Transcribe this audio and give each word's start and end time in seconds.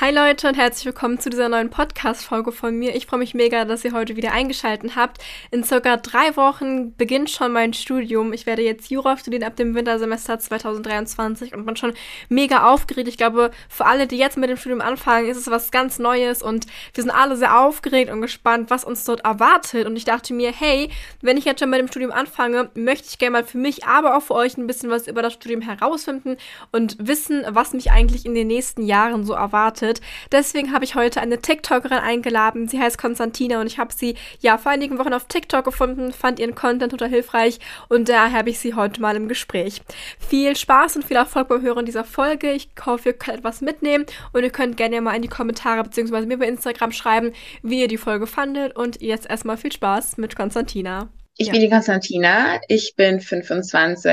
Hi 0.00 0.10
Leute 0.12 0.48
und 0.48 0.56
herzlich 0.56 0.86
willkommen 0.86 1.20
zu 1.20 1.30
dieser 1.30 1.48
neuen 1.48 1.70
Podcast-Folge 1.70 2.50
von 2.50 2.76
mir. 2.76 2.96
Ich 2.96 3.06
freue 3.06 3.20
mich 3.20 3.32
mega, 3.32 3.64
dass 3.64 3.84
ihr 3.84 3.92
heute 3.92 4.16
wieder 4.16 4.32
eingeschaltet 4.32 4.96
habt. 4.96 5.22
In 5.52 5.62
circa 5.62 5.96
drei 5.96 6.36
Wochen 6.36 6.96
beginnt 6.96 7.30
schon 7.30 7.52
mein 7.52 7.74
Studium. 7.74 8.32
Ich 8.32 8.44
werde 8.44 8.62
jetzt 8.62 8.90
Jura 8.90 9.16
studieren 9.16 9.44
ab 9.44 9.54
dem 9.54 9.76
Wintersemester 9.76 10.40
2023 10.40 11.54
und 11.54 11.64
bin 11.64 11.76
schon 11.76 11.92
mega 12.28 12.68
aufgeregt. 12.72 13.06
Ich 13.06 13.16
glaube, 13.16 13.52
für 13.68 13.86
alle, 13.86 14.08
die 14.08 14.18
jetzt 14.18 14.36
mit 14.36 14.50
dem 14.50 14.56
Studium 14.56 14.80
anfangen, 14.80 15.28
ist 15.28 15.36
es 15.36 15.48
was 15.48 15.70
ganz 15.70 16.00
Neues 16.00 16.42
und 16.42 16.66
wir 16.92 17.04
sind 17.04 17.12
alle 17.12 17.36
sehr 17.36 17.60
aufgeregt 17.60 18.10
und 18.10 18.20
gespannt, 18.20 18.70
was 18.70 18.82
uns 18.82 19.04
dort 19.04 19.24
erwartet. 19.24 19.86
Und 19.86 19.94
ich 19.94 20.04
dachte 20.04 20.34
mir, 20.34 20.50
hey, 20.50 20.90
wenn 21.22 21.36
ich 21.36 21.44
jetzt 21.44 21.60
schon 21.60 21.70
mit 21.70 21.78
dem 21.78 21.86
Studium 21.86 22.10
anfange, 22.10 22.68
möchte 22.74 23.06
ich 23.10 23.18
gerne 23.18 23.30
mal 23.30 23.44
für 23.44 23.58
mich, 23.58 23.84
aber 23.84 24.16
auch 24.16 24.22
für 24.24 24.34
euch 24.34 24.58
ein 24.58 24.66
bisschen 24.66 24.90
was 24.90 25.06
über 25.06 25.22
das 25.22 25.34
Studium 25.34 25.60
herausfinden 25.60 26.36
und 26.72 26.96
wissen, 26.98 27.44
was 27.48 27.74
mich 27.74 27.92
eigentlich 27.92 28.26
in 28.26 28.34
den 28.34 28.48
nächsten 28.48 28.82
Jahren 28.82 29.24
so 29.24 29.34
erwartet 29.34 29.83
erwartet. 29.84 30.00
Deswegen 30.32 30.72
habe 30.72 30.84
ich 30.84 30.94
heute 30.94 31.20
eine 31.20 31.38
TikTokerin 31.38 31.98
eingeladen. 31.98 32.68
Sie 32.68 32.80
heißt 32.80 32.98
Konstantina 32.98 33.60
und 33.60 33.66
ich 33.66 33.78
habe 33.78 33.92
sie 33.94 34.16
ja 34.40 34.58
vor 34.58 34.72
einigen 34.72 34.98
Wochen 34.98 35.12
auf 35.12 35.26
TikTok 35.26 35.64
gefunden, 35.64 36.12
fand 36.12 36.38
ihren 36.38 36.54
Content 36.54 36.92
total 36.92 37.08
hilfreich 37.08 37.58
und 37.88 38.08
daher 38.08 38.38
habe 38.38 38.50
ich 38.50 38.58
sie 38.58 38.74
heute 38.74 39.00
mal 39.00 39.16
im 39.16 39.28
Gespräch. 39.28 39.82
Viel 40.18 40.56
Spaß 40.56 40.96
und 40.96 41.04
viel 41.04 41.16
Erfolg 41.16 41.48
beim 41.48 41.62
Hören 41.62 41.86
dieser 41.86 42.04
Folge. 42.04 42.52
Ich 42.52 42.68
hoffe, 42.84 43.10
ihr 43.10 43.12
könnt 43.14 43.38
etwas 43.38 43.60
mitnehmen 43.60 44.06
und 44.32 44.42
ihr 44.42 44.50
könnt 44.50 44.76
gerne 44.76 45.00
mal 45.00 45.14
in 45.14 45.22
die 45.22 45.28
Kommentare 45.28 45.82
bzw. 45.82 46.26
mir 46.26 46.38
bei 46.38 46.46
Instagram 46.46 46.92
schreiben, 46.92 47.32
wie 47.62 47.80
ihr 47.80 47.88
die 47.88 47.98
Folge 47.98 48.26
fandet 48.26 48.76
und 48.76 49.00
jetzt 49.00 49.28
erstmal 49.28 49.56
viel 49.56 49.72
Spaß 49.72 50.16
mit 50.16 50.36
Konstantina. 50.36 51.08
Ich 51.36 51.48
ja. 51.48 51.52
bin 51.52 51.62
die 51.62 51.68
Konstantina, 51.68 52.60
ich 52.68 52.94
bin 52.96 53.20
25. 53.20 54.04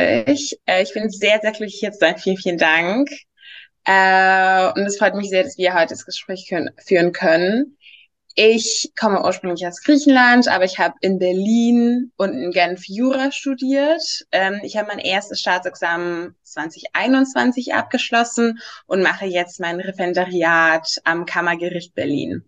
Äh, 0.66 0.82
ich 0.82 0.94
bin 0.94 1.10
sehr, 1.12 1.40
sehr 1.40 1.52
glücklich 1.52 1.82
jetzt 1.82 2.00
sein. 2.00 2.18
Vielen, 2.18 2.38
vielen 2.38 2.58
Dank. 2.58 3.12
Äh, 3.86 4.72
und 4.74 4.86
es 4.86 4.98
freut 4.98 5.16
mich 5.16 5.30
sehr, 5.30 5.44
dass 5.44 5.58
wir 5.58 5.74
heute 5.74 5.90
das 5.90 6.06
Gespräch 6.06 6.48
können, 6.48 6.70
führen 6.86 7.12
können. 7.12 7.78
Ich 8.36 8.94
komme 8.98 9.24
ursprünglich 9.24 9.68
aus 9.68 9.82
Griechenland, 9.84 10.48
aber 10.48 10.64
ich 10.64 10.80
habe 10.80 10.96
in 11.02 11.20
Berlin 11.20 12.12
und 12.16 12.34
in 12.34 12.52
Genf 12.52 12.88
Jura 12.88 13.32
studiert. 13.32 14.02
Ähm, 14.32 14.62
ich 14.64 14.78
habe 14.78 14.88
mein 14.88 15.00
erstes 15.00 15.42
Staatsexamen 15.42 16.36
2021 16.44 17.74
abgeschlossen 17.74 18.60
und 18.86 19.02
mache 19.02 19.26
jetzt 19.26 19.60
mein 19.60 19.82
Referendariat 19.82 21.02
am 21.04 21.26
Kammergericht 21.26 21.94
Berlin. 21.94 22.46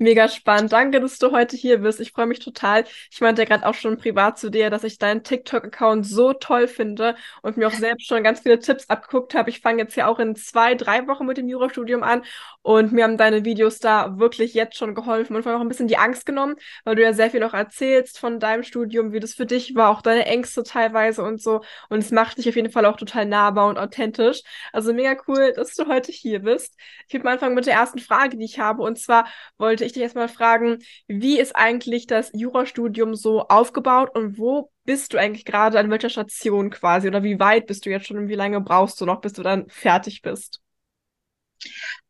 Mega 0.00 0.28
spannend. 0.28 0.72
Danke, 0.72 1.00
dass 1.00 1.18
du 1.18 1.32
heute 1.32 1.56
hier 1.56 1.78
bist. 1.78 1.98
Ich 2.00 2.12
freue 2.12 2.26
mich 2.26 2.38
total. 2.38 2.84
Ich 3.10 3.20
meinte 3.20 3.42
ja 3.42 3.48
gerade 3.48 3.66
auch 3.66 3.74
schon 3.74 3.96
privat 3.98 4.38
zu 4.38 4.48
dir, 4.48 4.70
dass 4.70 4.84
ich 4.84 4.98
deinen 4.98 5.24
TikTok-Account 5.24 6.06
so 6.06 6.32
toll 6.34 6.68
finde 6.68 7.16
und 7.42 7.56
mir 7.56 7.66
auch 7.66 7.72
selbst 7.72 8.06
schon 8.06 8.22
ganz 8.22 8.40
viele 8.40 8.60
Tipps 8.60 8.88
abgeguckt 8.88 9.34
habe. 9.34 9.50
Ich 9.50 9.60
fange 9.60 9.82
jetzt 9.82 9.96
ja 9.96 10.06
auch 10.06 10.20
in 10.20 10.36
zwei, 10.36 10.76
drei 10.76 11.08
Wochen 11.08 11.26
mit 11.26 11.36
dem 11.36 11.48
Jurastudium 11.48 12.04
an 12.04 12.22
und 12.68 12.92
mir 12.92 13.04
haben 13.04 13.16
deine 13.16 13.46
Videos 13.46 13.78
da 13.78 14.18
wirklich 14.18 14.52
jetzt 14.52 14.76
schon 14.76 14.94
geholfen 14.94 15.34
und 15.34 15.42
vor 15.42 15.52
allem 15.52 15.58
auch 15.58 15.64
ein 15.64 15.68
bisschen 15.68 15.88
die 15.88 15.96
Angst 15.96 16.26
genommen, 16.26 16.56
weil 16.84 16.96
du 16.96 17.02
ja 17.02 17.14
sehr 17.14 17.30
viel 17.30 17.42
auch 17.42 17.54
erzählst 17.54 18.18
von 18.18 18.40
deinem 18.40 18.62
Studium, 18.62 19.10
wie 19.14 19.20
das 19.20 19.32
für 19.32 19.46
dich 19.46 19.74
war, 19.74 19.88
auch 19.88 20.02
deine 20.02 20.26
Ängste 20.26 20.64
teilweise 20.64 21.22
und 21.22 21.40
so. 21.40 21.62
Und 21.88 22.00
es 22.00 22.10
macht 22.10 22.36
dich 22.36 22.46
auf 22.46 22.56
jeden 22.56 22.70
Fall 22.70 22.84
auch 22.84 22.98
total 22.98 23.24
nahbar 23.24 23.68
und 23.68 23.78
authentisch. 23.78 24.42
Also 24.70 24.92
mega 24.92 25.16
cool, 25.26 25.54
dass 25.56 25.76
du 25.76 25.86
heute 25.86 26.12
hier 26.12 26.40
bist. 26.40 26.76
Ich 27.06 27.14
würde 27.14 27.24
mal 27.24 27.32
anfangen 27.32 27.54
mit 27.54 27.64
der 27.64 27.72
ersten 27.72 28.00
Frage, 28.00 28.36
die 28.36 28.44
ich 28.44 28.58
habe. 28.58 28.82
Und 28.82 28.98
zwar 28.98 29.26
wollte 29.56 29.86
ich 29.86 29.94
dich 29.94 30.02
erstmal 30.02 30.28
fragen, 30.28 30.80
wie 31.06 31.40
ist 31.40 31.56
eigentlich 31.56 32.06
das 32.06 32.30
Jurastudium 32.34 33.14
so 33.14 33.48
aufgebaut 33.48 34.14
und 34.14 34.36
wo 34.36 34.70
bist 34.84 35.14
du 35.14 35.18
eigentlich 35.18 35.46
gerade 35.46 35.78
an 35.78 35.90
welcher 35.90 36.10
Station 36.10 36.68
quasi 36.68 37.08
oder 37.08 37.22
wie 37.22 37.40
weit 37.40 37.66
bist 37.66 37.86
du 37.86 37.90
jetzt 37.90 38.08
schon 38.08 38.18
und 38.18 38.28
wie 38.28 38.34
lange 38.34 38.60
brauchst 38.60 39.00
du 39.00 39.06
noch, 39.06 39.22
bis 39.22 39.32
du 39.32 39.42
dann 39.42 39.70
fertig 39.70 40.20
bist? 40.20 40.60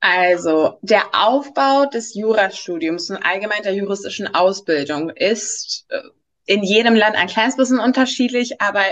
Also, 0.00 0.78
der 0.82 1.02
Aufbau 1.12 1.86
des 1.86 2.14
Jurastudiums 2.14 3.10
und 3.10 3.16
allgemein 3.16 3.62
der 3.62 3.74
juristischen 3.74 4.32
Ausbildung 4.34 5.10
ist 5.10 5.86
äh, 5.88 6.00
in 6.46 6.62
jedem 6.62 6.94
Land 6.94 7.16
ein 7.16 7.28
kleines 7.28 7.56
bisschen 7.56 7.78
unterschiedlich, 7.78 8.60
aber 8.60 8.82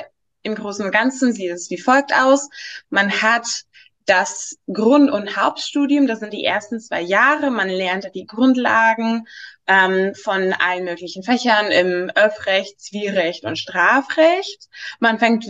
im 0.43 0.55
Großen 0.55 0.85
und 0.85 0.93
Ganzen 0.93 1.33
sieht 1.33 1.51
es 1.51 1.71
wie 1.71 1.79
folgt 1.79 2.13
aus. 2.15 2.49
Man 2.91 3.11
hat 3.23 3.65
das 4.07 4.57
Grund- 4.73 5.11
und 5.11 5.37
Hauptstudium, 5.37 6.07
das 6.07 6.21
sind 6.21 6.33
die 6.33 6.45
ersten 6.45 6.81
zwei 6.81 7.01
Jahre. 7.03 7.51
Man 7.51 7.69
lernt 7.69 8.09
die 8.15 8.27
Grundlagen 8.27 9.27
ähm, 9.67 10.15
von 10.15 10.53
allen 10.53 10.85
möglichen 10.85 11.25
Fächern 11.25 11.73
im 11.73 12.11
Öffrecht, 12.15 12.81
Zivilrecht 12.81 13.45
und 13.45 13.59
Strafrecht. 13.59 14.69
Man 15.01 15.19
fängt 15.19 15.49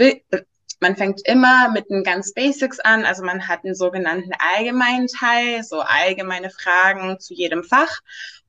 man 0.81 0.97
fängt 0.97 1.27
immer 1.27 1.71
mit 1.71 1.91
den 1.91 2.03
ganz 2.03 2.33
Basics 2.33 2.81
an. 2.81 3.05
Also 3.05 3.25
man 3.25 3.49
hat 3.49 3.65
einen 3.65 3.75
sogenannten 3.75 4.33
allgemeinen 4.39 5.09
Teil, 5.09 5.63
so 5.63 5.81
allgemeine 5.81 6.51
Fragen 6.51 7.19
zu 7.19 7.35
jedem 7.35 7.65
Fach. 7.65 8.01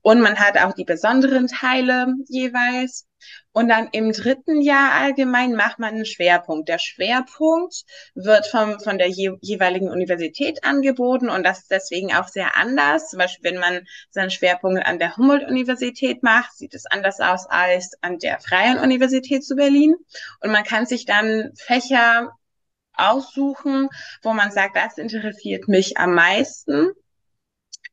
Und 0.01 0.21
man 0.21 0.37
hat 0.37 0.57
auch 0.57 0.73
die 0.73 0.85
besonderen 0.85 1.47
Teile 1.47 2.13
jeweils. 2.27 3.06
Und 3.51 3.69
dann 3.69 3.89
im 3.91 4.11
dritten 4.11 4.61
Jahr 4.61 4.93
allgemein 4.93 5.55
macht 5.55 5.79
man 5.79 5.95
einen 5.95 6.05
Schwerpunkt. 6.05 6.69
Der 6.69 6.79
Schwerpunkt 6.79 7.83
wird 8.13 8.45
vom, 8.47 8.79
von 8.79 8.97
der 8.97 9.07
je, 9.07 9.31
jeweiligen 9.41 9.89
Universität 9.89 10.63
angeboten 10.63 11.29
und 11.29 11.43
das 11.43 11.59
ist 11.59 11.71
deswegen 11.71 12.13
auch 12.13 12.27
sehr 12.27 12.55
anders. 12.55 13.09
Zum 13.09 13.19
Beispiel, 13.19 13.51
wenn 13.51 13.59
man 13.59 13.85
seinen 14.09 14.29
Schwerpunkt 14.29 14.85
an 14.85 14.99
der 14.99 15.17
Humboldt-Universität 15.17 16.21
macht, 16.23 16.55
sieht 16.55 16.75
es 16.75 16.85
anders 16.85 17.19
aus 17.19 17.47
als 17.49 17.93
an 18.01 18.19
der 18.19 18.39
Freien 18.39 18.79
Universität 18.79 19.43
zu 19.43 19.55
Berlin. 19.55 19.95
Und 20.41 20.51
man 20.51 20.63
kann 20.63 20.85
sich 20.85 21.05
dann 21.05 21.51
Fächer 21.55 22.31
aussuchen, 22.93 23.89
wo 24.21 24.33
man 24.33 24.51
sagt, 24.51 24.75
das 24.75 24.97
interessiert 24.97 25.67
mich 25.67 25.97
am 25.97 26.13
meisten. 26.13 26.91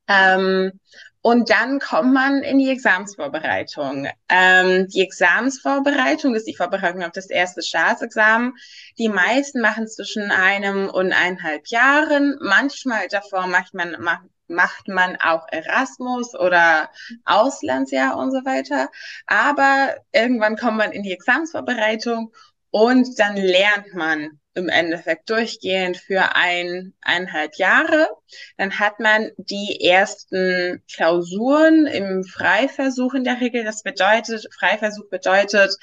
Ähm, 0.06 0.78
und 1.26 1.48
dann 1.48 1.78
kommt 1.78 2.12
man 2.12 2.42
in 2.42 2.58
die 2.58 2.68
Examensvorbereitung. 2.68 4.08
Ähm, 4.28 4.88
die 4.88 5.00
Examensvorbereitung 5.00 6.34
ist 6.34 6.46
die 6.46 6.54
Vorbereitung 6.54 7.02
auf 7.02 7.12
das 7.12 7.30
erste 7.30 7.62
Staatsexamen. 7.62 8.52
Die 8.98 9.08
meisten 9.08 9.62
machen 9.62 9.88
zwischen 9.88 10.30
einem 10.30 10.90
und 10.90 11.14
eineinhalb 11.14 11.68
Jahren. 11.68 12.36
Manchmal 12.42 13.08
davor 13.08 13.46
macht 13.46 13.72
man, 13.72 13.96
macht, 14.02 14.26
macht 14.48 14.88
man 14.88 15.16
auch 15.16 15.46
Erasmus 15.50 16.34
oder 16.34 16.90
Auslandsjahr 17.24 18.18
und 18.18 18.30
so 18.30 18.44
weiter. 18.44 18.90
Aber 19.26 19.94
irgendwann 20.12 20.58
kommt 20.58 20.76
man 20.76 20.92
in 20.92 21.02
die 21.04 21.12
Examensvorbereitung 21.12 22.34
und 22.70 23.18
dann 23.18 23.36
lernt 23.36 23.94
man 23.94 24.40
im 24.54 24.68
Endeffekt 24.68 25.30
durchgehend 25.30 25.96
für 25.96 26.34
ein, 26.36 26.94
eineinhalb 27.00 27.56
Jahre. 27.56 28.08
Dann 28.56 28.78
hat 28.78 29.00
man 29.00 29.30
die 29.36 29.84
ersten 29.84 30.82
Klausuren 30.92 31.86
im 31.86 32.24
Freiversuch 32.24 33.14
in 33.14 33.24
der 33.24 33.40
Regel. 33.40 33.64
Das 33.64 33.82
bedeutet, 33.82 34.46
Freiversuch 34.54 35.08
bedeutet, 35.10 35.76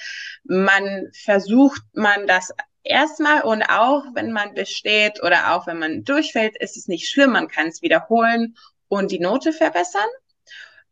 man 0.43 1.09
versucht 1.13 1.81
man 1.93 2.27
das 2.27 2.53
erstmal 2.83 3.41
und 3.41 3.63
auch 3.63 4.05
wenn 4.13 4.31
man 4.31 4.53
besteht 4.53 5.21
oder 5.21 5.53
auch 5.53 5.67
wenn 5.67 5.77
man 5.79 6.03
durchfällt, 6.03 6.57
ist 6.57 6.77
es 6.77 6.87
nicht 6.87 7.09
schlimm. 7.09 7.31
Man 7.31 7.47
kann 7.47 7.67
es 7.67 7.81
wiederholen 7.81 8.55
und 8.87 9.11
die 9.11 9.19
Note 9.19 9.53
verbessern. 9.53 10.07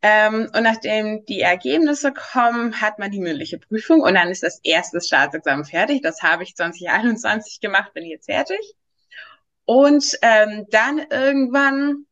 Ähm, 0.02 0.50
und 0.54 0.62
nachdem 0.62 1.26
die 1.26 1.40
Ergebnisse 1.40 2.12
kommen, 2.12 2.80
hat 2.80 2.98
man 2.98 3.10
die 3.10 3.20
mündliche 3.20 3.58
Prüfung 3.58 4.00
und 4.00 4.14
dann 4.14 4.28
ist 4.28 4.42
das 4.42 4.60
erste 4.62 5.00
Staatsexamen 5.00 5.64
fertig. 5.64 6.00
Das 6.02 6.22
habe 6.22 6.42
ich 6.42 6.56
2021 6.56 7.60
gemacht, 7.60 7.92
bin 7.92 8.06
jetzt 8.06 8.26
fertig. 8.26 8.58
Und 9.66 10.18
ähm, 10.22 10.66
dann 10.70 10.98
irgendwann, 11.10 12.06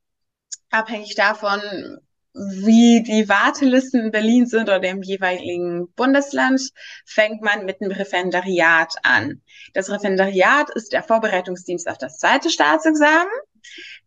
abhängig 0.70 1.14
davon, 1.14 1.60
wie 2.34 3.02
die 3.02 3.28
Wartelisten 3.28 4.04
in 4.04 4.10
Berlin 4.10 4.46
sind 4.46 4.68
oder 4.68 4.84
im 4.84 5.02
jeweiligen 5.02 5.90
Bundesland, 5.94 6.60
fängt 7.04 7.42
man 7.42 7.64
mit 7.64 7.80
dem 7.80 7.90
Referendariat 7.90 8.94
an. 9.02 9.42
Das 9.74 9.90
Referendariat 9.90 10.70
ist 10.74 10.92
der 10.92 11.02
Vorbereitungsdienst 11.02 11.88
auf 11.88 11.98
das 11.98 12.18
zweite 12.18 12.50
Staatsexamen. 12.50 13.32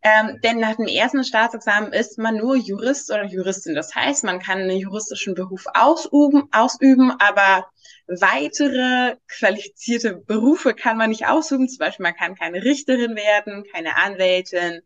Ähm, 0.03 0.39
denn 0.43 0.59
nach 0.59 0.75
dem 0.77 0.87
ersten 0.87 1.23
Staatsexamen 1.23 1.93
ist 1.93 2.17
man 2.17 2.37
nur 2.37 2.55
Jurist 2.55 3.11
oder 3.11 3.25
Juristin. 3.25 3.75
Das 3.75 3.93
heißt, 3.93 4.23
man 4.23 4.39
kann 4.39 4.59
einen 4.59 4.77
juristischen 4.77 5.35
Beruf 5.35 5.65
ausüben, 5.73 6.47
ausüben, 6.51 7.11
aber 7.19 7.67
weitere 8.07 9.15
qualifizierte 9.27 10.15
Berufe 10.15 10.73
kann 10.73 10.97
man 10.97 11.11
nicht 11.11 11.27
ausüben. 11.27 11.69
Zum 11.69 11.77
Beispiel, 11.77 12.03
man 12.03 12.15
kann 12.15 12.35
keine 12.35 12.63
Richterin 12.63 13.15
werden, 13.15 13.63
keine 13.71 13.95
Anwältin, 13.95 14.81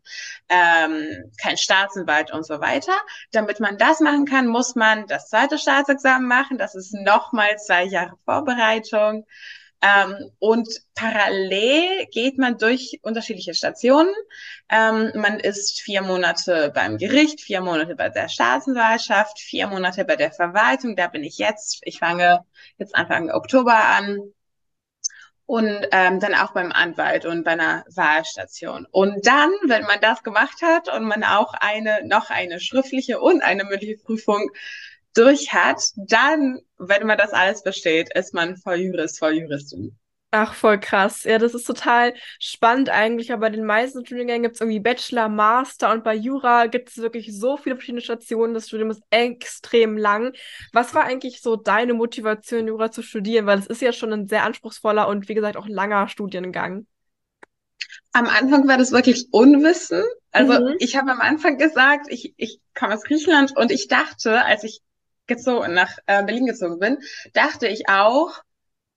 ähm, 0.48 1.32
kein 1.42 1.56
Staatsanwalt 1.56 2.32
und 2.32 2.44
so 2.46 2.60
weiter. 2.60 2.92
Damit 3.32 3.58
man 3.58 3.78
das 3.78 4.00
machen 4.00 4.26
kann, 4.26 4.46
muss 4.46 4.74
man 4.74 5.06
das 5.06 5.28
zweite 5.30 5.58
Staatsexamen 5.58 6.28
machen. 6.28 6.58
Das 6.58 6.74
ist 6.74 6.92
nochmal 6.94 7.56
zwei 7.58 7.84
Jahre 7.84 8.16
Vorbereitung. 8.24 9.26
Ähm, 9.82 10.30
und 10.38 10.68
parallel 10.94 12.06
geht 12.10 12.38
man 12.38 12.58
durch 12.58 12.98
unterschiedliche 13.02 13.54
Stationen. 13.54 14.12
Ähm, 14.70 15.12
man 15.14 15.38
ist 15.40 15.80
vier 15.80 16.02
Monate 16.02 16.72
beim 16.74 16.98
Gericht, 16.98 17.40
vier 17.40 17.60
Monate 17.60 17.94
bei 17.96 18.08
der 18.08 18.28
Staatsanwaltschaft, 18.28 19.38
vier 19.38 19.66
Monate 19.68 20.04
bei 20.04 20.16
der 20.16 20.32
Verwaltung. 20.32 20.96
Da 20.96 21.08
bin 21.08 21.24
ich 21.24 21.38
jetzt. 21.38 21.80
Ich 21.82 21.98
fange 21.98 22.40
jetzt 22.78 22.94
Anfang 22.96 23.30
Oktober 23.30 23.74
an. 23.74 24.18
und 25.46 25.86
ähm, 25.92 26.18
dann 26.18 26.34
auch 26.34 26.52
beim 26.52 26.72
Anwalt 26.72 27.24
und 27.24 27.44
bei 27.44 27.52
einer 27.52 27.84
Wahlstation. 27.94 28.86
Und 28.90 29.26
dann, 29.26 29.50
wenn 29.66 29.84
man 29.84 30.00
das 30.00 30.22
gemacht 30.24 30.60
hat 30.62 30.92
und 30.92 31.04
man 31.04 31.22
auch 31.22 31.54
eine 31.54 32.04
noch 32.06 32.30
eine 32.30 32.58
schriftliche 32.60 33.20
und 33.20 33.42
eine 33.42 33.64
mündliche 33.64 33.96
Prüfung 34.02 34.50
durch 35.16 35.52
hat, 35.52 35.82
dann, 35.96 36.60
wenn 36.78 37.06
man 37.06 37.18
das 37.18 37.32
alles 37.32 37.62
besteht, 37.62 38.14
ist 38.14 38.34
man 38.34 38.56
voll 38.56 38.76
Jurist, 38.76 39.18
voll 39.18 39.34
Juristin. 39.34 39.96
Ach, 40.32 40.54
voll 40.54 40.78
krass. 40.78 41.24
Ja, 41.24 41.38
das 41.38 41.54
ist 41.54 41.64
total 41.64 42.12
spannend 42.40 42.90
eigentlich, 42.90 43.32
aber 43.32 43.42
bei 43.42 43.50
den 43.50 43.64
meisten 43.64 44.04
Studiengängen 44.04 44.42
gibt 44.42 44.56
es 44.56 44.60
irgendwie 44.60 44.80
Bachelor, 44.80 45.28
Master 45.28 45.92
und 45.92 46.04
bei 46.04 46.14
Jura 46.14 46.66
gibt 46.66 46.90
es 46.90 46.98
wirklich 46.98 47.34
so 47.38 47.56
viele 47.56 47.76
verschiedene 47.76 48.02
Stationen. 48.02 48.52
Das 48.52 48.66
Studium 48.66 48.90
ist 48.90 49.02
extrem 49.10 49.96
lang. 49.96 50.34
Was 50.72 50.94
war 50.94 51.04
eigentlich 51.04 51.40
so 51.40 51.56
deine 51.56 51.94
Motivation, 51.94 52.66
Jura 52.66 52.90
zu 52.90 53.02
studieren? 53.02 53.46
Weil 53.46 53.60
es 53.60 53.66
ist 53.66 53.80
ja 53.80 53.92
schon 53.92 54.12
ein 54.12 54.26
sehr 54.26 54.42
anspruchsvoller 54.42 55.08
und 55.08 55.28
wie 55.28 55.34
gesagt 55.34 55.56
auch 55.56 55.68
langer 55.68 56.08
Studiengang. 56.08 56.86
Am 58.12 58.26
Anfang 58.26 58.66
war 58.66 58.78
das 58.78 58.92
wirklich 58.92 59.28
Unwissen. 59.30 60.02
Also 60.32 60.52
mhm. 60.54 60.74
ich 60.80 60.96
habe 60.96 61.12
am 61.12 61.20
Anfang 61.20 61.56
gesagt, 61.56 62.06
ich, 62.10 62.34
ich 62.36 62.60
komme 62.74 62.94
aus 62.94 63.04
Griechenland 63.04 63.56
und 63.56 63.70
ich 63.70 63.88
dachte, 63.88 64.44
als 64.44 64.64
ich 64.64 64.82
gezogen, 65.26 65.74
nach 65.74 65.96
äh, 66.06 66.22
Berlin 66.24 66.46
gezogen 66.46 66.78
bin, 66.78 66.98
dachte 67.32 67.66
ich 67.68 67.88
auch, 67.88 68.42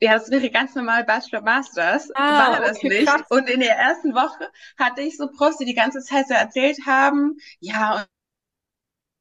ja, 0.02 0.14
das 0.14 0.32
wäre 0.32 0.50
ganz 0.50 0.76
normal 0.76 1.04
Bachelor 1.04 1.42
Masters. 1.42 2.10
Ah, 2.16 2.54
war 2.54 2.62
das 2.62 2.78
okay, 2.78 2.90
nicht. 2.90 3.08
Krass. 3.08 3.24
Und 3.30 3.50
in 3.50 3.60
der 3.60 3.76
ersten 3.76 4.14
Woche 4.14 4.50
hatte 4.78 5.02
ich 5.02 5.18
so 5.18 5.28
Profs, 5.28 5.58
die 5.58 5.66
die 5.66 5.74
ganze 5.74 6.00
Zeit 6.02 6.28
so 6.28 6.34
erzählt 6.34 6.80
haben, 6.86 7.38
ja, 7.60 8.06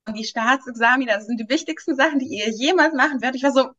und 0.06 0.16
die 0.16 0.24
Staatsexamina, 0.24 1.14
das 1.14 1.26
sind 1.26 1.38
die 1.38 1.48
wichtigsten 1.48 1.94
Sachen, 1.94 2.18
die 2.18 2.26
ihr 2.26 2.50
jemals 2.50 2.94
machen 2.94 3.20
werdet. 3.20 3.36
Ich 3.36 3.42
war 3.42 3.52
so, 3.52 3.70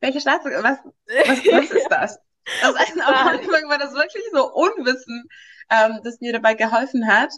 welche 0.00 0.20
Staatsexamina, 0.20 0.78
was, 0.84 1.28
was, 1.28 1.38
was 1.52 1.70
ist 1.70 1.88
das? 1.90 2.20
Das 2.60 2.76
heißt, 2.76 3.00
am 3.00 3.14
Anfang 3.14 3.68
war 3.68 3.78
das 3.78 3.94
wirklich 3.94 4.24
so 4.32 4.52
Unwissen, 4.52 5.28
ähm, 5.70 6.00
das 6.04 6.20
mir 6.20 6.32
dabei 6.32 6.54
geholfen 6.54 7.06
hat. 7.06 7.32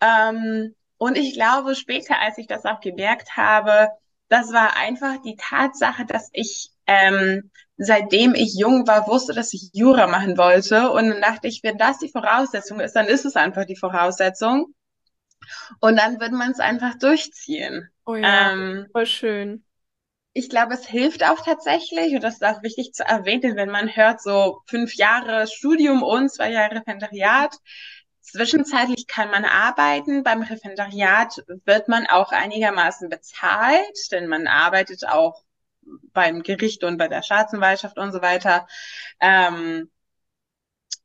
Ähm, 0.00 0.74
und 0.98 1.16
ich 1.16 1.34
glaube, 1.34 1.74
später, 1.74 2.20
als 2.20 2.38
ich 2.38 2.48
das 2.48 2.64
auch 2.64 2.80
gemerkt 2.80 3.36
habe, 3.36 3.88
das 4.28 4.52
war 4.52 4.76
einfach 4.76 5.20
die 5.22 5.36
Tatsache, 5.36 6.04
dass 6.04 6.28
ich 6.32 6.70
ähm, 6.86 7.50
seitdem 7.78 8.34
ich 8.34 8.54
jung 8.58 8.86
war, 8.86 9.06
wusste, 9.06 9.32
dass 9.32 9.54
ich 9.54 9.70
Jura 9.72 10.08
machen 10.08 10.36
wollte. 10.36 10.90
Und 10.90 11.08
dann 11.08 11.22
dachte 11.22 11.46
ich, 11.46 11.62
wenn 11.62 11.78
das 11.78 11.98
die 11.98 12.10
Voraussetzung 12.10 12.80
ist, 12.80 12.94
dann 12.94 13.06
ist 13.06 13.24
es 13.24 13.36
einfach 13.36 13.64
die 13.64 13.76
Voraussetzung. 13.76 14.74
Und 15.80 15.96
dann 15.96 16.20
wird 16.20 16.32
man 16.32 16.50
es 16.50 16.60
einfach 16.60 16.98
durchziehen. 16.98 17.88
Oh 18.04 18.16
ja, 18.16 18.52
ähm, 18.52 18.86
voll 18.92 19.06
schön. 19.06 19.64
Ich 20.32 20.50
glaube, 20.50 20.74
es 20.74 20.86
hilft 20.86 21.24
auch 21.24 21.44
tatsächlich, 21.44 22.14
und 22.14 22.22
das 22.22 22.34
ist 22.34 22.44
auch 22.44 22.62
wichtig 22.62 22.92
zu 22.92 23.04
erwähnen, 23.04 23.56
wenn 23.56 23.70
man 23.70 23.94
hört, 23.94 24.20
so 24.20 24.60
fünf 24.66 24.94
Jahre 24.94 25.46
Studium 25.46 26.02
und 26.02 26.30
zwei 26.30 26.52
Jahre 26.52 26.76
Referendariat. 26.76 27.56
Zwischenzeitlich 28.32 29.06
kann 29.06 29.30
man 29.30 29.44
arbeiten. 29.44 30.22
Beim 30.22 30.42
Referendariat 30.42 31.42
wird 31.64 31.88
man 31.88 32.06
auch 32.06 32.30
einigermaßen 32.32 33.08
bezahlt, 33.08 34.12
denn 34.12 34.28
man 34.28 34.46
arbeitet 34.46 35.06
auch 35.08 35.42
beim 36.12 36.42
Gericht 36.42 36.84
und 36.84 36.98
bei 36.98 37.08
der 37.08 37.22
Staatsanwaltschaft 37.22 37.98
und 37.98 38.12
so 38.12 38.20
weiter. 38.20 38.66
Ähm, 39.20 39.90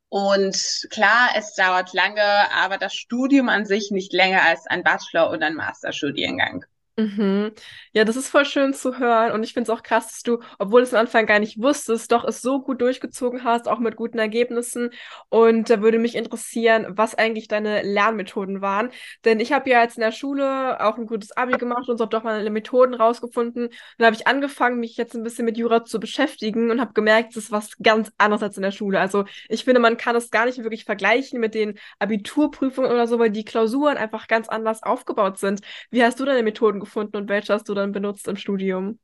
und 0.10 0.88
klar, 0.92 1.30
es 1.36 1.56
dauert 1.56 1.94
lange, 1.94 2.22
aber 2.54 2.78
das 2.78 2.94
Studium 2.94 3.50
an 3.50 3.66
sich 3.66 3.90
nicht 3.90 4.14
länger 4.14 4.44
als 4.44 4.68
ein 4.68 4.84
Bachelor- 4.84 5.30
und 5.30 5.42
ein 5.44 5.56
Masterstudiengang. 5.56 6.66
Mhm. 6.96 7.52
Ja, 7.94 8.04
das 8.06 8.16
ist 8.16 8.30
voll 8.30 8.46
schön 8.46 8.72
zu 8.76 9.00
hören. 9.00 9.32
Und 9.32 9.42
ich 9.42 9.54
finde 9.54 9.72
es 9.72 9.76
auch 9.76 9.82
krass, 9.82 10.10
dass 10.10 10.22
du, 10.22 10.40
obwohl 10.60 10.82
du 10.82 10.88
es 10.88 10.94
am 10.94 11.00
Anfang 11.00 11.26
gar 11.26 11.40
nicht 11.40 11.60
wusstest, 11.60 12.12
doch 12.12 12.24
es 12.24 12.40
so 12.44 12.62
gut 12.62 12.82
durchgezogen 12.82 13.44
hast, 13.44 13.68
auch 13.68 13.80
mit 13.80 13.96
guten 13.96 14.20
Ergebnissen. 14.20 14.92
Und 15.30 15.72
da 15.72 15.82
würde 15.82 15.98
mich 15.98 16.14
interessieren, 16.16 16.86
was 16.90 17.16
eigentlich 17.16 17.48
deine 17.48 17.82
Lernmethoden 17.82 18.62
waren. 18.62 18.92
Denn 19.26 19.40
ich 19.40 19.52
habe 19.54 19.72
ja 19.72 19.82
jetzt 19.82 19.98
in 19.98 20.02
der 20.02 20.12
Schule 20.12 20.80
auch 20.86 21.00
ein 21.00 21.08
gutes 21.08 21.32
Abi 21.36 21.54
gemacht 21.58 21.90
und 21.90 21.98
so 21.98 22.04
habe 22.04 22.12
doch 22.16 22.22
mal 22.24 22.48
Methoden 22.52 22.94
rausgefunden. 22.94 23.66
Und 23.66 23.74
dann 23.98 24.06
habe 24.06 24.16
ich 24.16 24.28
angefangen, 24.28 24.80
mich 24.80 24.96
jetzt 24.96 25.16
ein 25.16 25.24
bisschen 25.24 25.46
mit 25.46 25.58
Jura 25.58 25.86
zu 25.86 26.00
beschäftigen 26.00 26.70
und 26.70 26.80
habe 26.80 26.94
gemerkt, 26.94 27.32
es 27.32 27.46
ist 27.46 27.52
was 27.52 27.72
ganz 27.82 28.12
anderes 28.20 28.44
als 28.44 28.58
in 28.58 28.62
der 28.64 28.72
Schule. 28.72 29.00
Also 29.00 29.26
ich 29.50 29.64
finde, 29.64 29.80
man 29.82 29.98
kann 29.98 30.16
es 30.16 30.30
gar 30.30 30.46
nicht 30.46 30.60
wirklich 30.60 30.86
vergleichen 30.86 31.40
mit 31.40 31.56
den 31.56 31.80
Abiturprüfungen 31.98 32.92
oder 32.92 33.08
so, 33.08 33.18
weil 33.18 33.32
die 33.32 33.46
Klausuren 33.46 33.98
einfach 33.98 34.28
ganz 34.28 34.48
anders 34.48 34.84
aufgebaut 34.84 35.40
sind. 35.40 35.62
Wie 35.90 36.04
hast 36.04 36.20
du 36.20 36.26
deine 36.26 36.44
Methoden 36.44 36.83
gefunden 36.84 37.18
und 37.18 37.30
welche 37.30 37.54
hast 37.54 37.70
du 37.70 37.74
dann 37.74 37.92
benutzt 37.92 38.28
im 38.28 38.38
Studium? 38.38 39.00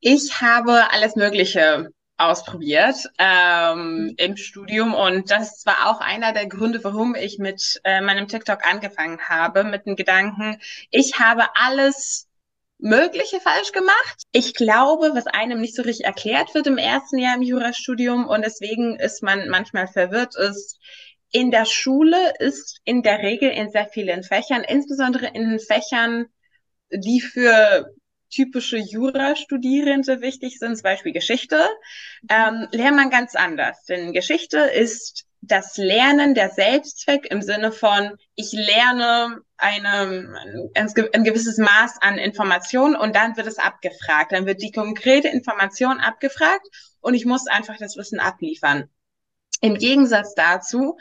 Ich 0.00 0.40
habe 0.40 0.90
alles 0.92 1.16
Mögliche 1.16 1.90
ausprobiert 2.18 2.96
ähm, 3.18 3.78
mhm. 3.78 4.14
im 4.16 4.36
Studium 4.36 4.94
und 4.94 5.30
das 5.30 5.64
war 5.66 5.88
auch 5.88 6.00
einer 6.00 6.32
der 6.32 6.46
Gründe, 6.46 6.82
warum 6.82 7.14
ich 7.14 7.38
mit 7.38 7.80
äh, 7.84 8.00
meinem 8.00 8.26
TikTok 8.26 8.66
angefangen 8.66 9.20
habe, 9.28 9.64
mit 9.64 9.86
dem 9.86 9.96
Gedanken, 9.96 10.60
ich 10.90 11.18
habe 11.20 11.44
alles 11.54 12.26
Mögliche 12.80 13.40
falsch 13.40 13.72
gemacht. 13.72 14.22
Ich 14.32 14.54
glaube, 14.54 15.10
was 15.14 15.26
einem 15.26 15.60
nicht 15.60 15.74
so 15.74 15.82
richtig 15.82 16.06
erklärt 16.06 16.54
wird 16.54 16.68
im 16.68 16.78
ersten 16.78 17.18
Jahr 17.18 17.34
im 17.34 17.42
Jurastudium 17.42 18.26
und 18.26 18.44
deswegen 18.44 18.96
ist 18.96 19.22
man 19.22 19.48
manchmal 19.48 19.88
verwirrt 19.88 20.36
ist, 20.36 20.78
in 21.30 21.50
der 21.50 21.66
Schule 21.66 22.34
ist 22.38 22.80
in 22.84 23.02
der 23.02 23.18
Regel 23.18 23.50
in 23.50 23.70
sehr 23.70 23.86
vielen 23.86 24.22
Fächern, 24.22 24.64
insbesondere 24.64 25.26
in 25.26 25.50
den 25.50 25.58
Fächern, 25.58 26.26
die 26.90 27.20
für 27.20 27.92
typische 28.30 28.76
Jurastudierende 28.76 30.20
wichtig 30.20 30.58
sind, 30.58 30.76
zum 30.76 30.82
Beispiel 30.82 31.12
Geschichte, 31.12 31.66
ähm, 32.28 32.68
lernt 32.72 32.96
man 32.96 33.10
ganz 33.10 33.34
anders. 33.34 33.84
Denn 33.84 34.12
Geschichte 34.12 34.58
ist 34.58 35.24
das 35.40 35.76
Lernen 35.76 36.34
der 36.34 36.50
Selbstzweck 36.50 37.30
im 37.30 37.42
Sinne 37.42 37.72
von, 37.72 38.16
ich 38.34 38.52
lerne 38.52 39.40
eine, 39.56 40.34
ein, 40.74 40.88
ein 41.12 41.24
gewisses 41.24 41.58
Maß 41.58 41.98
an 42.00 42.18
Informationen 42.18 42.96
und 42.96 43.14
dann 43.14 43.36
wird 43.36 43.46
es 43.46 43.58
abgefragt. 43.58 44.32
Dann 44.32 44.46
wird 44.46 44.62
die 44.62 44.72
konkrete 44.72 45.28
Information 45.28 46.00
abgefragt 46.00 46.66
und 47.00 47.14
ich 47.14 47.24
muss 47.24 47.46
einfach 47.46 47.76
das 47.78 47.96
Wissen 47.96 48.20
abliefern. 48.20 48.90
Im 49.60 49.76
Gegensatz 49.76 50.34
dazu 50.34 50.98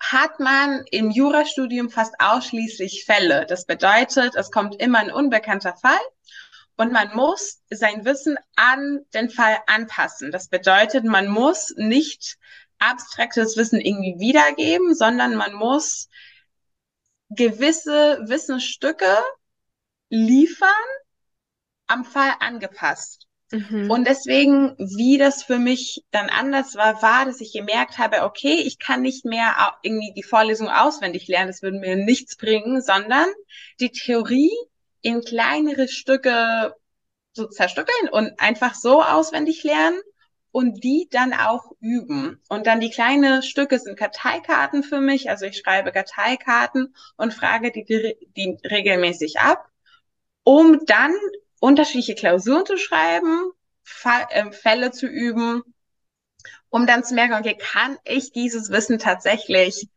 hat 0.00 0.40
man 0.40 0.84
im 0.90 1.10
Jurastudium 1.10 1.90
fast 1.90 2.14
ausschließlich 2.18 3.04
Fälle. 3.04 3.46
Das 3.46 3.66
bedeutet, 3.66 4.34
es 4.34 4.50
kommt 4.50 4.80
immer 4.80 4.98
ein 4.98 5.12
unbekannter 5.12 5.76
Fall 5.76 6.00
und 6.76 6.92
man 6.92 7.14
muss 7.14 7.60
sein 7.70 8.04
Wissen 8.06 8.38
an 8.56 9.00
den 9.12 9.28
Fall 9.28 9.58
anpassen. 9.66 10.32
Das 10.32 10.48
bedeutet, 10.48 11.04
man 11.04 11.28
muss 11.28 11.74
nicht 11.76 12.38
abstraktes 12.78 13.56
Wissen 13.58 13.80
irgendwie 13.80 14.18
wiedergeben, 14.18 14.94
sondern 14.94 15.36
man 15.36 15.52
muss 15.52 16.08
gewisse 17.28 18.20
Wissensstücke 18.26 19.18
liefern, 20.08 20.68
am 21.86 22.04
Fall 22.04 22.32
angepasst. 22.40 23.26
Mhm. 23.50 23.90
Und 23.90 24.06
deswegen, 24.06 24.76
wie 24.78 25.18
das 25.18 25.42
für 25.42 25.58
mich 25.58 26.04
dann 26.10 26.28
anders 26.28 26.76
war, 26.76 27.02
war, 27.02 27.24
dass 27.24 27.40
ich 27.40 27.52
gemerkt 27.52 27.98
habe, 27.98 28.22
okay, 28.22 28.62
ich 28.64 28.78
kann 28.78 29.02
nicht 29.02 29.24
mehr 29.24 29.54
irgendwie 29.82 30.12
die 30.14 30.22
Vorlesung 30.22 30.68
auswendig 30.68 31.26
lernen, 31.26 31.48
das 31.48 31.62
würde 31.62 31.78
mir 31.78 31.96
nichts 31.96 32.36
bringen, 32.36 32.80
sondern 32.80 33.26
die 33.80 33.90
Theorie 33.90 34.52
in 35.02 35.22
kleinere 35.22 35.88
Stücke 35.88 36.74
so 37.32 37.46
zerstückeln 37.46 38.08
und 38.10 38.38
einfach 38.38 38.74
so 38.74 39.02
auswendig 39.02 39.64
lernen 39.64 40.00
und 40.52 40.82
die 40.84 41.08
dann 41.10 41.32
auch 41.32 41.72
üben. 41.80 42.40
Und 42.48 42.66
dann 42.66 42.80
die 42.80 42.90
kleinen 42.90 43.42
Stücke 43.42 43.78
sind 43.78 43.98
Karteikarten 43.98 44.82
für 44.82 45.00
mich. 45.00 45.30
Also 45.30 45.46
ich 45.46 45.58
schreibe 45.58 45.92
Karteikarten 45.92 46.94
und 47.16 47.34
frage 47.34 47.70
die, 47.70 47.84
die 47.84 48.58
regelmäßig 48.68 49.40
ab, 49.40 49.68
um 50.42 50.84
dann 50.86 51.14
unterschiedliche 51.60 52.14
Klausuren 52.16 52.66
zu 52.66 52.76
schreiben, 52.76 53.52
Fall, 53.82 54.26
äh, 54.30 54.50
Fälle 54.50 54.90
zu 54.90 55.06
üben, 55.06 55.62
um 56.68 56.86
dann 56.86 57.04
zu 57.04 57.14
merken, 57.14 57.34
okay, 57.34 57.56
kann 57.56 57.98
ich 58.04 58.32
dieses 58.32 58.70
Wissen 58.70 58.98
tatsächlich 58.98 59.88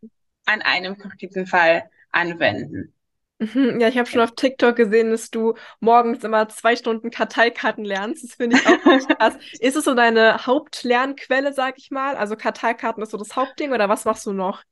an 0.46 0.62
einem 0.62 0.98
konkreten 0.98 1.48
Fall 1.48 1.90
anwenden? 2.12 2.94
Mhm, 3.40 3.80
ja, 3.80 3.88
ich 3.88 3.98
habe 3.98 4.10
schon 4.10 4.22
auf 4.22 4.36
TikTok 4.36 4.76
gesehen, 4.76 5.12
dass 5.12 5.30
du 5.30 5.56
morgens 5.80 6.24
immer 6.24 6.48
zwei 6.50 6.76
Stunden 6.76 7.12
Karteikarten 7.12 7.84
lernst. 7.84 8.24
Das 8.24 8.36
finde 8.36 8.58
ich 8.58 8.66
auch 8.66 8.80
krass. 9.18 9.36
ist 9.60 9.76
es 9.76 9.84
so 9.84 9.96
deine 9.96 10.46
Hauptlernquelle, 10.46 11.54
sag 11.54 11.78
ich 11.78 11.92
mal? 11.92 12.16
Also 12.16 12.36
Karteikarten 12.36 13.04
ist 13.04 13.12
so 13.12 13.18
das 13.18 13.36
Hauptding 13.36 13.72
oder 13.74 13.90
was 13.90 14.06
machst 14.06 14.26
du 14.26 14.34
noch? 14.34 14.64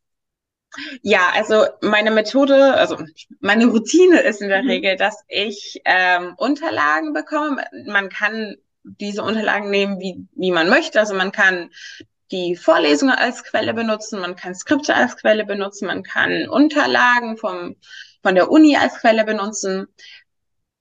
Ja, 1.01 1.32
also 1.34 1.66
meine 1.82 2.12
Methode, 2.12 2.75
also 2.75 2.98
meine 3.40 3.66
Routine 3.68 4.22
ist 4.22 4.42
in 4.42 4.50
der 4.50 4.63
mhm. 4.63 4.70
Regel, 4.70 4.96
dass 4.96 5.24
ich 5.28 5.82
ähm, 5.86 6.34
Unterlagen 6.38 7.13
bekomme. 7.13 7.63
Man 7.86 8.10
kann 8.10 8.56
diese 8.84 9.24
Unterlagen 9.24 9.70
nehmen, 9.70 10.00
wie, 10.00 10.28
wie 10.34 10.51
man 10.51 10.70
möchte. 10.70 11.00
Also 11.00 11.13
man 11.13 11.32
kann 11.32 11.70
die 12.32 12.56
Vorlesungen 12.56 13.16
als 13.16 13.44
Quelle 13.44 13.74
benutzen, 13.74 14.20
man 14.20 14.36
kann 14.36 14.56
Skripte 14.56 14.96
als 14.96 15.18
Quelle 15.18 15.46
benutzen, 15.46 15.88
man 15.88 16.04
kann 16.04 16.48
Unterlagen 16.48 17.38
vom, 17.38 17.75
von 18.24 18.36
der 18.36 18.50
Uni 18.50 18.78
als 18.78 18.96
Quelle 19.00 19.25
benutzen. 19.25 19.88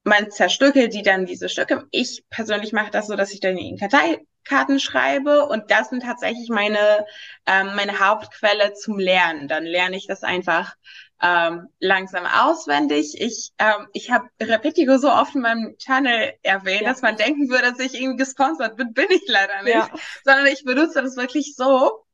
Man 0.04 0.30
zerstückelt 0.30 0.94
die 0.94 1.02
dann 1.02 1.26
diese 1.26 1.48
Stücke. 1.48 1.86
Ich 1.90 2.24
persönlich 2.30 2.72
mache 2.72 2.90
das 2.90 3.08
so, 3.08 3.16
dass 3.16 3.32
ich 3.32 3.40
dann 3.40 3.58
in 3.58 3.76
Kartei 3.76 4.24
Karten 4.50 4.80
schreibe 4.80 5.46
und 5.46 5.70
das 5.70 5.90
sind 5.90 6.02
tatsächlich 6.02 6.48
meine, 6.48 7.06
ähm, 7.46 7.76
meine 7.76 8.00
Hauptquelle 8.00 8.74
zum 8.74 8.98
Lernen. 8.98 9.46
Dann 9.46 9.64
lerne 9.64 9.96
ich 9.96 10.08
das 10.08 10.24
einfach 10.24 10.74
ähm, 11.22 11.68
langsam 11.78 12.26
auswendig. 12.26 13.20
Ich, 13.20 13.52
ähm, 13.58 13.86
ich 13.92 14.10
habe 14.10 14.28
Repetigo 14.40 14.98
so 14.98 15.12
oft 15.12 15.36
in 15.36 15.42
meinem 15.42 15.76
Channel 15.78 16.34
erwähnt, 16.42 16.82
ja. 16.82 16.88
dass 16.88 17.02
man 17.02 17.16
denken 17.16 17.48
würde, 17.48 17.70
dass 17.70 17.78
ich 17.78 17.94
irgendwie 17.94 18.24
gesponsert 18.24 18.76
bin. 18.76 18.92
Bin 18.92 19.06
ich 19.10 19.22
leider 19.28 19.62
nicht. 19.62 19.74
Ja. 19.74 19.88
Sondern 20.24 20.46
ich 20.46 20.64
benutze 20.64 21.00
das 21.00 21.16
wirklich 21.16 21.54
so. 21.54 22.04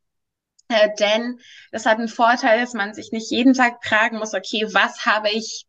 Äh, 0.69 0.91
denn 0.99 1.41
das 1.73 1.87
hat 1.87 1.99
einen 1.99 2.09
Vorteil, 2.09 2.61
dass 2.61 2.75
man 2.75 2.93
sich 2.93 3.13
nicht 3.13 3.31
jeden 3.31 3.55
Tag 3.55 3.83
fragen 3.83 4.19
muss, 4.19 4.35
okay, 4.35 4.67
was 4.73 5.07
habe 5.07 5.31
ich, 5.31 5.65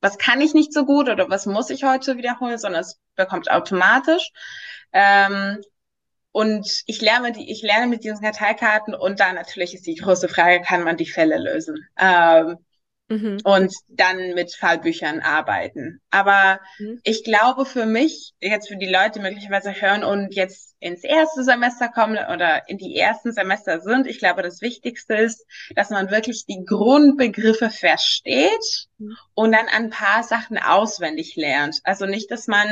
was 0.00 0.18
kann 0.18 0.42
ich 0.42 0.52
nicht 0.52 0.74
so 0.74 0.84
gut 0.84 1.08
oder 1.08 1.30
was 1.30 1.46
muss 1.46 1.70
ich 1.70 1.84
heute 1.84 2.18
wiederholen, 2.18 2.58
sondern 2.58 2.82
es 2.82 2.98
bekommt 3.14 3.50
automatisch. 3.50 4.30
Ähm, 4.92 5.62
und 6.32 6.82
ich 6.86 7.00
lerne, 7.00 7.32
die, 7.32 7.50
ich 7.50 7.62
lerne 7.62 7.88
mit 7.88 8.04
diesen 8.04 8.20
Karteikarten 8.20 8.94
und 8.94 9.20
dann 9.20 9.34
natürlich 9.34 9.74
ist 9.74 9.86
die 9.86 9.96
große 9.96 10.28
Frage, 10.28 10.62
kann 10.62 10.84
man 10.84 10.96
die 10.96 11.06
Fälle 11.06 11.38
lösen? 11.38 11.88
Ähm, 11.98 12.56
mhm. 13.08 13.38
Und 13.42 13.74
dann 13.88 14.34
mit 14.34 14.54
Fallbüchern 14.54 15.20
arbeiten. 15.20 16.00
Aber 16.10 16.60
mhm. 16.78 17.00
ich 17.02 17.24
glaube 17.24 17.64
für 17.64 17.84
mich, 17.84 18.32
jetzt 18.40 18.68
für 18.68 18.76
die 18.76 18.88
Leute 18.88 19.18
die 19.18 19.20
möglicherweise 19.20 19.72
hören 19.72 20.04
und 20.04 20.34
jetzt 20.36 20.76
ins 20.78 21.02
erste 21.02 21.42
Semester 21.42 21.88
kommen 21.88 22.16
oder 22.16 22.68
in 22.68 22.78
die 22.78 22.96
ersten 22.96 23.32
Semester 23.32 23.80
sind, 23.80 24.06
ich 24.06 24.18
glaube, 24.18 24.42
das 24.42 24.62
Wichtigste 24.62 25.14
ist, 25.14 25.44
dass 25.74 25.90
man 25.90 26.12
wirklich 26.12 26.46
die 26.46 26.64
Grundbegriffe 26.64 27.70
versteht 27.70 28.86
mhm. 28.98 29.16
und 29.34 29.50
dann 29.50 29.66
ein 29.66 29.90
paar 29.90 30.22
Sachen 30.22 30.58
auswendig 30.58 31.34
lernt. 31.34 31.80
Also 31.82 32.06
nicht, 32.06 32.30
dass 32.30 32.46
man 32.46 32.68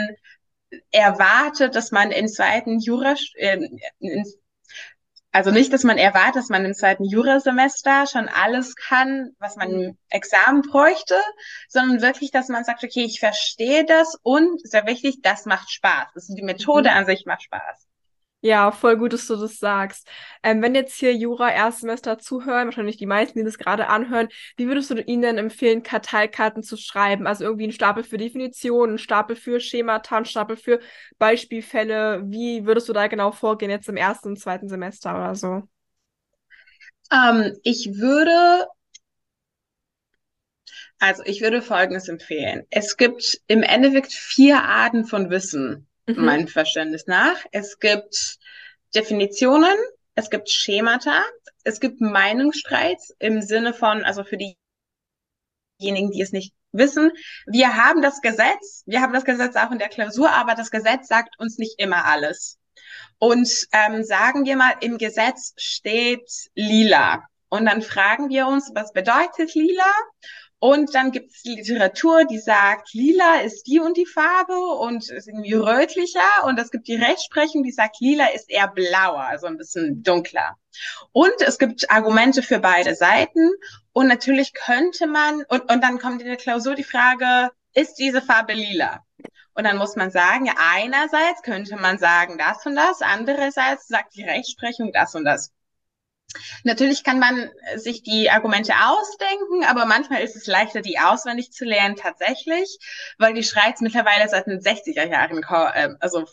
erwartet, 0.90 1.74
dass 1.74 1.90
man 1.90 2.10
in 2.10 2.28
zweiten 2.28 2.78
Jura, 2.78 3.14
äh, 3.36 3.58
in, 3.98 4.24
also 5.30 5.50
nicht, 5.50 5.72
dass 5.72 5.84
man 5.84 5.98
erwartet, 5.98 6.36
dass 6.36 6.48
man 6.48 6.64
im 6.64 6.74
zweiten 6.74 7.04
Jurasemester 7.04 8.06
schon 8.06 8.28
alles 8.28 8.74
kann, 8.76 9.30
was 9.38 9.56
man 9.56 9.70
im 9.70 9.98
Examen 10.08 10.62
bräuchte, 10.62 11.16
sondern 11.68 12.00
wirklich, 12.00 12.30
dass 12.30 12.48
man 12.48 12.64
sagt, 12.64 12.82
okay, 12.82 13.04
ich 13.04 13.20
verstehe 13.20 13.84
das 13.84 14.18
und 14.22 14.60
sehr 14.66 14.86
wichtig, 14.86 15.20
das 15.22 15.44
macht 15.44 15.70
Spaß. 15.70 16.08
Also 16.14 16.34
die 16.34 16.42
Methode 16.42 16.90
mhm. 16.90 16.96
an 16.96 17.06
sich 17.06 17.26
macht 17.26 17.42
Spaß. 17.42 17.87
Ja, 18.40 18.70
voll 18.70 18.96
gut, 18.96 19.12
dass 19.12 19.26
du 19.26 19.34
das 19.34 19.58
sagst. 19.58 20.08
Ähm, 20.44 20.62
wenn 20.62 20.74
jetzt 20.76 20.94
hier 20.94 21.12
Jura 21.12 21.50
Erstsemester 21.50 22.18
zuhören, 22.18 22.66
wahrscheinlich 22.66 22.96
die 22.96 23.06
meisten, 23.06 23.36
die 23.40 23.44
das 23.44 23.58
gerade 23.58 23.88
anhören, 23.88 24.28
wie 24.56 24.68
würdest 24.68 24.90
du 24.90 24.94
ihnen 25.02 25.22
denn 25.22 25.38
empfehlen, 25.38 25.82
Karteikarten 25.82 26.62
zu 26.62 26.76
schreiben? 26.76 27.26
Also 27.26 27.42
irgendwie 27.42 27.66
ein 27.66 27.72
Stapel 27.72 28.04
für 28.04 28.16
Definitionen, 28.16 28.94
ein 28.94 28.98
Stapel 28.98 29.34
für 29.34 29.58
Schemata, 29.58 30.18
ein 30.18 30.24
Stapel 30.24 30.56
für 30.56 30.78
Beispielfälle. 31.18 32.22
Wie 32.26 32.64
würdest 32.64 32.88
du 32.88 32.92
da 32.92 33.08
genau 33.08 33.32
vorgehen 33.32 33.72
jetzt 33.72 33.88
im 33.88 33.96
ersten 33.96 34.28
und 34.28 34.38
zweiten 34.38 34.68
Semester 34.68 35.16
oder 35.16 35.34
so? 35.34 35.62
Ähm, 37.12 37.54
ich 37.64 37.98
würde 37.98 38.66
also 41.00 41.22
ich 41.26 41.40
würde 41.40 41.62
Folgendes 41.62 42.08
empfehlen. 42.08 42.64
Es 42.70 42.96
gibt 42.96 43.40
im 43.46 43.62
Endeffekt 43.62 44.12
vier 44.12 44.62
Arten 44.62 45.04
von 45.04 45.30
Wissen 45.30 45.87
mhm. 46.16 46.24
meinem 46.24 46.48
Verständnis 46.48 47.06
nach. 47.06 47.36
Es 47.52 47.78
gibt 47.78 48.38
Definitionen, 48.94 49.76
es 50.14 50.30
gibt 50.30 50.50
Schemata, 50.50 51.22
es 51.64 51.80
gibt 51.80 52.00
Meinungsstreits 52.00 53.14
im 53.18 53.42
Sinne 53.42 53.74
von, 53.74 54.04
also 54.04 54.24
für 54.24 54.38
diejenigen, 54.38 56.10
die 56.10 56.22
es 56.22 56.32
nicht 56.32 56.54
wissen, 56.72 57.12
wir 57.46 57.76
haben 57.76 58.02
das 58.02 58.20
Gesetz, 58.20 58.82
wir 58.86 59.00
haben 59.00 59.12
das 59.12 59.24
Gesetz 59.24 59.56
auch 59.56 59.70
in 59.70 59.78
der 59.78 59.88
Klausur, 59.88 60.30
aber 60.30 60.54
das 60.54 60.70
Gesetz 60.70 61.08
sagt 61.08 61.38
uns 61.38 61.58
nicht 61.58 61.78
immer 61.78 62.04
alles. 62.04 62.58
Und 63.18 63.66
ähm, 63.72 64.04
sagen 64.04 64.44
wir 64.44 64.56
mal, 64.56 64.74
im 64.80 64.98
Gesetz 64.98 65.52
steht 65.56 66.30
lila. 66.54 67.24
Und 67.48 67.66
dann 67.66 67.82
fragen 67.82 68.28
wir 68.28 68.46
uns, 68.46 68.70
was 68.74 68.92
bedeutet 68.92 69.54
lila? 69.54 69.92
Und 70.60 70.92
dann 70.94 71.12
gibt 71.12 71.32
es 71.32 71.44
Literatur, 71.44 72.24
die 72.24 72.40
sagt, 72.40 72.92
lila 72.92 73.40
ist 73.42 73.64
die 73.68 73.78
und 73.78 73.96
die 73.96 74.06
Farbe 74.06 74.56
und 74.56 75.08
ist 75.08 75.28
irgendwie 75.28 75.54
rötlicher. 75.54 76.44
Und 76.44 76.58
es 76.58 76.70
gibt 76.72 76.88
die 76.88 76.96
Rechtsprechung, 76.96 77.62
die 77.62 77.70
sagt, 77.70 78.00
lila 78.00 78.26
ist 78.34 78.50
eher 78.50 78.66
blauer, 78.66 79.20
also 79.20 79.46
ein 79.46 79.56
bisschen 79.56 80.02
dunkler. 80.02 80.56
Und 81.12 81.40
es 81.40 81.58
gibt 81.58 81.90
Argumente 81.90 82.42
für 82.42 82.58
beide 82.58 82.96
Seiten. 82.96 83.52
Und 83.92 84.08
natürlich 84.08 84.52
könnte 84.52 85.06
man, 85.06 85.44
und, 85.48 85.70
und 85.70 85.82
dann 85.82 85.98
kommt 85.98 86.22
in 86.22 86.28
der 86.28 86.36
Klausur 86.36 86.74
die 86.74 86.84
Frage, 86.84 87.50
ist 87.74 87.94
diese 87.94 88.20
Farbe 88.20 88.54
lila? 88.54 89.04
Und 89.54 89.64
dann 89.64 89.76
muss 89.76 89.94
man 89.94 90.10
sagen, 90.10 90.50
einerseits 90.56 91.42
könnte 91.42 91.76
man 91.76 91.98
sagen 91.98 92.38
das 92.38 92.64
und 92.66 92.74
das, 92.74 93.00
andererseits 93.00 93.86
sagt 93.86 94.14
die 94.16 94.24
Rechtsprechung 94.24 94.92
das 94.92 95.14
und 95.14 95.24
das. 95.24 95.52
Natürlich 96.62 97.04
kann 97.04 97.18
man 97.18 97.50
sich 97.76 98.02
die 98.02 98.30
Argumente 98.30 98.74
ausdenken, 98.74 99.64
aber 99.64 99.86
manchmal 99.86 100.22
ist 100.22 100.36
es 100.36 100.46
leichter, 100.46 100.82
die 100.82 100.98
auswendig 100.98 101.52
zu 101.52 101.64
lernen 101.64 101.96
tatsächlich, 101.96 102.78
weil 103.18 103.34
die 103.34 103.42
Schreits 103.42 103.80
mittlerweile 103.80 104.28
seit 104.28 104.46
den 104.46 104.60
60er 104.60 105.08
Jahren 105.08 105.42
äh, 105.42 105.96
also 106.00 106.26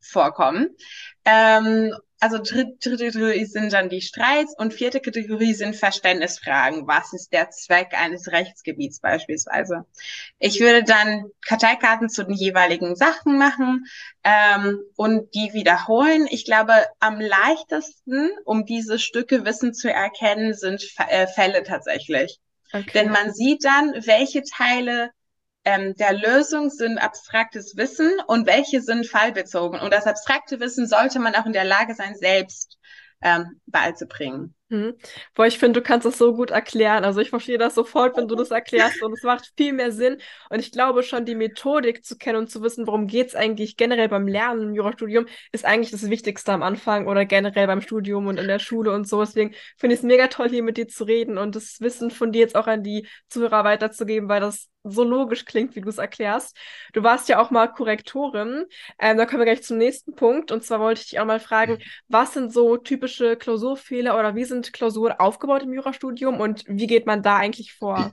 vorkommen. 0.00 0.76
Ähm, 1.24 1.94
also 2.20 2.38
dritte 2.38 2.90
Kategorie 2.90 3.46
sind 3.46 3.72
dann 3.72 3.88
die 3.88 4.02
Streits 4.02 4.54
und 4.56 4.74
vierte 4.74 5.00
Kategorie 5.00 5.54
sind 5.54 5.74
Verständnisfragen. 5.74 6.86
Was 6.86 7.14
ist 7.14 7.32
der 7.32 7.50
Zweck 7.50 7.94
eines 7.98 8.30
Rechtsgebiets 8.30 9.00
beispielsweise? 9.00 9.86
Ich 10.38 10.60
würde 10.60 10.84
dann 10.84 11.30
Karteikarten 11.46 12.10
zu 12.10 12.24
den 12.24 12.34
jeweiligen 12.34 12.94
Sachen 12.94 13.38
machen 13.38 13.86
ähm, 14.22 14.80
und 14.96 15.34
die 15.34 15.54
wiederholen. 15.54 16.28
Ich 16.30 16.44
glaube, 16.44 16.74
am 16.98 17.20
leichtesten, 17.20 18.30
um 18.44 18.66
diese 18.66 18.98
Stücke 18.98 19.46
Wissen 19.46 19.72
zu 19.72 19.90
erkennen, 19.90 20.52
sind 20.52 20.86
äh, 21.08 21.26
Fälle 21.26 21.62
tatsächlich. 21.62 22.38
Okay. 22.72 22.90
Denn 22.94 23.10
man 23.10 23.32
sieht 23.32 23.64
dann, 23.64 23.94
welche 24.06 24.42
Teile 24.42 25.10
ähm, 25.64 25.94
der 25.96 26.12
Lösung 26.12 26.70
sind 26.70 26.98
abstraktes 26.98 27.76
Wissen 27.76 28.10
und 28.26 28.46
welche 28.46 28.80
sind 28.80 29.06
fallbezogen. 29.06 29.80
Und 29.80 29.92
das 29.92 30.06
abstrakte 30.06 30.60
Wissen 30.60 30.86
sollte 30.86 31.18
man 31.18 31.34
auch 31.34 31.46
in 31.46 31.52
der 31.52 31.64
Lage 31.64 31.94
sein, 31.94 32.14
selbst 32.14 32.78
ähm, 33.22 33.60
beizubringen. 33.66 34.54
Mhm. 34.70 34.94
Boah, 35.34 35.46
ich 35.46 35.58
finde, 35.58 35.80
du 35.80 35.84
kannst 35.84 36.06
das 36.06 36.16
so 36.16 36.32
gut 36.32 36.50
erklären. 36.52 37.04
Also 37.04 37.20
ich 37.20 37.30
verstehe 37.30 37.58
das 37.58 37.74
sofort, 37.74 38.16
wenn 38.16 38.28
du 38.28 38.36
das 38.36 38.52
erklärst 38.52 39.02
und 39.02 39.12
es 39.12 39.24
macht 39.24 39.52
viel 39.56 39.72
mehr 39.72 39.90
Sinn. 39.90 40.18
Und 40.48 40.60
ich 40.60 40.70
glaube 40.70 41.02
schon, 41.02 41.24
die 41.24 41.34
Methodik 41.34 42.04
zu 42.04 42.16
kennen 42.16 42.38
und 42.38 42.50
zu 42.50 42.62
wissen, 42.62 42.86
worum 42.86 43.08
geht 43.08 43.28
es 43.28 43.34
eigentlich 43.34 43.76
generell 43.76 44.08
beim 44.08 44.28
Lernen 44.28 44.62
im 44.68 44.74
Jurastudium, 44.74 45.26
ist 45.50 45.64
eigentlich 45.64 45.90
das 45.90 46.08
Wichtigste 46.08 46.52
am 46.52 46.62
Anfang 46.62 47.08
oder 47.08 47.24
generell 47.24 47.66
beim 47.66 47.80
Studium 47.80 48.28
und 48.28 48.38
in 48.38 48.46
der 48.46 48.60
Schule 48.60 48.92
und 48.92 49.08
so. 49.08 49.18
Deswegen 49.20 49.54
finde 49.76 49.94
ich 49.94 50.00
es 50.00 50.06
mega 50.06 50.28
toll, 50.28 50.48
hier 50.48 50.62
mit 50.62 50.76
dir 50.76 50.86
zu 50.86 51.02
reden 51.02 51.36
und 51.36 51.56
das 51.56 51.80
Wissen 51.80 52.12
von 52.12 52.30
dir 52.30 52.42
jetzt 52.42 52.54
auch 52.54 52.68
an 52.68 52.84
die 52.84 53.08
Zuhörer 53.28 53.64
weiterzugeben, 53.64 54.28
weil 54.28 54.40
das 54.40 54.68
so 54.84 55.04
logisch 55.04 55.44
klingt, 55.44 55.74
wie 55.76 55.80
du 55.80 55.88
es 55.88 55.98
erklärst. 55.98 56.56
Du 56.92 57.02
warst 57.02 57.28
ja 57.28 57.38
auch 57.38 57.50
mal 57.50 57.66
Korrektorin. 57.68 58.64
Ähm, 58.98 59.18
da 59.18 59.26
kommen 59.26 59.40
wir 59.40 59.44
gleich 59.44 59.62
zum 59.62 59.76
nächsten 59.76 60.14
Punkt. 60.14 60.50
Und 60.52 60.64
zwar 60.64 60.80
wollte 60.80 61.02
ich 61.02 61.10
dich 61.10 61.20
auch 61.20 61.26
mal 61.26 61.40
fragen, 61.40 61.78
was 62.08 62.32
sind 62.32 62.52
so 62.52 62.76
typische 62.76 63.36
Klausurfehler 63.36 64.18
oder 64.18 64.34
wie 64.34 64.44
sind 64.44 64.59
Klausuren 64.62 65.12
aufgebaut 65.18 65.62
im 65.62 65.72
Jurastudium 65.72 66.40
und 66.40 66.64
wie 66.66 66.86
geht 66.86 67.06
man 67.06 67.22
da 67.22 67.36
eigentlich 67.36 67.72
vor? 67.74 68.12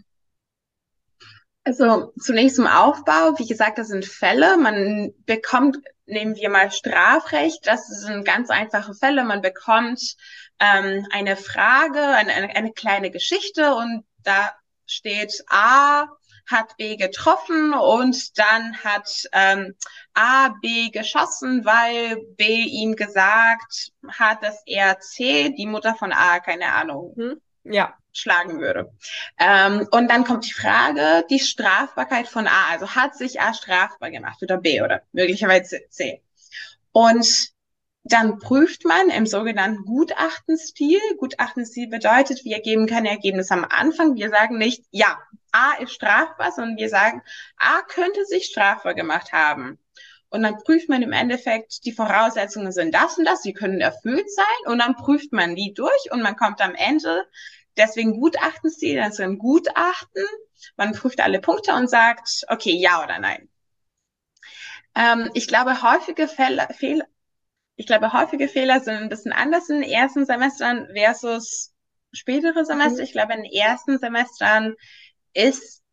Also 1.63 2.13
zunächst 2.18 2.56
zum 2.56 2.66
Aufbau. 2.66 3.38
Wie 3.38 3.46
gesagt, 3.46 3.77
das 3.77 3.89
sind 3.89 4.06
Fälle. 4.06 4.58
Man 4.58 5.13
bekommt, 5.25 5.77
nehmen 6.06 6.36
wir 6.38 6.50
mal 6.50 6.72
Strafrecht. 6.72 7.68
Das 7.68 7.88
sind 7.88 8.24
ganz 8.24 8.50
einfache 8.50 8.94
Fälle. 8.94 9.25
Man 9.25 9.42
bekommt 9.42 10.16
ähm, 10.60 11.06
eine 11.12 11.36
Frage, 11.36 12.00
eine, 12.00 12.56
eine 12.56 12.72
kleine 12.72 13.12
Geschichte 13.12 13.75
und 13.75 14.06
da 14.24 14.54
steht 14.86 15.44
A 15.50 16.08
hat 16.48 16.77
B 16.77 16.96
getroffen 16.96 17.74
und 17.74 18.38
dann 18.38 18.77
hat 18.84 19.27
ähm, 19.34 19.75
A 20.13 20.50
B 20.62 20.89
geschossen, 20.89 21.66
weil 21.66 22.18
B 22.38 22.63
ihm 22.63 22.96
gesagt 22.96 23.92
hat, 24.08 24.44
dass 24.44 24.63
er 24.66 25.00
C, 25.00 25.50
die 25.50 25.68
Mutter 25.68 25.96
von 25.96 26.12
A, 26.12 26.39
keine 26.39 26.74
Ahnung, 26.74 27.13
hm? 27.16 27.42
ja, 27.63 27.94
schlagen 28.13 28.60
würde. 28.60 28.92
Ähm, 29.39 29.88
und 29.92 30.10
dann 30.10 30.24
kommt 30.24 30.46
die 30.46 30.54
Frage, 30.54 31.25
die 31.30 31.39
Strafbarkeit 31.39 32.27
von 32.27 32.48
A, 32.48 32.70
also 32.72 32.96
hat 32.96 33.16
sich 33.16 33.42
A 33.42 33.54
strafbar 33.54 34.10
gemacht 34.10 34.42
oder 34.42 34.58
B 34.58 34.82
oder 34.82 35.01
möglicherweise 35.12 35.82
C. 35.89 36.24
Und 36.92 37.51
dann 38.10 38.39
prüft 38.39 38.86
man 38.86 39.10
im 39.10 39.25
sogenannten 39.25 39.84
Gutachtenstil. 39.84 41.00
Gutachtenstil 41.18 41.88
bedeutet, 41.89 42.46
wir 42.46 42.62
geben 42.62 42.88
keine 42.88 43.10
Ergebnisse 43.10 43.54
am 43.54 43.66
Anfang. 43.66 44.16
Wir 44.16 44.30
sagen 44.30 44.58
nicht, 44.58 44.86
ja, 44.92 45.20
A 45.51 45.74
ist 45.80 45.94
strafbar, 45.94 46.51
sondern 46.51 46.77
wir 46.77 46.89
sagen, 46.89 47.22
A 47.58 47.82
könnte 47.82 48.25
sich 48.25 48.46
strafbar 48.46 48.94
gemacht 48.94 49.32
haben. 49.32 49.80
Und 50.30 50.44
dann 50.44 50.58
prüft 50.58 50.89
man 50.89 51.01
im 51.01 51.13
Endeffekt, 51.13 51.86
die 51.86 51.94
Voraussetzungen 51.94 52.72
sind 52.72 52.94
das 52.94 53.18
und 53.18 53.25
das, 53.25 53.44
sie 53.44 53.54
können 53.54 53.80
erfüllt 53.80 54.30
sein. 54.30 54.72
Und 54.72 54.80
dann 54.80 54.96
prüft 54.96 55.32
man 55.32 55.56
die 55.56 55.74
durch 55.74 56.12
und 56.12 56.22
man 56.22 56.36
kommt 56.36 56.62
am 56.62 56.75
Ende, 56.75 57.25
deswegen 57.77 58.20
Gutachtenstil, 58.20 59.00
also 59.00 59.24
ein 59.24 59.38
Gutachten. 59.38 60.25
Man 60.75 60.92
prüft 60.92 61.22
alle 61.22 61.39
Punkte 61.39 61.74
und 61.74 61.89
sagt, 61.89 62.44
okay, 62.50 62.75
ja 62.75 63.04
oder 63.04 63.20
nein. 63.20 63.50
Ähm, 64.96 65.30
ich 65.34 65.48
glaube, 65.48 65.82
häufige 65.82 66.27
Fälle, 66.27 66.68
Fehl, 66.77 67.04
ich 67.75 67.86
glaube, 67.86 68.12
häufige 68.12 68.48
Fehler 68.48 68.82
sind 68.82 68.96
ein 68.96 69.10
bisschen 69.10 69.32
anders 69.32 69.70
in 69.70 69.82
den 69.82 69.89
ersten 69.89 70.25
Semestern 70.25 70.88
versus 70.94 71.74
spätere 72.12 72.66
Semester. 72.66 73.00
Mhm. 73.00 73.06
Ich 73.06 73.12
glaube, 73.12 73.34
in 73.34 73.44
den 73.44 73.51
ersten 73.51 74.00
Semestern 74.00 74.75
ist 75.38 75.84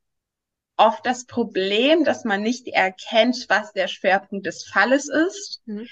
oft 0.77 1.07
das 1.07 1.27
Problem, 1.27 2.05
dass 2.05 2.25
man 2.25 2.43
nicht 2.43 2.67
erkennt, 2.69 3.47
was 3.49 3.73
der 3.73 3.89
Schwerpunkt 3.89 4.47
des 4.47 4.65
Falles 4.65 5.09
ist. 5.09 5.61
Mhm. 5.67 5.87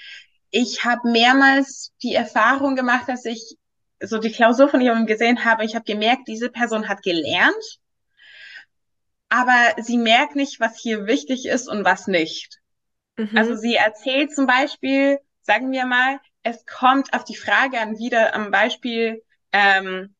Ich 0.49 0.83
habe 0.83 1.09
mehrmals 1.09 1.93
die 2.03 2.13
Erfahrung 2.13 2.75
gemacht, 2.75 3.07
dass 3.07 3.25
ich 3.25 3.57
so 4.01 4.17
die 4.17 4.31
Klausur 4.31 4.67
von 4.67 4.81
jemandem 4.81 5.07
gesehen 5.07 5.45
habe. 5.45 5.63
Ich 5.63 5.75
habe 5.75 5.85
gemerkt, 5.85 6.27
diese 6.27 6.49
Person 6.49 6.89
hat 6.89 7.01
gelernt, 7.03 7.79
aber 9.29 9.81
sie 9.81 9.97
merkt 9.97 10.35
nicht, 10.35 10.59
was 10.59 10.77
hier 10.77 11.05
wichtig 11.05 11.45
ist 11.45 11.69
und 11.69 11.85
was 11.85 12.07
nicht. 12.07 12.59
Mhm. 13.17 13.37
Also 13.37 13.55
sie 13.55 13.75
erzählt 13.75 14.35
zum 14.35 14.45
Beispiel, 14.45 15.19
sagen 15.41 15.71
wir 15.71 15.85
mal, 15.85 16.19
es 16.43 16.65
kommt 16.65 17.13
auf 17.13 17.23
die 17.23 17.35
Frage 17.35 17.79
an, 17.79 17.97
wieder 17.97 18.35
am 18.35 18.51
Beispiel, 18.51 19.23
ähm, 19.53 20.12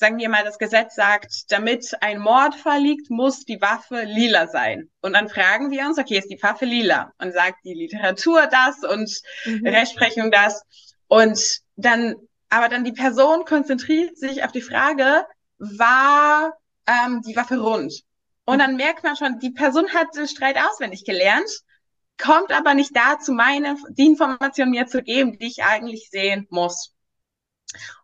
sagen 0.00 0.16
wir 0.16 0.30
mal, 0.30 0.44
das 0.44 0.58
Gesetz 0.58 0.94
sagt, 0.94 1.52
damit 1.52 1.92
ein 2.00 2.18
Mord 2.18 2.54
vorliegt, 2.54 3.10
muss 3.10 3.44
die 3.44 3.60
Waffe 3.60 4.04
lila 4.04 4.48
sein. 4.48 4.90
Und 5.02 5.12
dann 5.12 5.28
fragen 5.28 5.70
wir 5.70 5.84
uns, 5.84 5.98
okay, 5.98 6.18
ist 6.18 6.30
die 6.30 6.42
Waffe 6.42 6.64
lila? 6.64 7.12
Und 7.18 7.34
sagt 7.34 7.58
die 7.64 7.74
Literatur 7.74 8.46
das 8.46 8.82
und 8.82 9.10
mhm. 9.44 9.66
Rechtsprechung 9.66 10.30
das. 10.30 10.62
Und 11.06 11.38
dann, 11.76 12.16
aber 12.48 12.70
dann 12.70 12.84
die 12.84 12.92
Person 12.92 13.44
konzentriert 13.44 14.16
sich 14.16 14.42
auf 14.42 14.52
die 14.52 14.62
Frage, 14.62 15.26
war 15.58 16.54
ähm, 16.86 17.20
die 17.20 17.36
Waffe 17.36 17.58
rund? 17.58 17.92
Und 18.46 18.58
dann 18.58 18.76
merkt 18.76 19.04
man 19.04 19.16
schon, 19.16 19.38
die 19.38 19.50
Person 19.50 19.92
hat 19.92 20.16
den 20.16 20.26
Streit 20.26 20.56
auswendig 20.56 21.04
gelernt, 21.04 21.50
kommt 22.16 22.52
aber 22.52 22.72
nicht 22.72 22.96
dazu, 22.96 23.32
meine, 23.32 23.76
die 23.90 24.06
Information 24.06 24.70
mir 24.70 24.86
zu 24.86 25.02
geben, 25.02 25.38
die 25.38 25.46
ich 25.46 25.62
eigentlich 25.62 26.08
sehen 26.10 26.46
muss. 26.48 26.94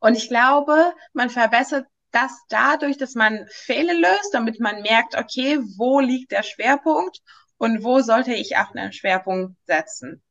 Und 0.00 0.16
ich 0.16 0.28
glaube, 0.28 0.92
man 1.12 1.30
verbessert 1.30 1.87
das 2.12 2.32
dadurch, 2.49 2.96
dass 2.96 3.14
man 3.14 3.46
Fehler 3.50 3.94
löst, 3.94 4.32
damit 4.32 4.61
man 4.61 4.82
merkt, 4.82 5.16
okay, 5.16 5.58
wo 5.76 6.00
liegt 6.00 6.32
der 6.32 6.42
Schwerpunkt 6.42 7.20
und 7.58 7.85
wo 7.85 8.00
sollte 8.00 8.32
ich 8.32 8.56
auch 8.56 8.75
einen 8.75 8.92
Schwerpunkt 8.92 9.56
setzen. 9.66 10.23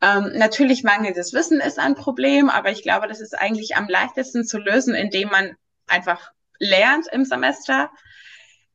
Ähm, 0.00 0.32
natürlich 0.34 0.82
mangelndes 0.82 1.32
Wissen 1.32 1.60
ist 1.60 1.78
ein 1.78 1.94
Problem, 1.94 2.50
aber 2.50 2.70
ich 2.70 2.82
glaube, 2.82 3.08
das 3.08 3.20
ist 3.20 3.38
eigentlich 3.38 3.76
am 3.76 3.88
leichtesten 3.88 4.44
zu 4.44 4.58
lösen, 4.58 4.94
indem 4.94 5.28
man 5.30 5.56
einfach 5.86 6.32
lernt 6.58 7.06
im 7.08 7.24
Semester. 7.24 7.90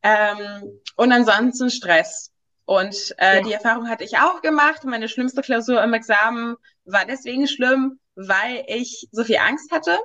Ähm, 0.01 0.81
und 0.95 1.11
ansonsten 1.11 1.69
Stress. 1.69 2.31
Und 2.65 3.15
äh, 3.17 3.37
ja. 3.37 3.41
die 3.41 3.53
Erfahrung 3.53 3.89
hatte 3.89 4.03
ich 4.03 4.17
auch 4.19 4.41
gemacht. 4.41 4.83
Meine 4.83 5.09
schlimmste 5.09 5.41
Klausur 5.41 5.83
im 5.83 5.93
Examen 5.93 6.55
war 6.91 7.05
deswegen 7.05 7.47
schlimm, 7.47 7.99
weil 8.15 8.63
ich 8.67 9.07
so 9.11 9.23
viel 9.23 9.37
Angst 9.37 9.71
hatte. 9.71 9.97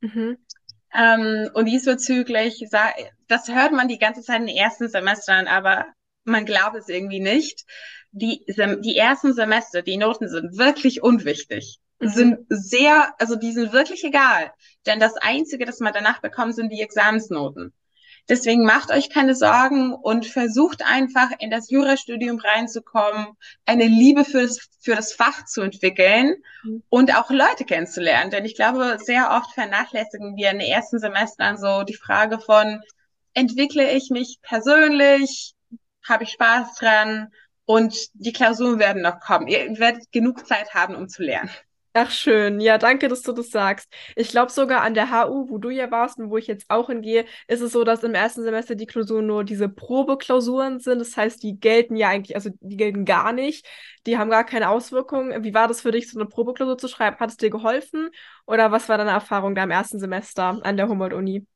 Mhm. 0.00 0.38
Ähm, 0.94 1.50
und 1.54 1.66
diesbezüglich, 1.66 2.68
das 3.28 3.48
hört 3.48 3.72
man 3.72 3.88
die 3.88 3.98
ganze 3.98 4.22
Zeit 4.22 4.40
in 4.40 4.46
den 4.46 4.56
ersten 4.56 4.88
Semestern, 4.88 5.46
aber 5.46 5.86
man 6.24 6.44
glaubt 6.44 6.76
es 6.76 6.88
irgendwie 6.88 7.20
nicht. 7.20 7.64
Die, 8.10 8.44
die 8.46 8.96
ersten 8.96 9.32
Semester, 9.32 9.82
die 9.82 9.96
Noten 9.96 10.28
sind 10.28 10.58
wirklich 10.58 11.02
unwichtig. 11.02 11.78
Mhm. 11.98 12.08
Sind 12.08 12.38
sehr, 12.48 13.14
also 13.18 13.36
die 13.36 13.52
sind 13.52 13.72
wirklich 13.72 14.04
egal. 14.04 14.52
Denn 14.86 15.00
das 15.00 15.16
Einzige, 15.16 15.64
das 15.64 15.80
man 15.80 15.94
danach 15.94 16.20
bekommt, 16.20 16.54
sind 16.54 16.70
die 16.70 16.82
Examensnoten. 16.82 17.72
Deswegen 18.28 18.64
macht 18.64 18.90
euch 18.90 19.10
keine 19.10 19.34
Sorgen 19.34 19.92
und 19.92 20.26
versucht 20.26 20.82
einfach 20.84 21.30
in 21.38 21.50
das 21.50 21.70
Jurastudium 21.70 22.38
reinzukommen, 22.38 23.26
eine 23.66 23.86
Liebe 23.86 24.24
für 24.24 24.42
das, 24.42 24.68
für 24.80 24.94
das 24.94 25.12
Fach 25.12 25.44
zu 25.44 25.60
entwickeln 25.62 26.36
mhm. 26.62 26.82
und 26.88 27.16
auch 27.16 27.30
Leute 27.30 27.64
kennenzulernen. 27.64 28.30
Denn 28.30 28.44
ich 28.44 28.54
glaube, 28.54 28.98
sehr 29.02 29.30
oft 29.32 29.52
vernachlässigen 29.54 30.36
wir 30.36 30.50
in 30.50 30.60
den 30.60 30.68
ersten 30.68 31.00
Semestern 31.00 31.58
so 31.58 31.82
die 31.82 31.94
Frage 31.94 32.38
von, 32.38 32.80
entwickle 33.34 33.92
ich 33.92 34.10
mich 34.10 34.38
persönlich? 34.42 35.54
Habe 36.08 36.24
ich 36.24 36.30
Spaß 36.30 36.76
dran? 36.76 37.28
Und 37.64 37.96
die 38.14 38.32
Klausuren 38.32 38.78
werden 38.78 39.02
noch 39.02 39.20
kommen. 39.20 39.46
Ihr 39.46 39.78
werdet 39.78 40.10
genug 40.12 40.46
Zeit 40.46 40.74
haben, 40.74 40.94
um 40.94 41.08
zu 41.08 41.22
lernen. 41.22 41.50
Ach 41.94 42.10
schön, 42.10 42.58
ja, 42.60 42.78
danke, 42.78 43.08
dass 43.08 43.20
du 43.20 43.32
das 43.32 43.50
sagst. 43.50 43.92
Ich 44.16 44.30
glaube 44.30 44.50
sogar 44.50 44.80
an 44.80 44.94
der 44.94 45.10
HU, 45.10 45.50
wo 45.50 45.58
du 45.58 45.68
ja 45.68 45.90
warst 45.90 46.18
und 46.18 46.30
wo 46.30 46.38
ich 46.38 46.46
jetzt 46.46 46.64
auch 46.70 46.86
hingehe, 46.88 47.26
ist 47.48 47.60
es 47.60 47.72
so, 47.72 47.84
dass 47.84 48.02
im 48.02 48.14
ersten 48.14 48.42
Semester 48.44 48.74
die 48.74 48.86
Klausuren 48.86 49.26
nur 49.26 49.44
diese 49.44 49.68
Probeklausuren 49.68 50.80
sind. 50.80 51.00
Das 51.00 51.14
heißt, 51.18 51.42
die 51.42 51.60
gelten 51.60 51.94
ja 51.96 52.08
eigentlich, 52.08 52.34
also 52.34 52.48
die 52.60 52.78
gelten 52.78 53.04
gar 53.04 53.32
nicht. 53.34 53.66
Die 54.06 54.16
haben 54.16 54.30
gar 54.30 54.44
keine 54.44 54.70
Auswirkungen. 54.70 55.44
Wie 55.44 55.52
war 55.52 55.68
das 55.68 55.82
für 55.82 55.90
dich, 55.92 56.10
so 56.10 56.18
eine 56.18 56.26
Probeklausur 56.28 56.78
zu 56.78 56.88
schreiben? 56.88 57.18
Hat 57.20 57.28
es 57.30 57.36
dir 57.36 57.50
geholfen? 57.50 58.08
Oder 58.46 58.72
was 58.72 58.88
war 58.88 58.96
deine 58.96 59.10
Erfahrung 59.10 59.54
da 59.54 59.62
im 59.64 59.70
ersten 59.70 59.98
Semester 60.00 60.58
an 60.62 60.76
der 60.78 60.88
Humboldt-Uni? 60.88 61.46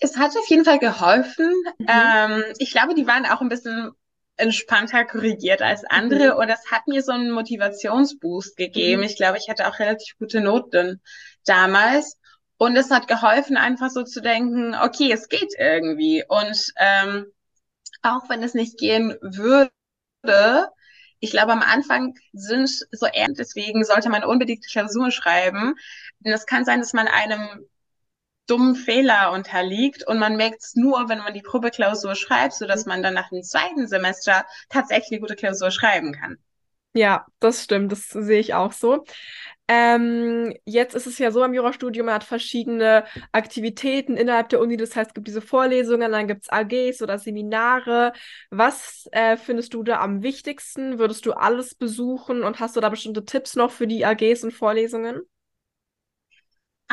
Es 0.00 0.16
hat 0.16 0.36
auf 0.36 0.46
jeden 0.48 0.64
Fall 0.64 0.78
geholfen. 0.78 1.52
Mhm. 1.78 1.86
Ähm, 1.88 2.44
ich 2.58 2.70
glaube, 2.72 2.94
die 2.94 3.06
waren 3.06 3.26
auch 3.26 3.40
ein 3.40 3.48
bisschen 3.48 3.92
entspannter 4.40 5.04
korrigiert 5.04 5.62
als 5.62 5.84
andere. 5.84 6.32
Mhm. 6.32 6.38
Und 6.38 6.48
das 6.48 6.70
hat 6.70 6.86
mir 6.86 7.02
so 7.02 7.12
einen 7.12 7.30
Motivationsboost 7.30 8.56
gegeben. 8.56 9.02
Mhm. 9.02 9.06
Ich 9.06 9.16
glaube, 9.16 9.38
ich 9.38 9.48
hatte 9.48 9.68
auch 9.68 9.78
relativ 9.78 10.16
gute 10.18 10.40
Noten 10.40 11.00
damals. 11.44 12.16
Und 12.56 12.76
es 12.76 12.90
hat 12.90 13.08
geholfen, 13.08 13.56
einfach 13.56 13.90
so 13.90 14.02
zu 14.02 14.20
denken, 14.20 14.74
okay, 14.74 15.12
es 15.12 15.28
geht 15.28 15.54
irgendwie. 15.58 16.24
Und 16.28 16.72
ähm, 16.76 17.26
auch 18.02 18.28
wenn 18.28 18.42
es 18.42 18.54
nicht 18.54 18.78
gehen 18.78 19.16
würde, 19.20 19.70
ich 21.20 21.30
glaube, 21.30 21.52
am 21.52 21.62
Anfang 21.62 22.14
sind 22.32 22.68
so 22.90 23.06
ernst, 23.06 23.38
deswegen 23.38 23.84
sollte 23.84 24.08
man 24.08 24.24
unbedingt 24.24 24.66
Klausuren 24.66 25.12
schreiben. 25.12 25.74
Denn 26.20 26.32
es 26.32 26.46
kann 26.46 26.64
sein, 26.64 26.80
dass 26.80 26.92
man 26.92 27.08
einem 27.08 27.66
dummen 28.46 28.74
Fehler 28.74 29.32
unterliegt 29.32 30.06
und 30.06 30.18
man 30.18 30.36
merkt 30.36 30.62
es 30.62 30.74
nur, 30.74 31.08
wenn 31.08 31.18
man 31.18 31.34
die 31.34 31.42
Probeklausur 31.42 32.14
schreibt, 32.14 32.54
so 32.54 32.66
dass 32.66 32.86
man 32.86 33.02
dann 33.02 33.14
nach 33.14 33.30
dem 33.30 33.42
zweiten 33.42 33.86
Semester 33.86 34.44
tatsächlich 34.68 35.12
eine 35.12 35.20
gute 35.20 35.36
Klausur 35.36 35.70
schreiben 35.70 36.12
kann. 36.12 36.38
Ja, 36.92 37.24
das 37.38 37.62
stimmt, 37.62 37.92
das 37.92 38.08
sehe 38.08 38.40
ich 38.40 38.54
auch 38.54 38.72
so. 38.72 39.04
Ähm, 39.68 40.52
jetzt 40.64 40.96
ist 40.96 41.06
es 41.06 41.18
ja 41.18 41.30
so 41.30 41.44
im 41.44 41.54
Jurastudium, 41.54 42.06
man 42.06 42.16
hat 42.16 42.24
verschiedene 42.24 43.04
Aktivitäten 43.30 44.16
innerhalb 44.16 44.48
der 44.48 44.60
Uni. 44.60 44.76
Das 44.76 44.96
heißt, 44.96 45.10
es 45.10 45.14
gibt 45.14 45.28
diese 45.28 45.40
Vorlesungen, 45.40 46.10
dann 46.10 46.26
gibt 46.26 46.42
es 46.42 46.48
AGs 46.50 47.00
oder 47.02 47.18
Seminare. 47.20 48.12
Was 48.50 49.06
äh, 49.12 49.36
findest 49.36 49.74
du 49.74 49.84
da 49.84 50.00
am 50.00 50.22
wichtigsten? 50.24 50.98
Würdest 50.98 51.24
du 51.26 51.32
alles 51.32 51.76
besuchen 51.76 52.42
und 52.42 52.58
hast 52.58 52.74
du 52.74 52.80
da 52.80 52.88
bestimmte 52.88 53.24
Tipps 53.24 53.54
noch 53.54 53.70
für 53.70 53.86
die 53.86 54.04
AGs 54.04 54.42
und 54.42 54.52
Vorlesungen? 54.52 55.20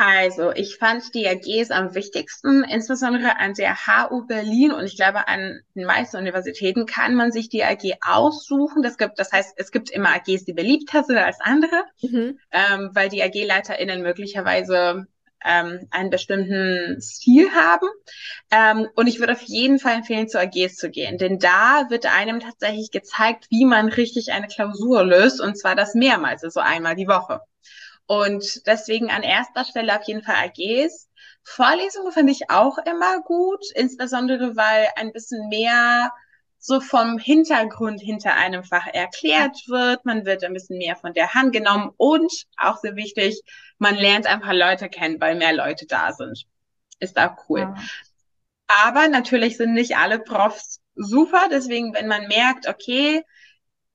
Also, 0.00 0.52
ich 0.52 0.76
fand 0.76 1.12
die 1.12 1.26
AGs 1.26 1.72
am 1.72 1.92
wichtigsten, 1.96 2.62
insbesondere 2.62 3.36
an 3.40 3.54
der 3.54 3.74
HU 3.74 4.28
Berlin 4.28 4.70
und 4.70 4.84
ich 4.84 4.94
glaube, 4.94 5.26
an 5.26 5.60
den 5.74 5.86
meisten 5.86 6.18
Universitäten 6.18 6.86
kann 6.86 7.16
man 7.16 7.32
sich 7.32 7.48
die 7.48 7.64
AG 7.64 7.98
aussuchen. 8.00 8.84
Das, 8.84 8.96
gibt, 8.96 9.18
das 9.18 9.32
heißt, 9.32 9.54
es 9.56 9.72
gibt 9.72 9.90
immer 9.90 10.10
AGs, 10.10 10.44
die 10.44 10.52
beliebter 10.52 11.02
sind 11.02 11.18
als 11.18 11.40
andere, 11.40 11.82
mhm. 12.00 12.38
ähm, 12.52 12.90
weil 12.92 13.08
die 13.08 13.24
AG-LeiterInnen 13.24 14.00
möglicherweise 14.00 15.08
ähm, 15.44 15.88
einen 15.90 16.10
bestimmten 16.10 17.00
Stil 17.00 17.50
haben. 17.50 17.88
Ähm, 18.52 18.86
und 18.94 19.08
ich 19.08 19.18
würde 19.18 19.32
auf 19.32 19.42
jeden 19.42 19.80
Fall 19.80 19.96
empfehlen, 19.96 20.28
zu 20.28 20.38
AGs 20.38 20.76
zu 20.76 20.90
gehen, 20.90 21.18
denn 21.18 21.40
da 21.40 21.86
wird 21.88 22.06
einem 22.06 22.38
tatsächlich 22.38 22.92
gezeigt, 22.92 23.46
wie 23.50 23.64
man 23.64 23.88
richtig 23.88 24.30
eine 24.30 24.46
Klausur 24.46 25.02
löst 25.04 25.40
und 25.40 25.58
zwar 25.58 25.74
das 25.74 25.96
mehrmals, 25.96 26.44
also 26.44 26.60
einmal 26.60 26.94
die 26.94 27.08
Woche. 27.08 27.40
Und 28.08 28.66
deswegen 28.66 29.10
an 29.10 29.22
erster 29.22 29.66
Stelle 29.66 29.94
auf 29.96 30.04
jeden 30.06 30.22
Fall 30.22 30.34
AGs. 30.36 31.08
Vorlesungen 31.44 32.10
finde 32.10 32.32
ich 32.32 32.50
auch 32.50 32.78
immer 32.78 33.20
gut, 33.20 33.62
insbesondere 33.74 34.56
weil 34.56 34.88
ein 34.96 35.12
bisschen 35.12 35.48
mehr 35.48 36.10
so 36.58 36.80
vom 36.80 37.18
Hintergrund 37.18 38.00
hinter 38.00 38.34
einem 38.34 38.64
Fach 38.64 38.86
erklärt 38.86 39.56
wird. 39.68 40.06
Man 40.06 40.24
wird 40.24 40.42
ein 40.42 40.54
bisschen 40.54 40.78
mehr 40.78 40.96
von 40.96 41.12
der 41.12 41.34
Hand 41.34 41.52
genommen 41.52 41.92
und 41.98 42.32
auch 42.56 42.78
sehr 42.78 42.96
wichtig, 42.96 43.42
man 43.76 43.94
lernt 43.94 44.26
ein 44.26 44.40
paar 44.40 44.54
Leute 44.54 44.88
kennen, 44.88 45.20
weil 45.20 45.36
mehr 45.36 45.52
Leute 45.52 45.86
da 45.86 46.12
sind. 46.12 46.46
Ist 47.00 47.18
auch 47.18 47.36
cool. 47.48 47.60
Ja. 47.60 47.74
Aber 48.86 49.08
natürlich 49.08 49.58
sind 49.58 49.74
nicht 49.74 49.98
alle 49.98 50.18
Profs 50.18 50.80
super. 50.94 51.42
Deswegen, 51.50 51.92
wenn 51.94 52.08
man 52.08 52.26
merkt, 52.26 52.66
okay, 52.68 53.22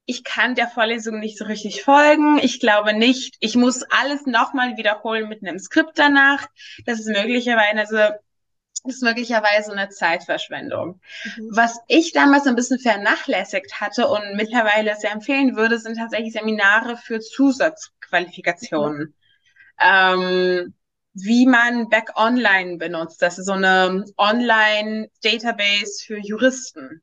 ich 0.06 0.24
kann 0.24 0.56
der 0.56 0.68
Vorlesung 0.68 1.20
nicht 1.20 1.38
so 1.38 1.46
richtig 1.46 1.84
folgen. 1.84 2.38
Ich 2.40 2.60
glaube 2.60 2.94
nicht, 2.94 3.36
ich 3.40 3.56
muss 3.56 3.84
alles 3.84 4.26
nochmal 4.26 4.76
wiederholen 4.78 5.30
mit 5.30 5.42
einem 5.42 5.60
Skript 5.60 5.98
danach. 5.98 6.48
Das 6.86 7.00
ist 7.00 7.08
möglicherweise, 7.08 8.20
das 8.84 8.96
ist 8.96 9.04
möglicherweise 9.04 9.72
eine 9.72 9.90
Zeitverschwendung. 9.90 11.00
Mhm. 11.38 11.50
Was 11.52 11.80
ich 11.88 12.12
damals 12.12 12.48
ein 12.48 12.56
bisschen 12.56 12.80
vernachlässigt 12.80 13.80
hatte 13.80 14.08
und 14.10 14.36
mittlerweile 14.36 14.96
sehr 14.98 15.12
empfehlen 15.12 15.56
würde, 15.56 15.80
sind 15.80 15.96
tatsächlich 15.96 16.34
Seminare 16.34 16.98
für 16.98 17.22
Zusatzqualifikationen. 17.22 19.00
Mhm. 19.00 19.14
Ähm, 19.80 20.74
wie 21.16 21.46
man 21.46 21.90
Back 21.90 22.14
Online 22.16 22.78
benutzt. 22.78 23.22
Das 23.22 23.38
ist 23.38 23.46
so 23.46 23.52
eine 23.54 24.04
Online-Database 24.18 26.04
für 26.04 26.18
Juristen 26.18 27.03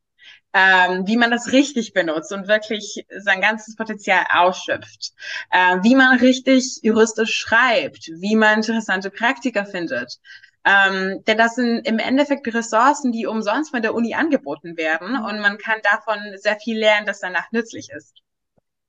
ähm, 0.52 1.06
wie 1.06 1.16
man 1.16 1.30
das 1.30 1.52
richtig 1.52 1.92
benutzt 1.92 2.32
und 2.32 2.48
wirklich 2.48 3.06
sein 3.18 3.40
ganzes 3.40 3.76
Potenzial 3.76 4.24
ausschöpft, 4.30 5.12
äh, 5.50 5.78
wie 5.82 5.94
man 5.94 6.18
richtig 6.18 6.80
juristisch 6.82 7.36
schreibt, 7.36 8.10
wie 8.16 8.36
man 8.36 8.56
interessante 8.56 9.10
Praktika 9.10 9.64
findet. 9.64 10.18
Ähm, 10.64 11.24
denn 11.26 11.38
das 11.38 11.54
sind 11.54 11.86
im 11.86 11.98
Endeffekt 11.98 12.52
Ressourcen, 12.52 13.12
die 13.12 13.26
umsonst 13.26 13.70
von 13.70 13.80
der 13.80 13.94
Uni 13.94 14.14
angeboten 14.14 14.76
werden 14.76 15.12
mhm. 15.12 15.24
und 15.24 15.40
man 15.40 15.56
kann 15.58 15.78
davon 15.82 16.18
sehr 16.36 16.56
viel 16.56 16.78
lernen, 16.78 17.06
das 17.06 17.20
danach 17.20 17.50
nützlich 17.52 17.90
ist. 17.90 18.20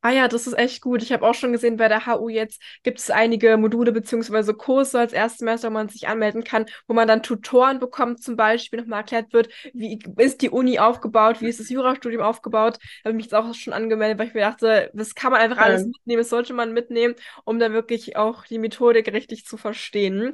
Ah 0.04 0.10
ja, 0.12 0.28
das 0.28 0.48
ist 0.48 0.58
echt 0.58 0.82
gut. 0.82 1.04
Ich 1.04 1.12
habe 1.12 1.28
auch 1.28 1.36
schon 1.36 1.52
gesehen, 1.52 1.78
bei 1.78 1.88
der 1.88 2.08
HU 2.08 2.28
jetzt 2.30 2.60
gibt 2.82 2.98
es 2.98 3.12
einige 3.12 3.56
Module 3.58 3.92
beziehungsweise 3.92 4.56
Kurse 4.56 5.00
als 5.00 5.14
Erstsemester, 5.14 5.68
wo 5.70 5.74
man 5.74 5.90
sich 5.90 6.08
anmelden 6.08 6.44
kann, 6.44 6.66
wo 6.88 6.94
man 6.96 7.08
dann 7.08 7.22
Tutoren 7.22 7.78
bekommt, 7.80 8.24
zum 8.24 8.36
Beispiel 8.36 8.80
nochmal 8.82 9.02
erklärt 9.02 9.32
wird, 9.32 9.50
wie 9.74 10.00
ist 10.18 10.42
die 10.42 10.50
Uni 10.50 10.80
aufgebaut, 10.80 11.40
wie 11.42 11.48
ist 11.50 11.60
das 11.60 11.70
Jurastudium 11.70 12.24
aufgebaut. 12.24 12.78
Da 13.04 13.10
habe 13.10 13.12
ich 13.12 13.16
mich 13.18 13.26
jetzt 13.26 13.36
auch 13.36 13.54
schon 13.54 13.74
angemeldet, 13.74 14.18
weil 14.18 14.28
ich 14.28 14.34
mir 14.34 14.42
dachte, 14.42 14.90
das 14.96 15.14
kann 15.14 15.32
man 15.32 15.42
einfach 15.42 15.60
alles 15.60 15.86
mitnehmen, 15.86 16.20
das 16.22 16.30
sollte 16.30 16.54
man 16.54 16.74
mitnehmen, 16.74 17.14
um 17.46 17.60
dann 17.60 17.74
wirklich 17.74 18.16
auch 18.18 18.46
die 18.46 18.58
Methodik 18.58 19.14
richtig 19.14 19.46
zu 19.46 19.56
verstehen. 19.58 20.34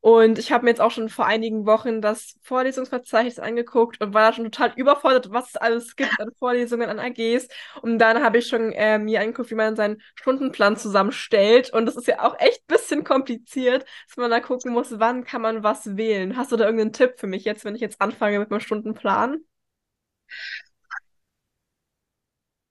Und 0.00 0.38
ich 0.38 0.52
habe 0.52 0.64
mir 0.64 0.70
jetzt 0.70 0.80
auch 0.80 0.92
schon 0.92 1.08
vor 1.08 1.26
einigen 1.26 1.66
Wochen 1.66 2.00
das 2.00 2.36
Vorlesungsverzeichnis 2.42 3.40
angeguckt 3.40 4.00
und 4.00 4.14
war 4.14 4.30
da 4.30 4.32
schon 4.32 4.44
total 4.44 4.72
überfordert, 4.76 5.32
was 5.32 5.48
es 5.50 5.56
alles 5.56 5.96
gibt 5.96 6.20
an 6.20 6.30
Vorlesungen, 6.38 6.88
an 6.88 7.00
AGs. 7.00 7.48
Und 7.82 7.98
dann 7.98 8.22
habe 8.22 8.38
ich 8.38 8.46
schon 8.46 8.70
äh, 8.72 8.98
mir 9.00 9.20
angeguckt, 9.20 9.50
wie 9.50 9.56
man 9.56 9.74
seinen 9.74 10.00
Stundenplan 10.14 10.76
zusammenstellt. 10.76 11.72
Und 11.72 11.86
das 11.86 11.96
ist 11.96 12.06
ja 12.06 12.20
auch 12.24 12.38
echt 12.38 12.62
ein 12.62 12.76
bisschen 12.76 13.02
kompliziert, 13.02 13.84
dass 14.06 14.16
man 14.16 14.30
da 14.30 14.38
gucken 14.38 14.72
muss, 14.72 14.98
wann 15.00 15.24
kann 15.24 15.42
man 15.42 15.64
was 15.64 15.96
wählen. 15.96 16.36
Hast 16.36 16.52
du 16.52 16.56
da 16.56 16.64
irgendeinen 16.64 16.92
Tipp 16.92 17.14
für 17.18 17.26
mich 17.26 17.44
jetzt, 17.44 17.64
wenn 17.64 17.74
ich 17.74 17.80
jetzt 17.80 18.00
anfange 18.00 18.38
mit 18.38 18.50
meinem 18.50 18.60
Stundenplan? 18.60 19.38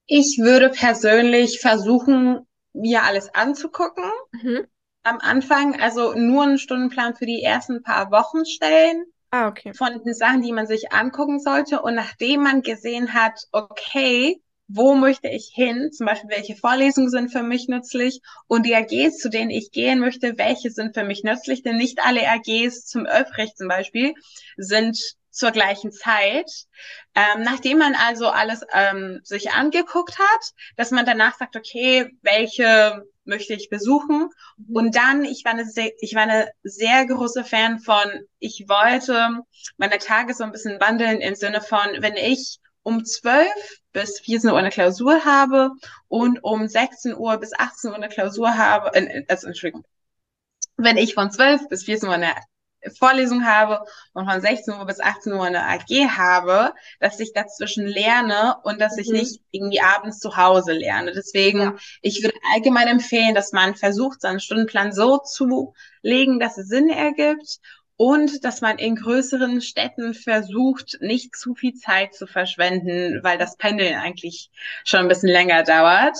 Ich 0.06 0.38
würde 0.40 0.70
persönlich 0.70 1.60
versuchen, 1.60 2.46
mir 2.72 3.02
alles 3.02 3.34
anzugucken. 3.34 4.10
Mhm 4.32 4.66
am 5.02 5.18
Anfang, 5.20 5.80
also 5.80 6.14
nur 6.14 6.42
einen 6.42 6.58
Stundenplan 6.58 7.14
für 7.14 7.26
die 7.26 7.42
ersten 7.42 7.82
paar 7.82 8.10
Wochen 8.10 8.44
stellen. 8.44 9.04
Ah, 9.30 9.48
okay. 9.48 9.74
Von 9.74 10.02
den 10.02 10.14
Sachen, 10.14 10.42
die 10.42 10.52
man 10.52 10.66
sich 10.66 10.92
angucken 10.92 11.40
sollte. 11.40 11.82
Und 11.82 11.94
nachdem 11.94 12.42
man 12.42 12.62
gesehen 12.62 13.14
hat, 13.14 13.40
okay, 13.52 14.40
wo 14.68 14.94
möchte 14.94 15.28
ich 15.28 15.50
hin? 15.54 15.90
Zum 15.92 16.06
Beispiel, 16.06 16.30
welche 16.30 16.56
Vorlesungen 16.56 17.10
sind 17.10 17.30
für 17.30 17.42
mich 17.42 17.68
nützlich? 17.68 18.20
Und 18.46 18.66
die 18.66 18.74
AGs, 18.74 19.18
zu 19.18 19.30
denen 19.30 19.50
ich 19.50 19.70
gehen 19.70 19.98
möchte, 19.98 20.36
welche 20.36 20.70
sind 20.70 20.94
für 20.94 21.04
mich 21.04 21.24
nützlich? 21.24 21.62
Denn 21.62 21.76
nicht 21.76 22.00
alle 22.04 22.28
AGs 22.28 22.86
zum 22.86 23.06
Öffrecht 23.06 23.56
zum 23.56 23.68
Beispiel 23.68 24.14
sind 24.56 24.98
zur 25.30 25.52
gleichen 25.52 25.90
Zeit. 25.92 26.50
Ähm, 27.14 27.42
nachdem 27.44 27.78
man 27.78 27.94
also 27.94 28.28
alles 28.28 28.62
ähm, 28.72 29.20
sich 29.22 29.52
angeguckt 29.52 30.18
hat, 30.18 30.52
dass 30.76 30.90
man 30.90 31.06
danach 31.06 31.38
sagt, 31.38 31.56
okay, 31.56 32.10
welche 32.22 33.04
möchte 33.28 33.54
ich 33.54 33.68
besuchen. 33.70 34.30
Mhm. 34.56 34.76
Und 34.76 34.96
dann, 34.96 35.24
ich 35.24 35.44
war 35.44 35.52
eine 35.52 35.66
sehr, 35.66 35.90
ich 36.00 36.14
war 36.14 36.22
eine 36.22 36.48
sehr 36.62 37.06
große 37.06 37.44
Fan 37.44 37.78
von, 37.78 38.06
ich 38.38 38.64
wollte 38.68 39.42
meine 39.76 39.98
Tage 39.98 40.34
so 40.34 40.44
ein 40.44 40.52
bisschen 40.52 40.80
wandeln 40.80 41.20
im 41.20 41.34
Sinne 41.34 41.60
von, 41.60 41.86
wenn 41.98 42.16
ich 42.16 42.58
um 42.82 43.04
12 43.04 43.48
bis 43.92 44.20
14 44.20 44.50
Uhr 44.50 44.58
eine 44.58 44.70
Klausur 44.70 45.24
habe 45.24 45.70
und 46.08 46.42
um 46.42 46.66
16 46.66 47.14
Uhr 47.16 47.36
bis 47.36 47.52
18 47.52 47.90
Uhr 47.90 47.96
eine 47.96 48.08
Klausur 48.08 48.56
habe, 48.56 48.94
äh, 48.94 49.24
also 49.28 49.46
Entschuldigung, 49.46 49.84
wenn 50.76 50.96
ich 50.96 51.14
von 51.14 51.30
12 51.30 51.68
bis 51.68 51.84
14 51.84 52.08
Uhr 52.08 52.14
eine 52.14 52.34
Vorlesung 52.90 53.44
habe 53.46 53.84
und 54.12 54.30
von 54.30 54.40
16 54.40 54.74
Uhr 54.74 54.86
bis 54.86 55.00
18 55.00 55.32
Uhr 55.32 55.44
eine 55.44 55.66
AG 55.66 56.08
habe, 56.16 56.74
dass 57.00 57.20
ich 57.20 57.32
dazwischen 57.32 57.86
lerne 57.86 58.56
und 58.62 58.80
dass 58.80 58.98
ich 58.98 59.08
mhm. 59.08 59.14
nicht 59.14 59.40
irgendwie 59.50 59.80
abends 59.80 60.18
zu 60.18 60.36
Hause 60.36 60.72
lerne. 60.72 61.12
Deswegen, 61.12 61.60
ja. 61.60 61.74
ich 62.02 62.22
würde 62.22 62.36
allgemein 62.54 62.88
empfehlen, 62.88 63.34
dass 63.34 63.52
man 63.52 63.74
versucht, 63.74 64.20
seinen 64.20 64.40
Stundenplan 64.40 64.92
so 64.92 65.18
zu 65.18 65.74
legen, 66.02 66.40
dass 66.40 66.58
es 66.58 66.68
Sinn 66.68 66.90
ergibt 66.90 67.60
und 67.98 68.44
dass 68.44 68.60
man 68.60 68.78
in 68.78 68.94
größeren 68.94 69.60
Städten 69.60 70.14
versucht, 70.14 70.98
nicht 71.00 71.34
zu 71.34 71.56
viel 71.56 71.74
Zeit 71.74 72.14
zu 72.14 72.28
verschwenden, 72.28 73.24
weil 73.24 73.38
das 73.38 73.56
Pendeln 73.56 73.96
eigentlich 73.96 74.50
schon 74.84 75.00
ein 75.00 75.08
bisschen 75.08 75.30
länger 75.30 75.64
dauert. 75.64 76.16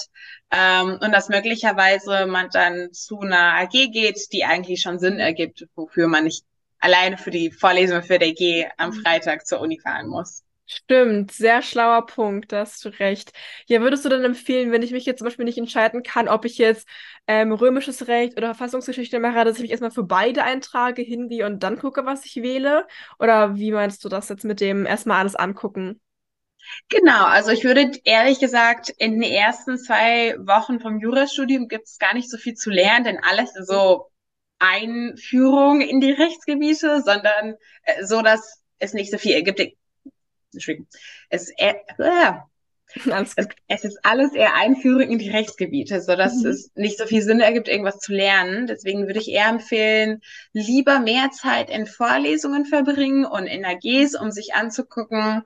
Ähm, 0.50 0.98
und 1.00 1.12
dass 1.12 1.28
möglicherweise 1.28 2.26
man 2.26 2.48
dann 2.50 2.92
zu 2.92 3.20
einer 3.20 3.54
AG 3.54 3.92
geht, 3.92 4.32
die 4.32 4.44
eigentlich 4.44 4.80
schon 4.80 4.98
Sinn 4.98 5.20
ergibt, 5.20 5.68
wofür 5.76 6.08
man 6.08 6.24
nicht 6.24 6.44
alleine 6.80 7.18
für 7.18 7.30
die 7.30 7.50
Vorlesung 7.50 8.02
für 8.02 8.18
der 8.18 8.32
G 8.32 8.66
am 8.76 8.90
mhm. 8.90 9.02
Freitag 9.02 9.46
zur 9.46 9.60
Uni 9.60 9.78
fahren 9.80 10.08
muss. 10.08 10.44
Stimmt, 10.70 11.32
sehr 11.32 11.62
schlauer 11.62 12.04
Punkt, 12.04 12.52
da 12.52 12.60
hast 12.60 12.84
du 12.84 12.90
recht. 12.90 13.32
Ja, 13.66 13.80
würdest 13.80 14.04
du 14.04 14.10
dann 14.10 14.22
empfehlen, 14.22 14.70
wenn 14.70 14.82
ich 14.82 14.92
mich 14.92 15.06
jetzt 15.06 15.20
zum 15.20 15.24
Beispiel 15.24 15.46
nicht 15.46 15.56
entscheiden 15.56 16.02
kann, 16.02 16.28
ob 16.28 16.44
ich 16.44 16.58
jetzt 16.58 16.86
ähm, 17.26 17.52
römisches 17.52 18.06
Recht 18.06 18.36
oder 18.36 18.48
Verfassungsgeschichte 18.48 19.18
mache, 19.18 19.46
dass 19.46 19.56
ich 19.56 19.62
mich 19.62 19.70
erstmal 19.70 19.90
für 19.90 20.04
beide 20.04 20.44
eintrage, 20.44 21.00
hingehe 21.00 21.46
und 21.46 21.62
dann 21.62 21.78
gucke, 21.78 22.04
was 22.04 22.26
ich 22.26 22.36
wähle? 22.36 22.86
Oder 23.18 23.56
wie 23.56 23.72
meinst 23.72 24.04
du 24.04 24.10
das 24.10 24.28
jetzt 24.28 24.44
mit 24.44 24.60
dem 24.60 24.84
erstmal 24.84 25.20
alles 25.20 25.36
angucken? 25.36 26.02
Genau, 26.90 27.24
also 27.24 27.50
ich 27.50 27.64
würde 27.64 27.90
ehrlich 28.04 28.38
gesagt, 28.38 28.90
in 28.90 29.20
den 29.20 29.22
ersten 29.22 29.78
zwei 29.78 30.36
Wochen 30.38 30.80
vom 30.80 30.98
Jurastudium 31.00 31.68
gibt 31.68 31.86
es 31.86 31.98
gar 31.98 32.12
nicht 32.12 32.30
so 32.30 32.36
viel 32.36 32.54
zu 32.54 32.68
lernen, 32.68 33.04
denn 33.04 33.18
alles 33.22 33.56
ist 33.56 33.68
so 33.68 34.10
Einführung 34.58 35.80
in 35.80 36.00
die 36.00 36.12
Rechtsgebiete, 36.12 37.02
sondern 37.02 37.54
äh, 37.82 38.04
so, 38.04 38.22
dass 38.22 38.62
es 38.78 38.92
nicht 38.92 39.10
so 39.10 39.18
viel 39.18 39.32
ergibt. 39.32 39.60
Entschuldigung. 40.52 40.88
Es, 41.28 41.50
äh, 41.56 41.74
es, 42.96 43.34
es, 43.66 43.84
ist 43.84 43.98
alles 44.02 44.32
eher 44.32 44.54
Einführung 44.54 45.02
in 45.02 45.18
die 45.18 45.30
Rechtsgebiete, 45.30 46.00
so 46.00 46.16
dass 46.16 46.36
mhm. 46.36 46.50
es 46.50 46.70
nicht 46.74 46.98
so 46.98 47.06
viel 47.06 47.22
Sinn 47.22 47.40
ergibt, 47.40 47.68
irgendwas 47.68 47.98
zu 47.98 48.12
lernen. 48.12 48.66
Deswegen 48.66 49.06
würde 49.06 49.20
ich 49.20 49.30
eher 49.30 49.48
empfehlen, 49.48 50.20
lieber 50.52 50.98
mehr 50.98 51.30
Zeit 51.30 51.70
in 51.70 51.86
Vorlesungen 51.86 52.64
verbringen 52.64 53.26
und 53.26 53.46
in 53.46 53.64
AGs, 53.64 54.14
um 54.14 54.30
sich 54.30 54.54
anzugucken, 54.54 55.42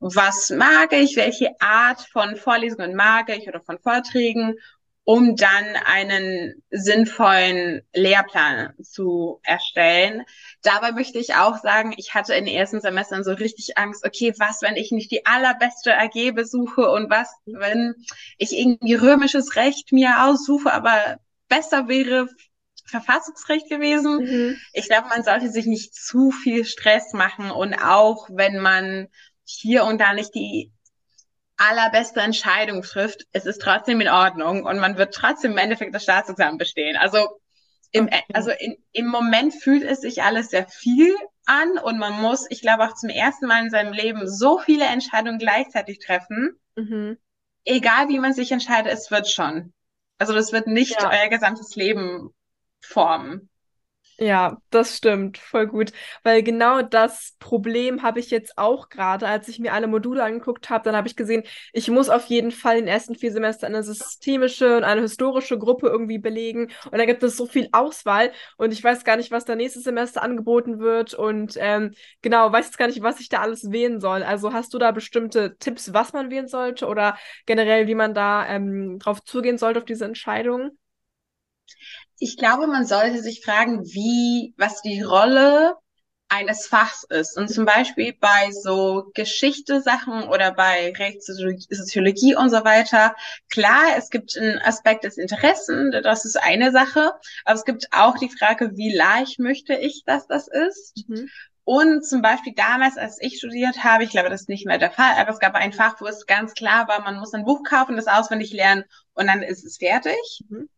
was 0.00 0.50
mag 0.50 0.92
ich, 0.92 1.16
welche 1.16 1.52
Art 1.60 2.00
von 2.00 2.36
Vorlesungen 2.36 2.94
mag 2.94 3.30
ich 3.30 3.48
oder 3.48 3.60
von 3.60 3.78
Vorträgen 3.78 4.56
um 5.04 5.36
dann 5.36 5.76
einen 5.84 6.62
sinnvollen 6.70 7.82
Lehrplan 7.92 8.72
zu 8.82 9.38
erstellen. 9.42 10.22
Dabei 10.62 10.92
möchte 10.92 11.18
ich 11.18 11.34
auch 11.34 11.58
sagen, 11.58 11.94
ich 11.96 12.14
hatte 12.14 12.34
in 12.34 12.46
den 12.46 12.54
ersten 12.54 12.80
Semestern 12.80 13.22
so 13.22 13.32
richtig 13.32 13.76
Angst, 13.76 14.04
okay, 14.04 14.32
was, 14.38 14.62
wenn 14.62 14.76
ich 14.76 14.92
nicht 14.92 15.10
die 15.10 15.26
allerbeste 15.26 15.96
AG 15.98 16.32
besuche 16.32 16.90
und 16.90 17.10
was, 17.10 17.30
wenn 17.44 17.94
ich 18.38 18.52
irgendwie 18.52 18.94
römisches 18.94 19.56
Recht 19.56 19.92
mir 19.92 20.24
aussuche, 20.24 20.72
aber 20.72 21.18
besser 21.48 21.86
wäre 21.86 22.28
Verfassungsrecht 22.86 23.68
gewesen. 23.68 24.18
Mhm. 24.24 24.56
Ich 24.72 24.88
glaube, 24.88 25.08
man 25.08 25.22
sollte 25.22 25.50
sich 25.50 25.66
nicht 25.66 25.94
zu 25.94 26.30
viel 26.30 26.64
Stress 26.64 27.12
machen 27.12 27.50
und 27.50 27.74
auch 27.74 28.28
wenn 28.30 28.58
man 28.58 29.08
hier 29.44 29.84
und 29.84 30.00
da 30.00 30.14
nicht 30.14 30.34
die 30.34 30.73
allerbeste 31.56 32.20
Entscheidung 32.20 32.82
trifft, 32.82 33.26
es 33.32 33.46
ist 33.46 33.60
trotzdem 33.62 34.00
in 34.00 34.08
Ordnung 34.08 34.64
und 34.64 34.78
man 34.78 34.96
wird 34.96 35.14
trotzdem 35.14 35.52
im 35.52 35.58
Endeffekt 35.58 35.94
das 35.94 36.02
Staatsexamen 36.02 36.58
bestehen. 36.58 36.96
Also 36.96 37.40
im, 37.92 38.06
okay. 38.06 38.22
also 38.32 38.50
in, 38.50 38.76
im 38.92 39.06
Moment 39.06 39.54
fühlt 39.54 39.84
es 39.84 40.00
sich 40.00 40.22
alles 40.22 40.50
sehr 40.50 40.66
viel 40.66 41.14
an 41.46 41.78
und 41.78 41.98
man 41.98 42.20
muss, 42.20 42.46
ich 42.50 42.60
glaube, 42.60 42.84
auch 42.84 42.94
zum 42.94 43.08
ersten 43.08 43.46
Mal 43.46 43.62
in 43.62 43.70
seinem 43.70 43.92
Leben 43.92 44.28
so 44.28 44.58
viele 44.58 44.84
Entscheidungen 44.84 45.38
gleichzeitig 45.38 46.00
treffen. 46.00 46.58
Mhm. 46.74 47.18
Egal 47.64 48.08
wie 48.08 48.18
man 48.18 48.32
sich 48.32 48.50
entscheidet, 48.50 48.92
es 48.92 49.10
wird 49.10 49.28
schon. 49.28 49.72
Also 50.18 50.32
das 50.32 50.52
wird 50.52 50.66
nicht 50.66 51.00
ja. 51.00 51.10
euer 51.10 51.28
gesamtes 51.28 51.76
Leben 51.76 52.30
formen. 52.80 53.48
Ja, 54.16 54.58
das 54.70 54.96
stimmt, 54.96 55.38
voll 55.38 55.66
gut. 55.66 55.92
Weil 56.22 56.44
genau 56.44 56.82
das 56.82 57.34
Problem 57.40 58.02
habe 58.04 58.20
ich 58.20 58.30
jetzt 58.30 58.56
auch 58.56 58.88
gerade, 58.88 59.26
als 59.26 59.48
ich 59.48 59.58
mir 59.58 59.72
alle 59.72 59.88
Module 59.88 60.22
angeguckt 60.22 60.70
habe, 60.70 60.84
dann 60.84 60.94
habe 60.94 61.08
ich 61.08 61.16
gesehen, 61.16 61.42
ich 61.72 61.90
muss 61.90 62.08
auf 62.08 62.26
jeden 62.26 62.52
Fall 62.52 62.74
in 62.78 62.84
den 62.86 62.94
ersten 62.94 63.16
vier 63.16 63.32
Semester 63.32 63.66
eine 63.66 63.82
systemische 63.82 64.76
und 64.76 64.84
eine 64.84 65.00
historische 65.00 65.58
Gruppe 65.58 65.88
irgendwie 65.88 66.18
belegen. 66.18 66.70
Und 66.92 66.98
da 66.98 67.06
gibt 67.06 67.24
es 67.24 67.36
so 67.36 67.46
viel 67.46 67.68
Auswahl 67.72 68.30
und 68.56 68.72
ich 68.72 68.84
weiß 68.84 69.02
gar 69.04 69.16
nicht, 69.16 69.32
was 69.32 69.44
da 69.46 69.56
nächstes 69.56 69.82
Semester 69.82 70.22
angeboten 70.22 70.78
wird. 70.78 71.14
Und 71.14 71.56
ähm, 71.58 71.92
genau, 72.22 72.52
weiß 72.52 72.66
jetzt 72.66 72.78
gar 72.78 72.86
nicht, 72.86 73.02
was 73.02 73.18
ich 73.18 73.28
da 73.28 73.40
alles 73.40 73.72
wählen 73.72 74.00
soll. 74.00 74.22
Also 74.22 74.52
hast 74.52 74.72
du 74.74 74.78
da 74.78 74.92
bestimmte 74.92 75.56
Tipps, 75.58 75.92
was 75.92 76.12
man 76.12 76.30
wählen 76.30 76.46
sollte 76.46 76.86
oder 76.86 77.16
generell, 77.46 77.88
wie 77.88 77.96
man 77.96 78.14
da 78.14 78.46
ähm, 78.48 79.00
drauf 79.00 79.24
zugehen 79.24 79.58
sollte 79.58 79.78
auf 79.80 79.84
diese 79.84 80.04
Entscheidung? 80.04 80.78
Ich 82.18 82.36
glaube, 82.36 82.66
man 82.66 82.86
sollte 82.86 83.22
sich 83.22 83.42
fragen, 83.44 83.84
wie, 83.84 84.54
was 84.56 84.80
die 84.82 85.02
Rolle 85.02 85.76
eines 86.28 86.66
Fachs 86.66 87.04
ist. 87.10 87.36
Und 87.36 87.48
zum 87.48 87.64
Beispiel 87.64 88.14
bei 88.18 88.50
so 88.50 89.10
Geschichte-Sachen 89.14 90.24
oder 90.24 90.52
bei 90.52 90.92
Rechtssoziologie 90.96 92.34
und 92.34 92.50
so 92.50 92.64
weiter. 92.64 93.14
Klar, 93.50 93.96
es 93.96 94.10
gibt 94.10 94.36
einen 94.36 94.58
Aspekt 94.58 95.04
des 95.04 95.16
Interessen, 95.18 95.92
das 96.02 96.24
ist 96.24 96.36
eine 96.36 96.72
Sache. 96.72 97.12
Aber 97.44 97.54
es 97.54 97.64
gibt 97.64 97.88
auch 97.92 98.18
die 98.18 98.30
Frage, 98.30 98.72
wie 98.76 98.92
leicht 98.94 99.38
möchte 99.38 99.74
ich, 99.74 100.02
dass 100.06 100.26
das 100.26 100.48
ist? 100.48 101.04
Mhm. 101.08 101.30
und 101.64 102.04
zum 102.06 102.20
Beispiel 102.22 102.52
damals, 102.54 102.96
als 102.98 103.18
ich 103.20 103.38
studiert 103.38 103.84
habe, 103.84 104.04
ich 104.04 104.10
glaube, 104.10 104.28
das 104.28 104.42
ist 104.42 104.48
nicht 104.48 104.66
mehr 104.66 104.78
der 104.78 104.90
Fall, 104.90 105.14
aber 105.16 105.30
es 105.30 105.38
gab 105.38 105.54
ein 105.54 105.72
Fach, 105.72 106.00
wo 106.00 106.06
es 106.06 106.26
ganz 106.26 106.52
klar 106.54 106.88
war, 106.88 107.00
man 107.02 107.18
muss 107.18 107.32
ein 107.32 107.44
Buch 107.44 107.62
kaufen, 107.64 107.96
das 107.96 108.06
auswendig 108.06 108.52
lernen 108.52 108.84
und 109.14 109.26
dann 109.28 109.42
ist 109.42 109.64
es 109.64 109.78
fertig. 109.78 110.18
Mhm. 110.48 110.68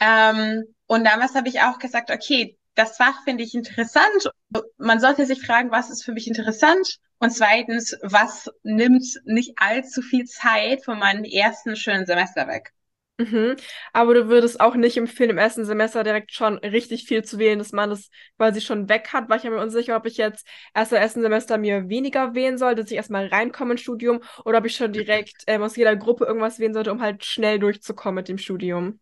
Ähm, 0.00 0.64
und 0.86 1.04
damals 1.04 1.34
habe 1.34 1.48
ich 1.48 1.60
auch 1.60 1.78
gesagt, 1.78 2.10
okay, 2.10 2.56
das 2.74 2.96
Fach 2.96 3.24
finde 3.24 3.42
ich 3.44 3.54
interessant. 3.54 4.30
Man 4.78 5.00
sollte 5.00 5.26
sich 5.26 5.44
fragen, 5.44 5.70
was 5.70 5.90
ist 5.90 6.04
für 6.04 6.12
mich 6.12 6.28
interessant? 6.28 6.98
Und 7.18 7.30
zweitens, 7.30 7.96
was 8.02 8.48
nimmt 8.62 9.04
nicht 9.24 9.54
allzu 9.56 10.02
viel 10.02 10.24
Zeit 10.26 10.84
von 10.84 10.98
meinem 10.98 11.24
ersten 11.24 11.74
schönen 11.74 12.06
Semester 12.06 12.46
weg? 12.46 12.72
Mhm. 13.20 13.56
Aber 13.92 14.14
du 14.14 14.28
würdest 14.28 14.60
auch 14.60 14.76
nicht 14.76 14.96
empfehlen, 14.96 15.30
im 15.30 15.38
ersten 15.38 15.64
Semester 15.64 16.04
direkt 16.04 16.32
schon 16.32 16.58
richtig 16.58 17.04
viel 17.04 17.24
zu 17.24 17.40
wählen, 17.40 17.58
dass 17.58 17.72
man 17.72 17.90
das 17.90 18.10
quasi 18.36 18.60
schon 18.60 18.88
weg 18.88 19.08
hat, 19.12 19.28
weil 19.28 19.38
ich 19.38 19.44
mir 19.44 19.60
unsicher, 19.60 19.96
ob 19.96 20.06
ich 20.06 20.16
jetzt 20.16 20.46
erst 20.72 20.92
im 20.92 20.98
ersten 20.98 21.22
Semester 21.22 21.58
mir 21.58 21.88
weniger 21.88 22.36
wählen 22.36 22.58
soll, 22.58 22.76
dass 22.76 22.92
ich 22.92 22.96
erstmal 22.96 23.26
reinkomme 23.26 23.72
ins 23.72 23.80
Studium 23.80 24.20
oder 24.44 24.58
ob 24.58 24.66
ich 24.66 24.76
schon 24.76 24.92
direkt 24.92 25.42
ähm, 25.48 25.64
aus 25.64 25.74
jeder 25.74 25.96
Gruppe 25.96 26.26
irgendwas 26.26 26.60
wählen 26.60 26.74
sollte, 26.74 26.92
um 26.92 27.02
halt 27.02 27.24
schnell 27.24 27.58
durchzukommen 27.58 28.14
mit 28.14 28.28
dem 28.28 28.38
Studium. 28.38 29.00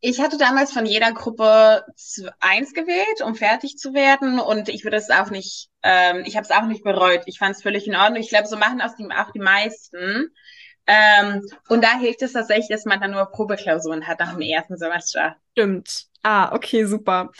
Ich 0.00 0.20
hatte 0.20 0.36
damals 0.36 0.72
von 0.72 0.86
jeder 0.86 1.12
Gruppe 1.12 1.84
eins 2.40 2.74
gewählt, 2.74 3.22
um 3.24 3.34
fertig 3.34 3.78
zu 3.78 3.94
werden. 3.94 4.38
Und 4.38 4.68
ich 4.68 4.84
würde 4.84 4.96
es 4.96 5.10
auch 5.10 5.30
nicht, 5.30 5.70
ähm, 5.82 6.24
ich 6.26 6.36
habe 6.36 6.44
es 6.44 6.50
auch 6.50 6.66
nicht 6.66 6.84
bereut. 6.84 7.22
Ich 7.26 7.38
fand 7.38 7.56
es 7.56 7.62
völlig 7.62 7.86
in 7.86 7.96
Ordnung. 7.96 8.20
Ich 8.20 8.28
glaube, 8.28 8.46
so 8.46 8.56
machen 8.56 8.82
auch 8.82 8.94
die, 8.96 9.08
auch 9.10 9.30
die 9.32 9.40
meisten. 9.40 10.30
Ähm, 10.86 11.42
und 11.68 11.82
da 11.82 11.98
hilft 11.98 12.22
es 12.22 12.32
tatsächlich, 12.32 12.68
dass 12.68 12.84
man 12.84 13.00
dann 13.00 13.12
nur 13.12 13.24
Probeklausuren 13.26 14.06
hat 14.06 14.20
nach 14.20 14.32
dem 14.32 14.42
ersten 14.42 14.76
Semester. 14.76 15.36
Stimmt. 15.52 16.06
Ah, 16.22 16.54
okay, 16.54 16.84
super. 16.84 17.30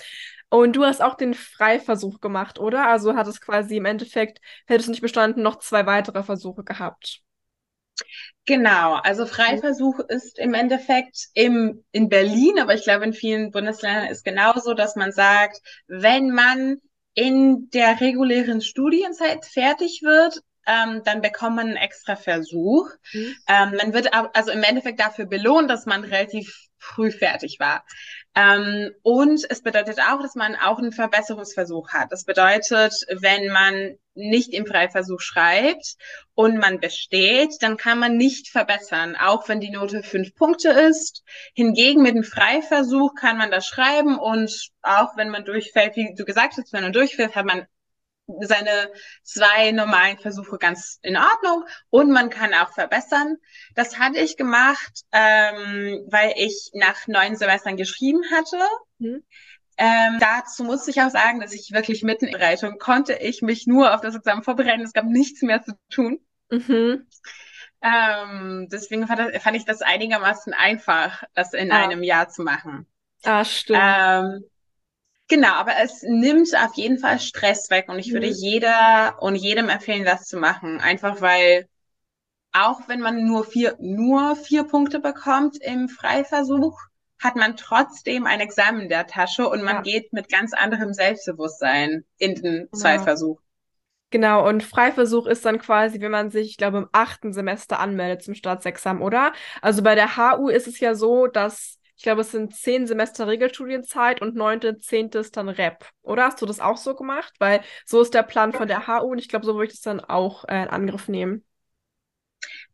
Und 0.48 0.76
du 0.76 0.84
hast 0.84 1.02
auch 1.02 1.16
den 1.16 1.34
Freiversuch 1.34 2.20
gemacht, 2.20 2.58
oder? 2.58 2.86
Also 2.86 3.16
hattest 3.16 3.40
quasi 3.40 3.76
im 3.76 3.86
Endeffekt, 3.86 4.40
hättest 4.66 4.88
du 4.88 4.92
nicht 4.92 5.02
bestanden, 5.02 5.42
noch 5.42 5.58
zwei 5.58 5.84
weitere 5.84 6.22
Versuche 6.22 6.64
gehabt. 6.64 7.20
Genau, 8.46 8.94
also 8.94 9.24
Freiversuch 9.24 10.00
ist 10.08 10.38
im 10.38 10.52
Endeffekt 10.52 11.28
im, 11.32 11.82
in 11.92 12.08
Berlin, 12.10 12.58
aber 12.60 12.74
ich 12.74 12.84
glaube 12.84 13.04
in 13.04 13.14
vielen 13.14 13.50
Bundesländern 13.50 14.08
ist 14.08 14.24
genauso, 14.24 14.74
dass 14.74 14.96
man 14.96 15.12
sagt, 15.12 15.60
wenn 15.86 16.30
man 16.30 16.76
in 17.14 17.70
der 17.70 18.00
regulären 18.00 18.60
Studienzeit 18.60 19.46
fertig 19.46 20.02
wird, 20.02 20.40
ähm, 20.66 21.02
dann 21.04 21.20
bekommt 21.20 21.56
man 21.56 21.68
einen 21.68 21.76
extra 21.76 22.16
Versuch. 22.16 22.88
Mhm. 23.12 23.36
Ähm, 23.48 23.74
man 23.76 23.94
wird 23.94 24.08
also 24.12 24.50
im 24.50 24.62
Endeffekt 24.62 25.00
dafür 25.00 25.26
belohnt, 25.26 25.70
dass 25.70 25.86
man 25.86 26.04
relativ 26.04 26.68
früh 26.84 27.10
fertig 27.10 27.58
war. 27.60 27.84
Ähm, 28.36 28.92
und 29.02 29.46
es 29.48 29.62
bedeutet 29.62 30.00
auch, 30.00 30.20
dass 30.20 30.34
man 30.34 30.56
auch 30.56 30.78
einen 30.78 30.92
Verbesserungsversuch 30.92 31.90
hat. 31.90 32.10
Das 32.10 32.24
bedeutet, 32.24 32.94
wenn 33.08 33.48
man 33.48 33.96
nicht 34.14 34.52
im 34.52 34.66
Freiversuch 34.66 35.20
schreibt 35.20 35.96
und 36.34 36.58
man 36.58 36.80
besteht, 36.80 37.54
dann 37.60 37.76
kann 37.76 37.98
man 37.98 38.16
nicht 38.16 38.48
verbessern, 38.48 39.16
auch 39.16 39.48
wenn 39.48 39.60
die 39.60 39.70
Note 39.70 40.02
fünf 40.02 40.34
Punkte 40.34 40.70
ist. 40.70 41.22
Hingegen 41.54 42.02
mit 42.02 42.14
dem 42.14 42.24
Freiversuch 42.24 43.14
kann 43.14 43.38
man 43.38 43.50
das 43.50 43.66
schreiben 43.66 44.18
und 44.18 44.70
auch 44.82 45.16
wenn 45.16 45.30
man 45.30 45.44
durchfällt, 45.44 45.96
wie 45.96 46.14
du 46.14 46.24
gesagt 46.24 46.54
hast, 46.56 46.72
wenn 46.72 46.82
man 46.82 46.92
durchfällt, 46.92 47.34
hat 47.34 47.46
man 47.46 47.66
seine 48.40 48.90
zwei 49.22 49.70
normalen 49.72 50.18
Versuche 50.18 50.58
ganz 50.58 50.98
in 51.02 51.16
Ordnung 51.16 51.64
und 51.90 52.10
man 52.10 52.30
kann 52.30 52.54
auch 52.54 52.72
verbessern. 52.72 53.36
Das 53.74 53.98
hatte 53.98 54.18
ich 54.18 54.36
gemacht, 54.36 55.02
ähm, 55.12 56.04
weil 56.08 56.32
ich 56.36 56.70
nach 56.74 57.06
neun 57.06 57.36
Semestern 57.36 57.76
geschrieben 57.76 58.22
hatte. 58.30 58.58
Mhm. 58.98 59.24
Ähm, 59.76 60.18
dazu 60.20 60.62
musste 60.64 60.90
ich 60.90 61.02
auch 61.02 61.10
sagen, 61.10 61.40
dass 61.40 61.52
ich 61.52 61.72
wirklich 61.72 62.02
mitten 62.02 62.26
in 62.26 62.32
der 62.32 62.38
Bereitung 62.38 62.78
konnte 62.78 63.14
ich 63.14 63.42
mich 63.42 63.66
nur 63.66 63.94
auf 63.94 64.00
das 64.00 64.14
Examen 64.14 64.42
vorbereiten. 64.42 64.82
Es 64.82 64.92
gab 64.92 65.04
nichts 65.04 65.42
mehr 65.42 65.62
zu 65.62 65.72
tun. 65.90 66.20
Mhm. 66.50 67.06
Ähm, 67.82 68.68
deswegen 68.70 69.06
fand, 69.06 69.36
fand, 69.42 69.56
ich 69.56 69.64
das 69.64 69.82
einigermaßen 69.82 70.54
einfach, 70.54 71.24
das 71.34 71.52
in 71.52 71.70
ah. 71.70 71.84
einem 71.84 72.02
Jahr 72.02 72.28
zu 72.28 72.42
machen. 72.42 72.86
Ah, 73.24 73.44
stimmt. 73.44 73.80
Ähm, 73.82 74.44
Genau, 75.28 75.54
aber 75.54 75.72
es 75.82 76.02
nimmt 76.02 76.48
auf 76.54 76.74
jeden 76.74 76.98
Fall 76.98 77.18
Stress 77.18 77.70
weg 77.70 77.88
und 77.88 77.98
ich 77.98 78.12
würde 78.12 78.26
mhm. 78.26 78.34
jeder 78.36 79.16
und 79.20 79.36
jedem 79.36 79.68
empfehlen, 79.68 80.04
das 80.04 80.26
zu 80.26 80.36
machen. 80.36 80.80
Einfach 80.80 81.20
weil 81.20 81.66
auch 82.52 82.82
wenn 82.86 83.00
man 83.00 83.24
nur 83.24 83.44
vier, 83.44 83.76
nur 83.80 84.36
vier 84.36 84.64
Punkte 84.64 85.00
bekommt 85.00 85.56
im 85.60 85.88
Freiversuch, 85.88 86.78
hat 87.20 87.36
man 87.36 87.56
trotzdem 87.56 88.26
ein 88.26 88.40
Examen 88.40 88.82
in 88.82 88.88
der 88.88 89.06
Tasche 89.06 89.48
und 89.48 89.62
man 89.62 89.76
ja. 89.76 89.82
geht 89.82 90.12
mit 90.12 90.28
ganz 90.28 90.52
anderem 90.52 90.92
Selbstbewusstsein 90.92 92.04
in 92.18 92.34
den. 92.34 92.68
Zweitversuch. 92.72 93.40
Genau, 94.10 94.46
und 94.48 94.62
Freiversuch 94.62 95.26
ist 95.26 95.44
dann 95.44 95.58
quasi, 95.58 96.00
wenn 96.00 96.12
man 96.12 96.30
sich, 96.30 96.50
ich 96.50 96.56
glaube, 96.56 96.78
im 96.78 96.88
achten 96.92 97.32
Semester 97.32 97.80
anmeldet 97.80 98.22
zum 98.22 98.34
Staatsexamen, 98.34 99.02
oder? 99.02 99.32
Also 99.60 99.82
bei 99.82 99.96
der 99.96 100.16
HU 100.16 100.48
ist 100.48 100.68
es 100.68 100.78
ja 100.78 100.94
so, 100.94 101.26
dass 101.26 101.80
glaube, 102.04 102.20
es 102.20 102.30
sind 102.30 102.54
zehn 102.54 102.86
Semester 102.86 103.26
Regelstudienzeit 103.26 104.22
und 104.22 104.36
neunte, 104.36 104.78
zehnte 104.78 105.18
ist 105.18 105.36
dann 105.36 105.48
Rep. 105.48 105.90
Oder 106.02 106.26
hast 106.26 106.40
du 106.40 106.46
das 106.46 106.60
auch 106.60 106.76
so 106.76 106.94
gemacht? 106.94 107.34
Weil 107.40 107.62
so 107.84 108.00
ist 108.00 108.14
der 108.14 108.22
Plan 108.22 108.52
von 108.52 108.68
der 108.68 108.86
HU 108.86 109.10
und 109.10 109.18
ich 109.18 109.28
glaube, 109.28 109.44
so 109.44 109.54
würde 109.54 109.66
ich 109.66 109.72
das 109.72 109.80
dann 109.80 110.00
auch 110.00 110.44
äh, 110.44 110.62
in 110.62 110.68
Angriff 110.68 111.08
nehmen. 111.08 111.44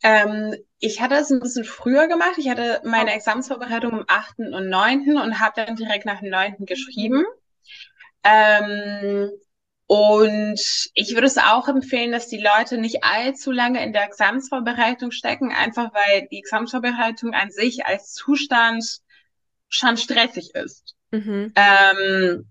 Ähm, 0.02 0.54
ich 0.78 1.00
hatte 1.00 1.14
es 1.14 1.30
ein 1.30 1.40
bisschen 1.40 1.64
früher 1.64 2.08
gemacht. 2.08 2.34
Ich 2.36 2.48
hatte 2.48 2.82
meine 2.84 3.14
Examensvorbereitung 3.14 3.92
am 3.92 4.04
8. 4.06 4.38
und 4.52 4.68
9. 4.68 5.16
und 5.16 5.40
habe 5.40 5.64
dann 5.64 5.76
direkt 5.76 6.06
nach 6.06 6.20
dem 6.20 6.30
9. 6.30 6.66
geschrieben. 6.66 7.24
Ähm, 8.24 9.30
und 9.86 10.60
ich 10.94 11.14
würde 11.14 11.26
es 11.26 11.38
auch 11.38 11.68
empfehlen, 11.68 12.12
dass 12.12 12.28
die 12.28 12.42
Leute 12.42 12.78
nicht 12.78 13.02
allzu 13.02 13.50
lange 13.50 13.82
in 13.84 13.92
der 13.92 14.04
Examensvorbereitung 14.04 15.10
stecken, 15.10 15.52
einfach 15.52 15.92
weil 15.94 16.28
die 16.30 16.38
Examensvorbereitung 16.38 17.34
an 17.34 17.50
sich 17.50 17.86
als 17.86 18.12
Zustand 18.12 19.00
schon 19.70 19.96
stressig 19.96 20.54
ist. 20.54 20.94
Mhm. 21.10 21.52
Ähm, 21.56 22.44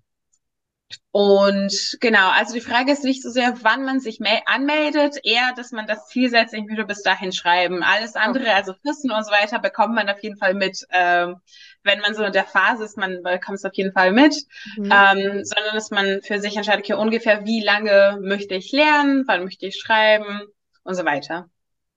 und 1.12 1.98
genau, 2.00 2.30
also 2.32 2.54
die 2.54 2.62
Frage 2.62 2.92
ist 2.92 3.04
nicht 3.04 3.22
so 3.22 3.30
sehr, 3.30 3.54
wann 3.62 3.84
man 3.84 4.00
sich 4.00 4.20
anmeldet, 4.46 5.18
eher, 5.24 5.54
dass 5.56 5.72
man 5.72 5.86
das 5.86 6.08
Ziel 6.08 6.30
setzt, 6.30 6.54
ich 6.54 6.68
würde 6.68 6.86
bis 6.86 7.04
dahin 7.04 7.32
schreiben. 7.32 7.84
Alles 7.84 8.16
andere, 8.16 8.46
okay. 8.46 8.54
also 8.54 8.74
Fristen 8.82 9.12
und 9.12 9.24
so 9.24 9.32
weiter, 9.32 9.60
bekommt 9.60 9.94
man 9.94 10.10
auf 10.10 10.22
jeden 10.24 10.38
Fall 10.38 10.54
mit. 10.54 10.86
Ähm, 10.92 11.38
wenn 11.84 12.00
man 12.00 12.16
so 12.16 12.24
in 12.24 12.34
der 12.34 12.46
Phase 12.46 12.86
ist, 12.86 12.98
man 12.98 13.22
bekommt 13.24 13.58
es 13.58 13.66
auf 13.66 13.74
jeden 13.74 13.92
Fall 13.92 14.12
mit. 14.12 14.36
Mhm. 14.78 14.86
Ähm, 14.86 15.44
sondern 15.44 15.74
dass 15.74 15.92
man 15.92 16.22
für 16.24 16.40
sich 16.40 16.56
entscheidet, 16.56 16.86
okay, 16.86 16.94
ungefähr 16.94 17.46
wie 17.46 17.64
lange 17.64 18.18
möchte 18.22 18.56
ich 18.56 18.72
lernen, 18.72 19.26
wann 19.28 19.44
möchte 19.44 19.68
ich 19.68 19.80
schreiben 19.80 20.42
und 20.84 20.96
so 20.96 21.06
weiter. 21.06 21.50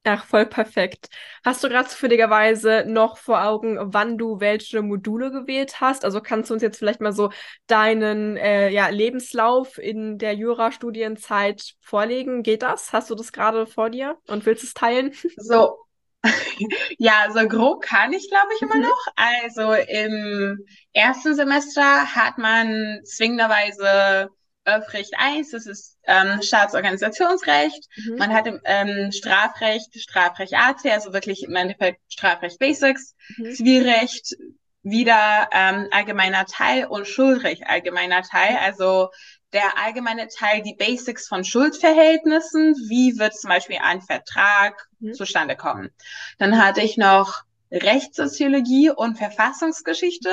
Ach, 0.05 0.25
voll 0.25 0.47
perfekt. 0.47 1.09
Hast 1.45 1.62
du 1.62 1.69
gerade 1.69 1.88
zufälligerweise 1.88 2.85
noch 2.88 3.19
vor 3.19 3.45
Augen, 3.45 3.79
wann 3.81 4.19
du 4.19 4.41
welche 4.41 4.83
Module 4.83 5.31
gewählt 5.31 5.81
hast? 5.81 6.05
Also 6.05 6.21
kannst 6.21 6.51
du 6.51 6.55
uns 6.55 6.62
jetzt 6.62 6.79
vielleicht 6.79 7.01
mal 7.01 7.12
so 7.12 7.31
deinen 7.69 8.37
äh, 8.37 8.69
ja, 8.71 8.88
Lebenslauf 8.88 9.79
in 9.79 10.19
der 10.19 10.35
Jura-Studienzeit 10.35 11.75
vorlegen? 11.81 12.43
Geht 12.43 12.62
das? 12.62 12.93
Hast 12.93 13.11
du 13.11 13.15
das 13.15 13.31
gerade 13.33 13.65
vor 13.67 13.91
dir 13.91 14.19
und 14.27 14.45
willst 14.45 14.65
es 14.65 14.75
teilen? 14.75 15.12
So, 15.37 15.79
ja, 16.99 17.29
so 17.33 17.47
grob 17.47 17.83
kann 17.83 18.12
ich, 18.12 18.29
glaube 18.29 18.49
ich, 18.57 18.62
immer 18.62 18.77
mhm. 18.77 18.83
noch. 18.83 19.07
Also 19.15 19.73
im 19.73 20.65
ersten 20.93 21.37
Semester 21.37 22.15
hat 22.15 22.38
man 22.38 23.01
zwingenderweise 23.05 24.31
Öffrecht 24.64 25.14
1, 25.16 25.51
das 25.51 25.66
ist 25.66 25.98
ähm, 26.05 26.40
Staatsorganisationsrecht. 26.42 27.88
Mhm. 27.96 28.16
Man 28.16 28.33
hat 28.33 28.46
ähm, 28.64 29.12
Strafrecht, 29.12 29.98
Strafrecht 30.01 30.55
AT, 30.55 30.85
also 30.87 31.12
wirklich 31.12 31.42
im 31.42 31.55
Endeffekt 31.57 32.01
Strafrecht 32.09 32.59
Basics, 32.59 33.14
mhm. 33.37 33.53
Zivilrecht, 33.53 34.37
wieder 34.83 35.48
ähm, 35.53 35.88
allgemeiner 35.90 36.44
Teil 36.46 36.87
und 36.87 37.07
Schuldrecht 37.07 37.64
allgemeiner 37.66 38.22
Teil. 38.22 38.57
Also 38.61 39.11
der 39.53 39.79
allgemeine 39.79 40.29
Teil, 40.29 40.62
die 40.62 40.75
Basics 40.75 41.29
von 41.29 41.44
Schuldverhältnissen, 41.44 42.75
wie 42.88 43.18
wird 43.18 43.35
zum 43.37 43.48
Beispiel 43.48 43.79
ein 43.83 44.01
Vertrag 44.01 44.88
mhm. 44.98 45.14
zustande 45.14 45.57
kommen. 45.57 45.90
Dann 46.38 46.62
hatte 46.62 46.81
ich 46.81 46.96
noch 46.96 47.42
Rechtssoziologie 47.70 48.90
und 48.90 49.16
Verfassungsgeschichte. 49.16 50.31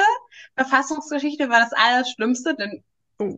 Verfassungsgeschichte 0.55 1.49
war 1.49 1.59
das 1.59 1.73
Allerschlimmste, 1.73 2.55
denn 2.55 2.83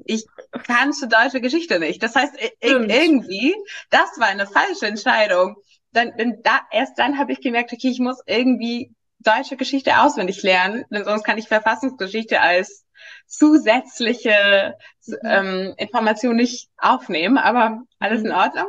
ich 0.06 0.26
kannte 0.67 1.08
deutsche 1.08 1.41
Geschichte 1.41 1.80
nicht. 1.80 2.02
Das 2.04 2.15
heißt, 2.15 2.36
ich, 2.39 2.54
irgendwie, 2.62 3.56
das 3.89 4.17
war 4.17 4.28
eine 4.28 4.48
falsche 4.48 4.88
Entscheidung. 4.88 5.56
Dann, 5.91 6.15
denn 6.17 6.41
da, 6.44 6.62
erst 6.72 6.98
dann 7.00 7.17
habe 7.17 7.34
ich 7.34 7.41
gemerkt, 7.41 7.74
okay, 7.74 7.89
ich 7.89 8.00
muss 8.00 8.22
irgendwie 8.26 8.94
deutsche 9.20 9.58
Geschichte 9.58 10.00
auswendig 10.00 10.41
lernen, 10.44 10.86
denn 10.89 11.04
sonst 11.04 11.24
kann 11.24 11.38
ich 11.38 11.48
Verfassungsgeschichte 11.48 12.41
als 12.41 12.86
zusätzliche 13.28 14.78
mhm. 15.06 15.17
ähm, 15.24 15.74
Information 15.78 16.36
nicht 16.36 16.70
aufnehmen, 16.78 17.38
aber 17.38 17.82
alles 18.00 18.22
in 18.22 18.30
mhm. 18.30 18.36
Ordnung. 18.36 18.67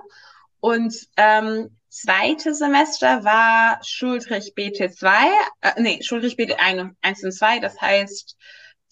Und 0.61 0.95
ähm, 1.17 1.77
zweite 1.89 2.55
Semester 2.55 3.25
war 3.25 3.81
Schuldrecht 3.85 4.57
BT2, 4.57 5.13
äh, 5.61 5.81
nee, 5.81 6.03
Schuldrecht 6.03 6.39
BT1 6.39 6.95
1 7.03 7.25
und 7.25 7.33
2, 7.33 7.59
das 7.61 7.81
heißt 7.81 8.37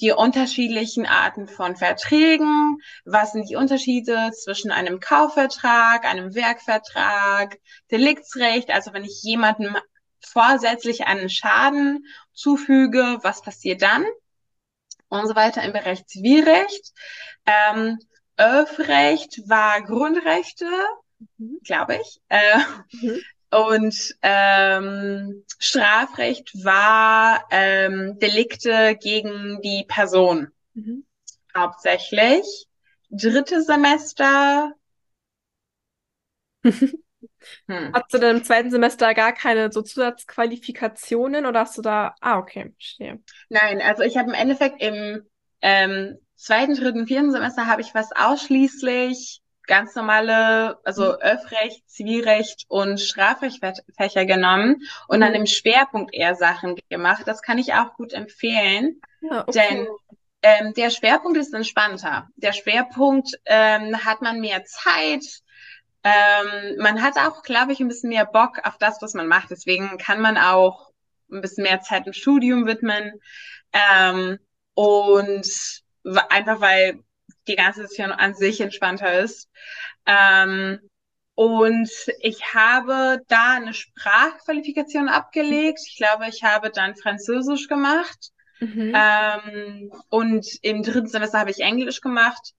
die 0.01 0.13
unterschiedlichen 0.13 1.07
Arten 1.07 1.49
von 1.49 1.77
Verträgen, 1.77 2.79
was 3.05 3.33
sind 3.33 3.49
die 3.49 3.57
Unterschiede 3.57 4.31
zwischen 4.33 4.71
einem 4.71 5.01
Kaufvertrag, 5.01 6.05
einem 6.05 6.35
Werkvertrag, 6.35 7.59
Deliktsrecht, 7.91 8.71
also 8.71 8.93
wenn 8.93 9.05
ich 9.05 9.23
jemandem 9.23 9.77
vorsätzlich 10.21 11.07
einen 11.07 11.29
Schaden 11.29 12.07
zufüge, 12.33 13.19
was 13.23 13.43
passiert 13.43 13.83
dann? 13.83 14.05
Und 15.09 15.27
so 15.27 15.35
weiter 15.35 15.63
im 15.63 15.73
Bereich 15.73 16.07
Zivilrecht. 16.07 16.93
Ähm, 17.47 17.99
Öffrecht 18.37 19.43
war 19.49 19.83
Grundrechte, 19.83 20.67
mhm. 21.37 21.59
glaube 21.65 21.97
ich. 22.01 22.21
Äh, 22.29 22.59
mhm. 22.93 23.21
Und 23.51 24.15
ähm, 24.23 25.45
Strafrecht 25.59 26.53
war 26.65 27.45
ähm, 27.51 28.19
Delikte 28.21 28.97
gegen 29.01 29.61
die 29.63 29.85
Person. 29.89 30.49
Mhm. 30.75 31.05
Hauptsächlich. 31.57 32.69
Dritte 33.11 33.63
Semester. 33.63 34.73
Hm. 37.69 37.93
Hast 37.93 38.13
du 38.13 38.19
denn 38.19 38.37
im 38.37 38.45
zweiten 38.45 38.71
Semester 38.71 39.15
gar 39.15 39.33
keine 39.33 39.73
so 39.73 39.83
Zusatzqualifikationen 39.83 41.47
oder 41.47 41.61
hast 41.61 41.77
du 41.79 41.83
da. 41.83 42.15
Ah, 42.21 42.39
okay, 42.39 42.73
verstehe. 42.77 43.21
Nein, 43.49 43.81
also 43.81 44.03
ich 44.03 44.17
habe 44.17 44.29
im 44.29 44.35
Endeffekt 44.35 44.83
im 44.83 45.23
ähm, 45.63 46.19
zweiten, 46.37 46.75
dritten, 46.75 47.07
vierten 47.07 47.33
Semester 47.33 47.67
habe 47.67 47.81
ich 47.81 47.95
was 47.95 48.13
ausschließlich 48.13 49.43
ganz 49.71 49.95
normale, 49.95 50.79
also 50.85 51.13
mhm. 51.13 51.19
Öffrecht, 51.21 51.89
Zivilrecht 51.89 52.67
und 52.69 53.01
Strafrechtfächer 53.01 54.27
genommen 54.27 54.83
und 55.07 55.21
dann 55.21 55.31
mhm. 55.31 55.37
im 55.37 55.47
Schwerpunkt 55.47 56.13
eher 56.13 56.35
Sachen 56.35 56.77
gemacht. 56.91 57.23
Das 57.27 57.41
kann 57.41 57.57
ich 57.57 57.73
auch 57.73 57.95
gut 57.95 58.13
empfehlen, 58.13 59.01
ja, 59.21 59.47
okay. 59.47 59.53
denn 59.53 59.87
ähm, 60.43 60.75
der 60.75 60.91
Schwerpunkt 60.91 61.39
ist 61.39 61.55
entspannter. 61.55 62.29
Der 62.35 62.53
Schwerpunkt 62.53 63.29
ähm, 63.47 64.05
hat 64.05 64.23
man 64.23 64.41
mehr 64.41 64.65
Zeit. 64.65 65.25
Ähm, 66.03 66.77
man 66.79 67.01
hat 67.01 67.17
auch, 67.17 67.43
glaube 67.45 67.73
ich, 67.73 67.79
ein 67.79 67.89
bisschen 67.89 68.11
mehr 68.11 68.27
Bock 68.27 68.59
auf 68.65 68.77
das, 68.79 69.01
was 69.01 69.15
man 69.15 69.29
macht. 69.29 69.51
Deswegen 69.51 69.99
kann 69.99 70.21
man 70.21 70.37
auch 70.37 70.91
ein 71.31 71.43
bisschen 71.43 71.63
mehr 71.63 71.81
Zeit 71.81 72.09
im 72.09 72.13
Studium 72.13 72.67
widmen. 72.67 73.21
Ähm, 73.73 74.39
und 74.75 75.83
einfach 76.31 76.61
weil 76.61 77.05
die 77.51 77.57
ganze 77.57 77.83
Situation 77.83 78.13
an 78.13 78.35
sich 78.35 78.61
entspannter 78.61 79.21
ist. 79.21 79.49
Ähm, 80.07 80.81
und 81.35 81.91
ich 82.21 82.55
habe 82.55 83.23
da 83.29 83.55
eine 83.55 83.73
Sprachqualifikation 83.73 85.09
abgelegt. 85.09 85.81
Ich 85.87 85.97
glaube, 85.97 86.27
ich 86.29 86.45
habe 86.45 86.71
dann 86.71 86.97
Französisch 86.97 87.67
gemacht. 87.67 88.31
Mhm. 88.61 88.95
Ähm, 88.95 89.93
und 90.11 90.47
im 90.63 90.83
dritten 90.83 91.07
Semester 91.07 91.39
habe 91.39 91.51
ich 91.51 91.61
Englisch 91.61 92.01
gemacht. 92.01 92.53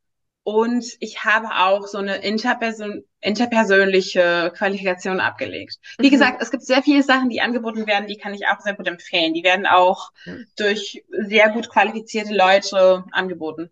Und 0.44 0.86
ich 1.00 1.24
habe 1.24 1.50
auch 1.56 1.86
so 1.86 2.00
eine 2.00 2.24
interperson 2.24 3.04
interpersönliche 3.20 4.52
Qualifikation 4.58 5.20
abgelegt. 5.20 5.78
Wie 6.00 6.08
mhm. 6.08 6.12
gesagt, 6.12 6.42
es 6.42 6.50
gibt 6.50 6.64
sehr 6.64 6.82
viele 6.82 7.04
Sachen, 7.04 7.30
die 7.30 7.42
angeboten 7.42 7.86
werden, 7.86 8.08
die 8.08 8.18
kann 8.18 8.34
ich 8.34 8.48
auch 8.48 8.60
sehr 8.62 8.74
gut 8.74 8.88
empfehlen. 8.88 9.36
Die 9.36 9.44
werden 9.44 9.68
auch 9.68 10.10
mhm. 10.26 10.48
durch 10.58 11.04
sehr 11.12 11.50
gut 11.50 11.70
qualifizierte 11.70 12.34
Leute 12.34 13.04
angeboten. 13.12 13.70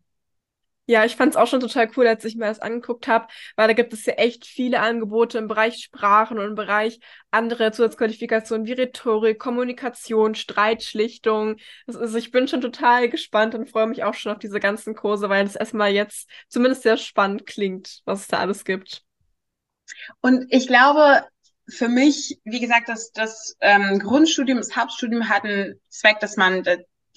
Ja, 0.89 1.05
ich 1.05 1.15
fand 1.15 1.33
es 1.33 1.37
auch 1.37 1.45
schon 1.45 1.59
total 1.59 1.87
cool, 1.95 2.07
als 2.07 2.25
ich 2.25 2.35
mir 2.35 2.47
das 2.47 2.57
angeguckt 2.57 3.07
habe, 3.07 3.27
weil 3.55 3.67
da 3.67 3.73
gibt 3.73 3.93
es 3.93 4.07
ja 4.07 4.13
echt 4.13 4.47
viele 4.47 4.79
Angebote 4.79 5.37
im 5.37 5.47
Bereich 5.47 5.83
Sprachen 5.83 6.39
und 6.39 6.45
im 6.47 6.55
Bereich 6.55 6.99
andere 7.29 7.71
Zusatzqualifikationen 7.71 8.65
wie 8.65 8.71
Rhetorik, 8.71 9.37
Kommunikation, 9.37 10.33
Streitschlichtung. 10.33 11.57
Ist, 11.85 12.15
ich 12.15 12.31
bin 12.31 12.47
schon 12.47 12.61
total 12.61 13.07
gespannt 13.07 13.53
und 13.53 13.69
freue 13.69 13.85
mich 13.85 14.03
auch 14.03 14.15
schon 14.15 14.31
auf 14.31 14.39
diese 14.39 14.59
ganzen 14.59 14.95
Kurse, 14.95 15.29
weil 15.29 15.45
es 15.45 15.55
erstmal 15.55 15.91
jetzt 15.91 16.27
zumindest 16.47 16.81
sehr 16.81 16.97
spannend 16.97 17.45
klingt, 17.45 18.01
was 18.05 18.21
es 18.21 18.27
da 18.27 18.39
alles 18.39 18.65
gibt. 18.65 19.03
Und 20.21 20.47
ich 20.49 20.65
glaube, 20.65 21.23
für 21.67 21.87
mich, 21.87 22.39
wie 22.45 22.61
gesagt, 22.61 22.89
das, 22.89 23.11
das 23.11 23.55
ähm, 23.61 23.99
Grundstudium, 23.99 24.57
das 24.57 24.75
Hauptstudium 24.75 25.29
hat 25.29 25.43
einen 25.43 25.79
Zweck, 25.89 26.19
dass 26.19 26.35
man 26.35 26.63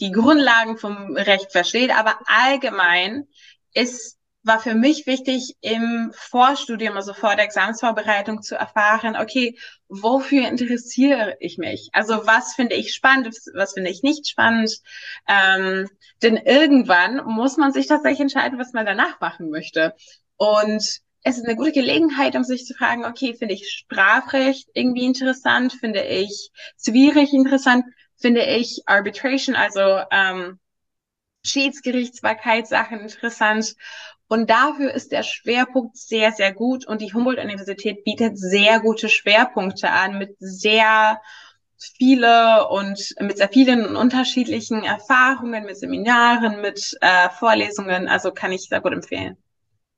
die 0.01 0.11
Grundlagen 0.11 0.79
vom 0.79 1.17
Recht 1.17 1.53
versteht, 1.53 1.97
aber 1.97 2.19
allgemein 2.27 3.29
ist, 3.75 4.19
war 4.45 4.59
für 4.59 4.75
mich 4.75 5.07
wichtig, 5.07 5.57
im 5.61 6.13
Vorstudium, 6.15 6.97
also 6.97 7.15
vor 7.15 7.37
der 7.37 7.45
Examensvorbereitung 7.45 8.43
zu 8.43 8.57
erfahren, 8.57 9.17
okay, 9.17 9.57
wofür 9.89 10.49
interessiere 10.49 11.37
ich 11.39 11.59
mich? 11.59 11.91
Also 11.93 12.27
was 12.27 12.55
finde 12.55 12.75
ich 12.75 12.93
spannend, 12.93 13.29
was 13.55 13.75
finde 13.75 13.91
ich 13.91 14.03
nicht 14.03 14.29
spannend? 14.29 14.81
Ähm, 15.29 15.89
denn 16.23 16.37
irgendwann 16.37 17.25
muss 17.25 17.57
man 17.57 17.73
sich 17.73 17.87
tatsächlich 17.87 18.21
entscheiden, 18.21 18.59
was 18.59 18.73
man 18.73 18.87
danach 18.87 19.21
machen 19.21 19.51
möchte. 19.51 19.95
Und 20.37 20.83
es 21.25 21.39
ist 21.39 21.45
eine 21.47 21.57
gute 21.57 21.73
Gelegenheit, 21.73 22.35
um 22.35 22.43
sich 22.43 22.67
zu 22.67 22.75
fragen, 22.75 23.05
okay, 23.05 23.35
finde 23.35 23.55
ich 23.55 23.71
Strafrecht 23.71 24.69
irgendwie 24.75 25.05
interessant? 25.05 25.73
Finde 25.73 26.03
ich 26.03 26.51
Zivilrecht 26.77 27.33
interessant? 27.33 27.85
Finde 28.17 28.43
ich 28.43 28.83
Arbitration, 28.87 29.55
also 29.55 30.01
ähm, 30.11 30.59
Schiedsgerichtsbarkeitssachen 31.45 33.01
interessant. 33.01 33.75
Und 34.29 34.49
dafür 34.49 34.93
ist 34.95 35.13
der 35.13 35.23
Schwerpunkt 35.23 35.97
sehr, 35.97 36.33
sehr 36.33 36.53
gut. 36.53 36.87
Und 36.87 37.03
die 37.03 37.13
Humboldt-Universität 37.13 38.05
bietet 38.05 38.39
sehr 38.39 38.81
gute 38.81 39.09
Schwerpunkte 39.09 39.91
an 39.91 40.19
mit 40.19 40.37
sehr 40.39 41.21
viele 41.77 42.69
und 42.69 43.15
mit 43.21 43.39
sehr 43.39 43.49
vielen 43.49 43.97
unterschiedlichen 43.97 44.85
Erfahrungen, 44.85 45.65
mit 45.65 45.77
Seminaren, 45.77 46.61
mit 46.61 46.97
äh, 47.01 47.29
Vorlesungen. 47.31 48.09
Also 48.09 48.33
kann 48.33 48.53
ich 48.53 48.63
sehr 48.63 48.81
gut 48.81 48.93
empfehlen. 48.93 49.37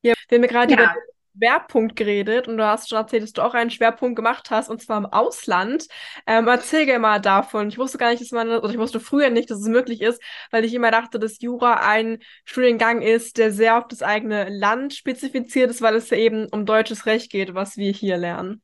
Ja, 0.03 0.15
wir 0.29 0.39
haben 0.39 0.49
gerade 0.49 0.75
ja. 0.75 0.81
über 0.81 0.95
Schwerpunkt 1.37 1.97
geredet 1.97 2.49
und 2.49 2.57
du 2.59 2.65
hast 2.67 2.89
schon 2.89 2.99
erzählt, 2.99 3.23
dass 3.23 3.33
du 3.33 3.43
auch 3.43 3.55
einen 3.55 3.71
Schwerpunkt 3.71 4.17
gemacht 4.17 4.51
hast 4.51 4.69
und 4.71 4.81
zwar 4.83 4.99
im 4.99 5.07
Ausland. 5.07 5.87
Ähm, 6.27 6.47
erzähl 6.49 6.87
gerne 6.87 7.01
mal 7.01 7.21
davon. 7.21 7.69
Ich 7.69 7.79
wusste 7.79 7.99
gar 7.99 8.11
nicht, 8.11 8.23
dass 8.23 8.31
man, 8.31 8.49
oder 8.49 8.71
ich 8.71 8.79
wusste 8.79 9.01
früher 9.01 9.31
nicht, 9.31 9.51
dass 9.51 9.61
es 9.61 9.69
möglich 9.69 10.01
ist, 10.01 10.23
weil 10.51 10.65
ich 10.65 10.75
immer 10.75 10.91
dachte, 10.91 11.19
dass 11.19 11.41
Jura 11.41 11.87
ein 11.87 12.19
Studiengang 12.45 13.03
ist, 13.03 13.39
der 13.39 13.53
sehr 13.53 13.79
auf 13.79 13.89
das 13.89 14.03
eigene 14.03 14.49
Land 14.49 14.95
spezifiziert 14.95 15.71
ist, 15.71 15.83
weil 15.83 15.97
es 15.97 16.11
ja 16.11 16.17
eben 16.17 16.47
um 16.51 16.67
deutsches 16.67 17.07
Recht 17.07 17.31
geht, 17.31 17.55
was 17.55 17.77
wir 17.77 17.93
hier 17.93 18.17
lernen. 18.17 18.63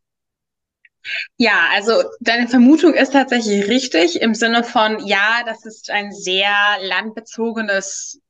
Ja, 1.36 1.68
also 1.72 2.02
deine 2.20 2.48
Vermutung 2.48 2.94
ist 2.94 3.12
tatsächlich 3.12 3.68
richtig 3.68 4.20
im 4.20 4.34
Sinne 4.34 4.64
von, 4.64 5.04
ja, 5.06 5.42
das 5.46 5.64
ist 5.64 5.90
ein 5.90 6.12
sehr 6.12 6.52
landbezogenes 6.82 8.20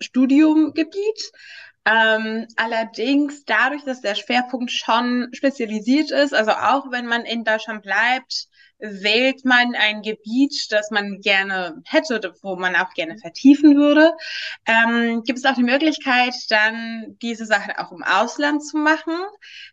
Studiumgebiet. 0.00 1.32
Ähm, 1.86 2.46
allerdings 2.56 3.44
dadurch, 3.44 3.84
dass 3.84 4.02
der 4.02 4.14
Schwerpunkt 4.14 4.70
schon 4.70 5.28
spezialisiert 5.32 6.10
ist, 6.10 6.34
also 6.34 6.50
auch 6.52 6.90
wenn 6.90 7.06
man 7.06 7.24
in 7.24 7.42
Deutschland 7.42 7.82
bleibt, 7.82 8.48
wählt 8.80 9.44
man 9.44 9.74
ein 9.74 10.02
Gebiet, 10.02 10.66
das 10.70 10.90
man 10.90 11.20
gerne 11.20 11.82
hätte, 11.84 12.34
wo 12.42 12.56
man 12.56 12.76
auch 12.76 12.92
gerne 12.94 13.18
vertiefen 13.18 13.76
würde, 13.76 14.12
ähm, 14.66 15.22
gibt 15.24 15.38
es 15.38 15.44
auch 15.44 15.54
die 15.54 15.62
Möglichkeit, 15.62 16.34
dann 16.48 17.16
diese 17.20 17.44
Sachen 17.44 17.72
auch 17.76 17.92
im 17.92 18.02
Ausland 18.02 18.64
zu 18.64 18.78
machen. 18.78 19.14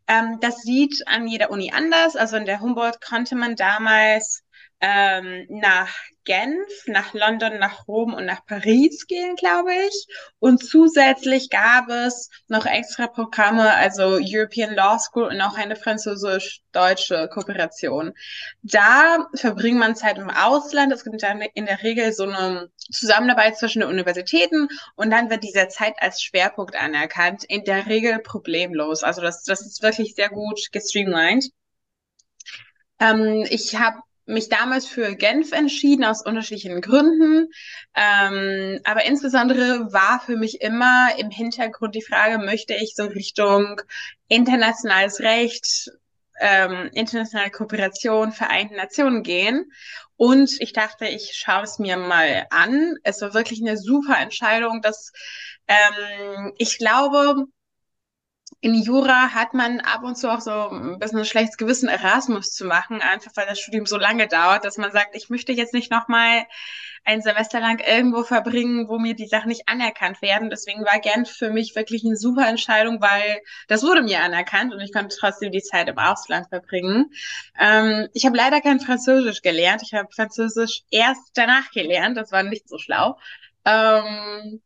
Ähm, 0.08 0.40
das 0.42 0.62
sieht 0.62 1.08
an 1.08 1.28
jeder 1.28 1.52
Uni 1.52 1.72
anders. 1.74 2.16
Also 2.16 2.36
in 2.38 2.46
der 2.46 2.60
Humboldt 2.60 3.02
konnte 3.02 3.36
man 3.36 3.56
damals 3.56 4.44
ähm, 4.80 5.48
nach 5.50 5.90
Genf, 6.24 6.68
nach 6.88 7.14
London, 7.14 7.58
nach 7.58 7.88
Rom 7.88 8.14
und 8.14 8.26
nach 8.26 8.46
Paris 8.46 9.08
gehen, 9.08 9.36
glaube 9.36 9.72
ich. 9.74 10.08
Und 10.40 10.64
zusätzlich 10.64 11.50
gab 11.50 11.90
es 11.90 12.30
noch 12.48 12.66
extra 12.66 13.08
Programme, 13.08 13.74
also 13.74 14.20
European 14.22 14.76
Law 14.76 15.00
School 15.00 15.24
und 15.24 15.42
auch 15.42 15.56
eine 15.58 15.76
französisch-deutsche 15.76 17.30
Kooperation. 17.30 18.14
Da 18.62 19.28
verbringt 19.36 19.80
man 19.80 19.96
Zeit 19.96 20.18
im 20.18 20.30
Ausland. 20.30 20.92
Es 20.92 21.04
gibt 21.04 21.24
dann 21.24 21.42
in 21.42 21.66
der 21.66 21.82
Regel 21.82 22.12
so 22.12 22.24
eine 22.24 22.70
Zusammenarbeit 22.92 23.58
zwischen 23.58 23.80
den 23.80 23.90
Universitäten 23.90 24.68
und 24.96 25.10
dann 25.10 25.30
wird 25.30 25.44
diese 25.44 25.70
Zeit 25.70 25.96
als 26.00 26.22
Schwerpunkt 26.22 26.76
anerkannt. 26.76 27.46
In 27.46 27.64
der 27.64 27.88
Regel 27.88 28.20
problemlos. 28.20 29.02
Also 29.02 29.22
das, 29.22 29.44
das 29.44 29.62
ist 29.62 29.82
wirklich 29.82 30.14
sehr 30.14 30.30
gut 30.30 30.60
gestreamlined. 30.72 31.52
Ähm, 33.00 33.46
ich 33.50 33.76
habe 33.76 34.00
mich 34.28 34.50
damals 34.50 34.86
für 34.86 35.16
Genf 35.16 35.54
entschieden, 35.54 36.06
aus 36.06 36.24
unterschiedlichen 36.24 36.82
Gründen. 36.82 37.50
Ähm, 37.96 38.80
aber 38.84 39.06
insbesondere 39.06 39.92
war 39.92 40.20
für 40.20 40.36
mich 40.36 40.62
immer 40.62 41.10
im 41.18 41.32
Hintergrund 41.32 41.96
die 41.96 42.04
Frage, 42.04 42.38
möchte 42.38 42.76
ich 42.76 42.94
so 42.96 43.06
Richtung 43.06 43.82
internationales 44.28 45.22
Recht, 45.22 45.90
ähm, 46.40 46.90
internationale 46.94 47.50
Kooperation, 47.50 48.32
Vereinten 48.32 48.76
Nationen 48.76 49.24
gehen. 49.24 49.72
Und 50.18 50.60
ich 50.60 50.74
dachte, 50.74 51.06
ich 51.08 51.34
schaue 51.36 51.64
es 51.64 51.80
mir 51.80 51.98
mal 51.98 52.48
an. 52.50 52.96
Es 53.04 53.22
war 53.22 53.34
wirklich 53.34 53.62
eine 53.62 53.78
super 53.78 54.18
Entscheidung, 54.20 54.82
dass 54.82 55.12
ähm, 55.68 56.54
ich 56.58 56.78
glaube, 56.78 57.46
in 58.60 58.74
Jura 58.74 59.34
hat 59.34 59.54
man 59.54 59.82
ab 59.82 60.04
und 60.04 60.18
zu 60.18 60.32
auch 60.32 60.42
so 60.42 60.52
ein 60.52 60.98
bisschen 61.00 61.20
ein 61.20 61.26
schlechtes 61.26 61.58
Gewissen, 61.58 61.90
Erasmus 61.90 62.54
zu 62.54 62.66
machen, 62.66 63.02
einfach 63.02 63.32
weil 63.36 63.46
das 63.46 63.60
Studium 63.60 63.86
so 63.86 63.98
lange 63.98 64.28
dauert, 64.28 64.66
dass 64.66 64.78
man 64.78 64.92
sagt, 64.92 65.16
ich 65.16 65.30
möchte 65.30 65.52
jetzt 65.52 65.74
nicht 65.74 65.92
nochmal 65.92 66.46
ein 67.06 67.22
Semester 67.22 67.60
lang 67.62 67.80
irgendwo 67.80 68.24
verbringen, 68.24 68.90
wo 68.90 69.00
mir 69.00 69.16
die 69.16 69.28
Sachen 69.28 69.48
nicht 69.48 69.70
anerkannt 69.70 70.22
werden. 70.22 70.50
Deswegen 70.50 70.84
war 70.84 71.00
Genf 71.00 71.30
für 71.30 71.52
mich 71.52 71.76
wirklich 71.76 72.04
eine 72.04 72.18
super 72.18 72.48
Entscheidung, 72.48 73.00
weil 73.00 73.42
das 73.68 73.84
wurde 73.84 74.02
mir 74.02 74.22
anerkannt 74.22 74.74
und 74.74 74.82
ich 74.82 74.92
konnte 74.92 75.16
trotzdem 75.18 75.52
die 75.52 75.62
Zeit 75.62 75.88
im 75.88 75.98
Ausland 75.98 76.50
verbringen. 76.50 77.12
Ähm, 77.60 78.10
ich 78.14 78.26
habe 78.26 78.36
leider 78.36 78.60
kein 78.60 78.82
Französisch 78.82 79.42
gelernt. 79.42 79.84
Ich 79.84 79.94
habe 79.94 80.10
Französisch 80.14 80.84
erst 80.92 81.32
danach 81.36 81.72
gelernt. 81.72 82.18
Das 82.18 82.32
war 82.32 82.44
nicht 82.44 82.68
so 82.68 82.78
schlau. 82.78 83.18
Ähm, 83.64 84.62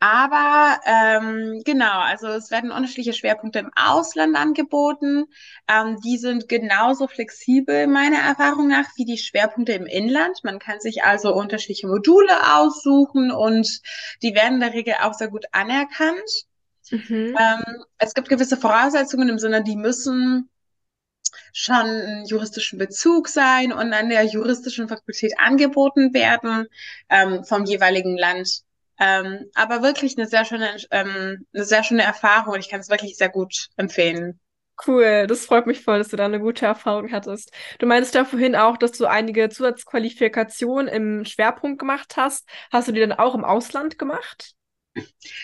aber 0.00 0.80
ähm, 0.86 1.62
genau, 1.62 2.00
also 2.00 2.28
es 2.28 2.50
werden 2.50 2.72
unterschiedliche 2.72 3.12
Schwerpunkte 3.12 3.58
im 3.58 3.70
Ausland 3.76 4.34
angeboten. 4.34 5.26
Ähm, 5.68 5.98
die 6.02 6.16
sind 6.16 6.48
genauso 6.48 7.06
flexibel, 7.06 7.86
meiner 7.86 8.18
Erfahrung 8.18 8.68
nach, 8.68 8.86
wie 8.96 9.04
die 9.04 9.18
Schwerpunkte 9.18 9.72
im 9.72 9.84
Inland. 9.84 10.42
Man 10.42 10.58
kann 10.58 10.80
sich 10.80 11.04
also 11.04 11.34
unterschiedliche 11.34 11.86
Module 11.86 12.56
aussuchen 12.56 13.30
und 13.30 13.82
die 14.22 14.34
werden 14.34 14.54
in 14.54 14.60
der 14.60 14.72
Regel 14.72 14.94
auch 15.02 15.12
sehr 15.12 15.28
gut 15.28 15.44
anerkannt. 15.52 16.46
Mhm. 16.90 17.36
Ähm, 17.38 17.84
es 17.98 18.14
gibt 18.14 18.30
gewisse 18.30 18.56
Voraussetzungen 18.56 19.28
im 19.28 19.38
Sinne, 19.38 19.62
die 19.62 19.76
müssen 19.76 20.48
schon 21.52 21.74
einen 21.76 22.24
juristischen 22.24 22.78
Bezug 22.78 23.28
sein 23.28 23.70
und 23.70 23.92
an 23.92 24.08
der 24.08 24.24
juristischen 24.24 24.88
Fakultät 24.88 25.34
angeboten 25.38 26.14
werden 26.14 26.68
ähm, 27.10 27.44
vom 27.44 27.64
jeweiligen 27.66 28.16
Land. 28.16 28.62
Ähm, 29.00 29.46
aber 29.54 29.82
wirklich 29.82 30.16
eine 30.18 30.28
sehr 30.28 30.44
schöne, 30.44 30.76
ähm, 30.90 31.46
eine 31.54 31.64
sehr 31.64 31.82
schöne 31.82 32.02
Erfahrung 32.02 32.54
und 32.54 32.60
ich 32.60 32.68
kann 32.68 32.80
es 32.80 32.90
wirklich 32.90 33.16
sehr 33.16 33.30
gut 33.30 33.68
empfehlen. 33.76 34.38
Cool, 34.86 35.26
das 35.26 35.44
freut 35.44 35.66
mich 35.66 35.82
voll, 35.82 35.98
dass 35.98 36.08
du 36.08 36.16
da 36.16 36.24
eine 36.24 36.40
gute 36.40 36.64
Erfahrung 36.64 37.12
hattest. 37.12 37.52
Du 37.78 37.86
meinst 37.86 38.14
ja 38.14 38.24
vorhin 38.24 38.56
auch, 38.56 38.78
dass 38.78 38.92
du 38.92 39.04
einige 39.06 39.50
Zusatzqualifikationen 39.50 40.88
im 40.88 41.24
Schwerpunkt 41.26 41.78
gemacht 41.78 42.16
hast. 42.16 42.48
Hast 42.72 42.88
du 42.88 42.92
die 42.92 43.00
dann 43.00 43.12
auch 43.12 43.34
im 43.34 43.44
Ausland 43.44 43.98
gemacht? 43.98 44.54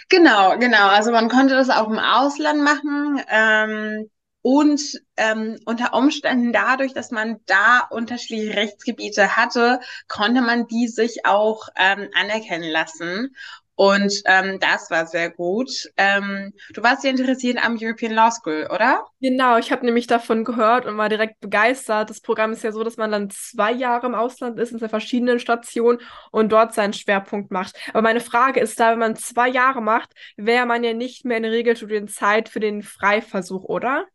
Genau, 0.09 0.59
genau. 0.59 0.89
Also 0.89 1.11
man 1.13 1.29
konnte 1.29 1.55
das 1.55 1.71
auch 1.71 1.89
im 1.89 1.99
Ausland 1.99 2.63
machen. 2.63 3.21
Ähm, 3.29 4.11
und 4.47 5.03
ähm, 5.17 5.59
unter 5.65 5.93
Umständen 5.93 6.53
dadurch, 6.53 6.93
dass 6.93 7.11
man 7.11 7.41
da 7.47 7.81
unterschiedliche 7.91 8.55
Rechtsgebiete 8.55 9.37
hatte, 9.37 9.81
konnte 10.07 10.41
man 10.41 10.69
die 10.69 10.87
sich 10.87 11.27
auch 11.27 11.67
ähm, 11.77 12.09
anerkennen 12.15 12.71
lassen. 12.71 13.35
Und 13.75 14.23
ähm, 14.27 14.61
das 14.61 14.89
war 14.93 15.09
sehr 15.09 15.31
gut. 15.31 15.91
Ähm, 15.97 16.53
du 16.73 16.81
warst 16.85 17.03
ja 17.03 17.11
interessiert 17.11 17.59
am 17.63 17.77
European 17.77 18.13
Law 18.13 18.31
School, 18.31 18.69
oder? 18.73 19.05
Genau, 19.21 19.59
ich 19.59 19.73
habe 19.73 19.85
nämlich 19.85 20.07
davon 20.07 20.45
gehört 20.45 20.87
und 20.87 20.97
war 20.97 21.09
direkt 21.09 21.41
begeistert. 21.41 22.09
Das 22.09 22.21
Programm 22.21 22.53
ist 22.53 22.63
ja 22.63 22.71
so, 22.71 22.85
dass 22.85 22.97
man 22.97 23.11
dann 23.11 23.31
zwei 23.31 23.73
Jahre 23.73 24.07
im 24.07 24.15
Ausland 24.15 24.61
ist, 24.61 24.71
in 24.71 24.79
zwei 24.79 24.89
verschiedenen 24.89 25.41
Stationen 25.41 25.99
und 26.31 26.53
dort 26.53 26.73
seinen 26.73 26.93
Schwerpunkt 26.93 27.51
macht. 27.51 27.77
Aber 27.89 28.03
meine 28.03 28.21
Frage 28.21 28.61
ist 28.61 28.79
da, 28.79 28.93
wenn 28.93 29.01
man 29.01 29.17
zwei 29.17 29.49
Jahre 29.49 29.83
macht, 29.83 30.13
wäre 30.37 30.67
man 30.67 30.85
ja 30.85 30.95
nicht 30.95 31.25
mehr 31.25 31.39
in 31.39 31.43
der 31.43 31.53
Regelstudienzeit 31.53 32.49
für 32.49 32.61
den 32.61 32.85
Freiversuch, 32.85 33.65
oder? 33.65 34.07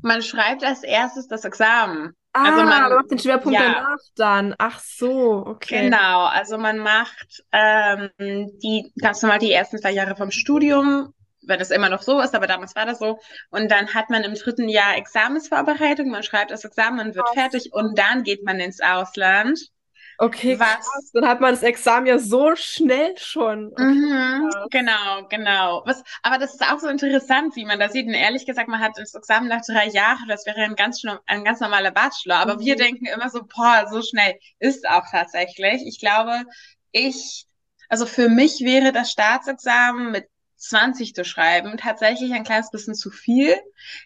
Man 0.00 0.22
schreibt 0.22 0.64
als 0.64 0.82
erstes 0.82 1.28
das 1.28 1.44
Examen. 1.44 2.14
Ah, 2.34 2.44
also 2.44 2.64
man 2.64 2.94
macht 2.94 3.10
den 3.10 3.18
Schwerpunkt 3.18 3.58
ja. 3.58 3.74
danach 3.74 3.98
dann. 4.16 4.54
Ach 4.58 4.80
so, 4.80 5.44
okay. 5.46 5.82
Genau, 5.82 6.24
also 6.24 6.56
man 6.56 6.78
macht 6.78 7.44
ähm, 7.52 8.08
die 8.18 8.90
ganz 9.00 9.20
normal 9.20 9.38
die 9.38 9.52
ersten 9.52 9.78
zwei 9.78 9.90
Jahre 9.90 10.16
vom 10.16 10.30
Studium, 10.30 11.12
wenn 11.46 11.60
es 11.60 11.70
immer 11.70 11.90
noch 11.90 12.00
so 12.00 12.20
ist, 12.20 12.34
aber 12.34 12.46
damals 12.46 12.74
war 12.74 12.86
das 12.86 13.00
so. 13.00 13.18
Und 13.50 13.70
dann 13.70 13.92
hat 13.92 14.08
man 14.08 14.24
im 14.24 14.34
dritten 14.34 14.70
Jahr 14.70 14.96
Examensvorbereitung, 14.96 16.08
man 16.08 16.22
schreibt 16.22 16.52
das 16.52 16.64
Examen, 16.64 16.96
man 16.96 17.14
wird 17.14 17.26
oh. 17.30 17.34
fertig 17.34 17.70
und 17.72 17.98
dann 17.98 18.22
geht 18.22 18.44
man 18.44 18.60
ins 18.60 18.80
Ausland. 18.80 19.58
Okay, 20.22 20.56
was, 20.56 20.68
krass. 20.68 21.10
Dann 21.14 21.26
hat 21.26 21.40
man 21.40 21.50
das 21.50 21.64
Examen 21.64 22.06
ja 22.06 22.16
so 22.16 22.54
schnell 22.54 23.18
schon. 23.18 23.72
Okay, 23.72 23.82
mhm, 23.82 24.50
genau, 24.70 25.26
genau. 25.28 25.82
Was, 25.84 26.04
aber 26.22 26.38
das 26.38 26.52
ist 26.52 26.62
auch 26.62 26.78
so 26.78 26.86
interessant, 26.86 27.56
wie 27.56 27.64
man 27.64 27.80
das 27.80 27.90
sieht. 27.90 28.06
Und 28.06 28.14
ehrlich 28.14 28.46
gesagt, 28.46 28.68
man 28.68 28.78
hat 28.78 28.92
das 28.96 29.14
Examen 29.14 29.48
nach 29.48 29.62
drei 29.66 29.88
Jahren, 29.88 30.28
das 30.28 30.46
wäre 30.46 30.60
ein 30.60 30.76
ganz, 30.76 31.02
ein 31.26 31.42
ganz 31.42 31.58
normaler 31.58 31.90
Bachelor. 31.90 32.36
Aber 32.36 32.54
mhm. 32.54 32.60
wir 32.60 32.76
denken 32.76 33.06
immer 33.06 33.30
so, 33.30 33.40
boah, 33.42 33.88
so 33.90 34.00
schnell 34.00 34.38
ist 34.60 34.88
auch 34.88 35.02
tatsächlich. 35.10 35.82
Ich 35.86 35.98
glaube, 35.98 36.44
ich, 36.92 37.46
also 37.88 38.06
für 38.06 38.28
mich 38.28 38.60
wäre 38.60 38.92
das 38.92 39.10
Staatsexamen 39.10 40.12
mit 40.12 40.28
20 40.56 41.16
zu 41.16 41.24
schreiben 41.24 41.76
tatsächlich 41.78 42.32
ein 42.32 42.44
kleines 42.44 42.70
bisschen 42.70 42.94
zu 42.94 43.10
viel. 43.10 43.56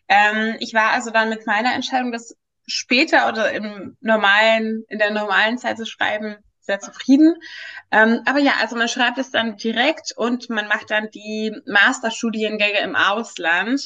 Ähm, 0.08 0.56
ich 0.60 0.72
war 0.72 0.92
also 0.92 1.10
dann 1.10 1.28
mit 1.28 1.46
meiner 1.46 1.74
Entscheidung, 1.74 2.10
das 2.10 2.34
später 2.66 3.28
oder 3.28 3.52
im 3.52 3.96
normalen, 4.00 4.84
in 4.88 4.98
der 4.98 5.10
normalen 5.10 5.58
Zeit 5.58 5.78
zu 5.78 5.86
schreiben, 5.86 6.36
sehr 6.60 6.80
zufrieden. 6.80 7.36
Ähm, 7.90 8.22
aber 8.26 8.40
ja, 8.40 8.54
also 8.60 8.76
man 8.76 8.88
schreibt 8.88 9.18
es 9.18 9.30
dann 9.30 9.56
direkt 9.56 10.12
und 10.16 10.50
man 10.50 10.68
macht 10.68 10.90
dann 10.90 11.10
die 11.10 11.56
Masterstudiengänge 11.66 12.80
im 12.80 12.96
Ausland. 12.96 13.80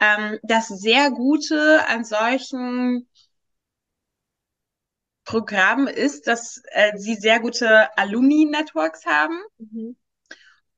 Ähm, 0.00 0.38
das 0.42 0.68
sehr 0.68 1.10
Gute 1.10 1.86
an 1.88 2.04
solchen 2.04 3.08
Programmen 5.24 5.88
ist, 5.88 6.26
dass 6.26 6.62
äh, 6.70 6.96
sie 6.96 7.14
sehr 7.14 7.38
gute 7.38 7.96
Alumni-Networks 7.98 9.04
haben. 9.06 9.38
Mhm. 9.58 9.96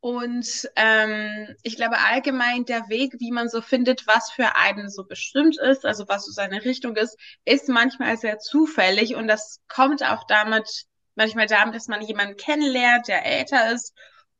Und 0.01 0.68
ähm, 0.76 1.55
ich 1.62 1.76
glaube 1.76 1.98
allgemein 1.98 2.64
der 2.64 2.88
Weg, 2.88 3.16
wie 3.18 3.30
man 3.30 3.51
so 3.51 3.61
findet, 3.61 4.07
was 4.07 4.30
für 4.30 4.57
einen 4.57 4.88
so 4.88 5.05
bestimmt 5.05 5.59
ist, 5.59 5.84
also 5.84 6.09
was 6.09 6.24
so 6.24 6.32
seine 6.32 6.64
Richtung 6.64 6.96
ist, 6.96 7.18
ist 7.44 7.68
manchmal 7.68 8.16
sehr 8.16 8.38
zufällig 8.38 9.14
und 9.14 9.28
das 9.28 9.61
kommt 9.68 10.03
auch 10.03 10.24
damit, 10.26 10.86
manchmal 11.16 11.46
damit, 11.46 11.74
dass 11.74 11.88
man 11.88 12.01
jemanden 12.01 12.38
kennenlernt, 12.38 13.09
der 13.09 13.26
älter 13.26 13.72
ist 13.72 13.94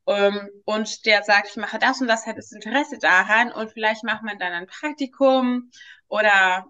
ähm, 0.07 0.49
und 0.65 1.05
der 1.05 1.23
sagt, 1.25 1.49
ich 1.51 1.57
mache 1.57 1.79
das 1.79 2.01
und 2.01 2.09
das, 2.09 2.27
hat 2.27 2.39
das 2.39 2.53
Interesse 2.53 2.97
daran 2.99 3.53
und 3.53 3.71
vielleicht 3.73 4.03
macht 4.03 4.23
man 4.23 4.39
dann 4.39 4.53
ein 4.53 4.67
Praktikum 4.67 5.71
oder 6.09 6.65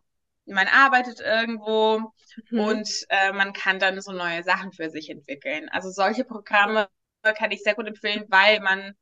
man 0.47 0.67
arbeitet 0.67 1.21
irgendwo 1.21 2.13
mhm. 2.51 2.59
und 2.59 2.89
äh, 3.09 3.31
man 3.33 3.53
kann 3.53 3.79
dann 3.79 4.01
so 4.01 4.11
neue 4.11 4.43
Sachen 4.43 4.73
für 4.73 4.91
sich 4.91 5.11
entwickeln. 5.11 5.69
Also 5.69 5.91
solche 5.91 6.25
Programme 6.25 6.89
kann 7.23 7.51
ich 7.51 7.63
sehr 7.63 7.75
gut 7.75 7.87
empfehlen, 7.87 8.25
weil 8.29 8.61
man 8.61 8.95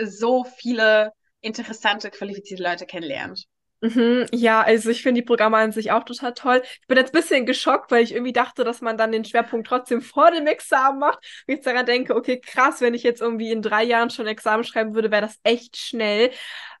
so 0.00 0.44
viele 0.44 1.12
interessante, 1.40 2.10
qualifizierte 2.10 2.62
Leute 2.62 2.86
kennenlernt. 2.86 3.46
Mhm, 3.80 4.26
ja, 4.32 4.60
also 4.62 4.90
ich 4.90 5.02
finde 5.02 5.22
die 5.22 5.26
Programme 5.26 5.56
an 5.56 5.72
sich 5.72 5.90
auch 5.90 6.04
total 6.04 6.34
toll. 6.34 6.62
Ich 6.80 6.86
bin 6.86 6.96
jetzt 6.96 7.12
ein 7.12 7.20
bisschen 7.20 7.46
geschockt, 7.46 7.90
weil 7.90 8.04
ich 8.04 8.12
irgendwie 8.12 8.32
dachte, 8.32 8.62
dass 8.62 8.80
man 8.80 8.96
dann 8.96 9.10
den 9.10 9.24
Schwerpunkt 9.24 9.66
trotzdem 9.66 10.00
vor 10.02 10.30
dem 10.30 10.46
Examen 10.46 11.00
macht. 11.00 11.18
Und 11.48 11.54
ich 11.54 11.60
daran 11.62 11.84
denke, 11.84 12.14
okay, 12.14 12.40
krass, 12.40 12.80
wenn 12.80 12.94
ich 12.94 13.02
jetzt 13.02 13.20
irgendwie 13.20 13.50
in 13.50 13.60
drei 13.60 13.82
Jahren 13.82 14.10
schon 14.10 14.28
Examen 14.28 14.62
schreiben 14.62 14.94
würde, 14.94 15.10
wäre 15.10 15.22
das 15.22 15.40
echt 15.42 15.76
schnell. 15.76 16.30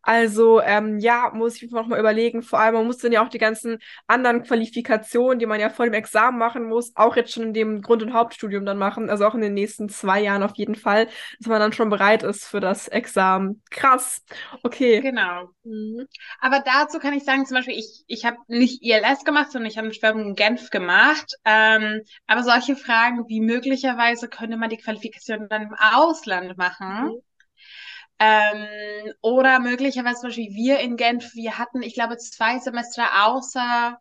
Also 0.02 0.60
ähm, 0.60 0.98
ja, 0.98 1.30
muss 1.32 1.62
ich 1.62 1.70
noch 1.70 1.86
mal 1.86 1.98
überlegen. 1.98 2.42
Vor 2.42 2.58
allem, 2.58 2.74
man 2.74 2.86
muss 2.86 2.98
dann 2.98 3.12
ja 3.12 3.24
auch 3.24 3.28
die 3.28 3.38
ganzen 3.38 3.78
anderen 4.08 4.42
Qualifikationen, 4.42 5.38
die 5.38 5.46
man 5.46 5.60
ja 5.60 5.70
vor 5.70 5.84
dem 5.84 5.94
Examen 5.94 6.38
machen 6.38 6.68
muss, 6.68 6.92
auch 6.96 7.14
jetzt 7.14 7.32
schon 7.32 7.44
in 7.44 7.54
dem 7.54 7.82
Grund- 7.82 8.02
und 8.02 8.12
Hauptstudium 8.12 8.64
dann 8.64 8.78
machen. 8.78 9.10
Also 9.10 9.24
auch 9.26 9.34
in 9.34 9.40
den 9.40 9.54
nächsten 9.54 9.88
zwei 9.88 10.20
Jahren 10.20 10.42
auf 10.42 10.56
jeden 10.56 10.74
Fall, 10.74 11.06
dass 11.38 11.46
man 11.48 11.60
dann 11.60 11.72
schon 11.72 11.88
bereit 11.88 12.24
ist 12.24 12.46
für 12.46 12.58
das 12.60 12.88
Examen. 12.88 13.62
Krass. 13.70 14.24
Okay. 14.64 15.00
Genau. 15.00 15.50
Mhm. 15.62 16.06
Aber 16.40 16.60
dazu 16.64 16.98
kann 16.98 17.14
ich 17.14 17.24
sagen, 17.24 17.46
zum 17.46 17.56
Beispiel, 17.56 17.78
ich, 17.78 18.02
ich 18.08 18.24
habe 18.24 18.38
nicht 18.48 18.82
ILS 18.82 19.24
gemacht, 19.24 19.52
sondern 19.52 19.70
ich 19.70 19.78
habe 19.78 19.86
einen 19.86 19.94
Schwerpunkt 19.94 20.26
in 20.26 20.34
Genf 20.34 20.70
gemacht. 20.70 21.34
Ähm, 21.44 22.02
aber 22.26 22.42
solche 22.42 22.74
Fragen 22.74 23.28
wie 23.28 23.40
möglicherweise 23.40 24.28
könnte 24.28 24.56
man 24.56 24.70
die 24.70 24.78
Qualifikation 24.78 25.46
dann 25.48 25.62
im 25.62 25.74
Ausland 25.74 26.58
machen. 26.58 27.04
Mhm 27.06 27.22
ähm, 28.22 29.12
oder 29.20 29.58
möglicherweise 29.58 30.20
zum 30.20 30.28
Beispiel 30.28 30.54
wir 30.54 30.78
in 30.78 30.96
Genf, 30.96 31.34
wir 31.34 31.58
hatten, 31.58 31.82
ich 31.82 31.94
glaube, 31.94 32.16
zwei 32.18 32.60
Semester 32.60 33.26
außer, 33.26 33.98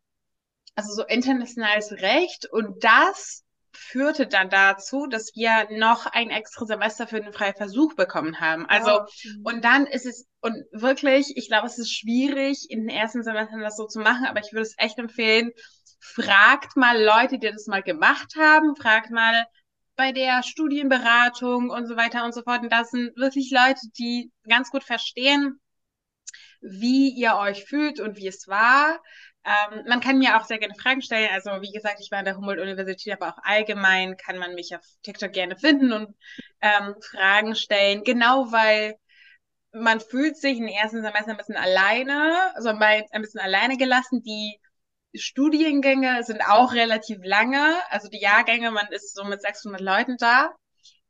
also 0.75 0.93
so 0.93 1.03
internationales 1.05 1.91
Recht 1.91 2.45
und 2.51 2.83
das 2.83 3.43
führte 3.73 4.27
dann 4.27 4.49
dazu, 4.49 5.07
dass 5.07 5.31
wir 5.33 5.67
noch 5.71 6.05
ein 6.05 6.29
extra 6.29 6.65
Semester 6.65 7.07
für 7.07 7.19
den 7.19 7.33
freien 7.33 7.55
Versuch 7.55 7.95
bekommen 7.95 8.39
haben. 8.39 8.67
Also, 8.67 8.99
oh. 9.01 9.05
und 9.43 9.63
dann 9.65 9.87
ist 9.87 10.05
es, 10.05 10.27
und 10.41 10.55
wirklich, 10.71 11.35
ich 11.35 11.47
glaube, 11.47 11.65
es 11.65 11.79
ist 11.79 11.91
schwierig, 11.91 12.69
in 12.69 12.81
den 12.81 12.89
ersten 12.89 13.23
Semestern 13.23 13.61
das 13.61 13.77
so 13.77 13.87
zu 13.87 13.99
machen, 13.99 14.25
aber 14.25 14.39
ich 14.39 14.51
würde 14.51 14.63
es 14.63 14.75
echt 14.77 14.99
empfehlen, 14.99 15.51
fragt 15.99 16.77
mal 16.77 17.01
Leute, 17.01 17.39
die 17.39 17.49
das 17.49 17.65
mal 17.65 17.81
gemacht 17.81 18.35
haben, 18.37 18.75
fragt 18.75 19.09
mal, 19.09 19.45
bei 19.95 20.11
der 20.11 20.43
Studienberatung 20.43 21.69
und 21.69 21.87
so 21.87 21.95
weiter 21.95 22.25
und 22.25 22.33
so 22.33 22.43
fort. 22.43 22.61
Und 22.63 22.71
das 22.71 22.91
sind 22.91 23.15
wirklich 23.17 23.51
Leute, 23.51 23.81
die 23.97 24.31
ganz 24.47 24.69
gut 24.71 24.83
verstehen, 24.83 25.59
wie 26.61 27.09
ihr 27.09 27.35
euch 27.37 27.65
fühlt 27.65 27.99
und 27.99 28.17
wie 28.17 28.27
es 28.27 28.47
war. 28.47 28.99
Ähm, 29.43 29.83
man 29.87 29.99
kann 30.01 30.19
mir 30.19 30.37
auch 30.39 30.45
sehr 30.45 30.59
gerne 30.59 30.75
Fragen 30.75 31.01
stellen. 31.01 31.29
Also 31.33 31.49
wie 31.61 31.71
gesagt, 31.71 31.99
ich 31.99 32.11
war 32.11 32.19
an 32.19 32.25
der 32.25 32.37
Humboldt-Universität, 32.37 33.13
aber 33.13 33.29
auch 33.29 33.43
allgemein 33.43 34.15
kann 34.17 34.37
man 34.37 34.53
mich 34.53 34.75
auf 34.75 34.81
TikTok 35.03 35.33
gerne 35.33 35.57
finden 35.57 35.91
und 35.91 36.15
ähm, 36.61 36.95
Fragen 37.01 37.55
stellen. 37.55 38.03
Genau 38.03 38.51
weil 38.51 38.95
man 39.73 39.99
fühlt 39.99 40.37
sich 40.37 40.57
im 40.57 40.67
ersten 40.67 41.01
Semester 41.01 41.31
ein 41.31 41.37
bisschen 41.37 41.55
alleine, 41.55 42.53
also 42.55 42.69
ein 42.69 43.21
bisschen 43.21 43.39
alleine 43.39 43.77
gelassen. 43.77 44.21
Die 44.23 44.59
Studiengänge 45.13 46.23
sind 46.23 46.41
auch 46.41 46.73
relativ 46.73 47.19
lange, 47.23 47.75
also 47.89 48.07
die 48.07 48.21
Jahrgänge, 48.21 48.71
man 48.71 48.87
ist 48.91 49.13
so 49.13 49.23
mit 49.23 49.41
600 49.41 49.81
Leuten 49.81 50.17
da. 50.17 50.53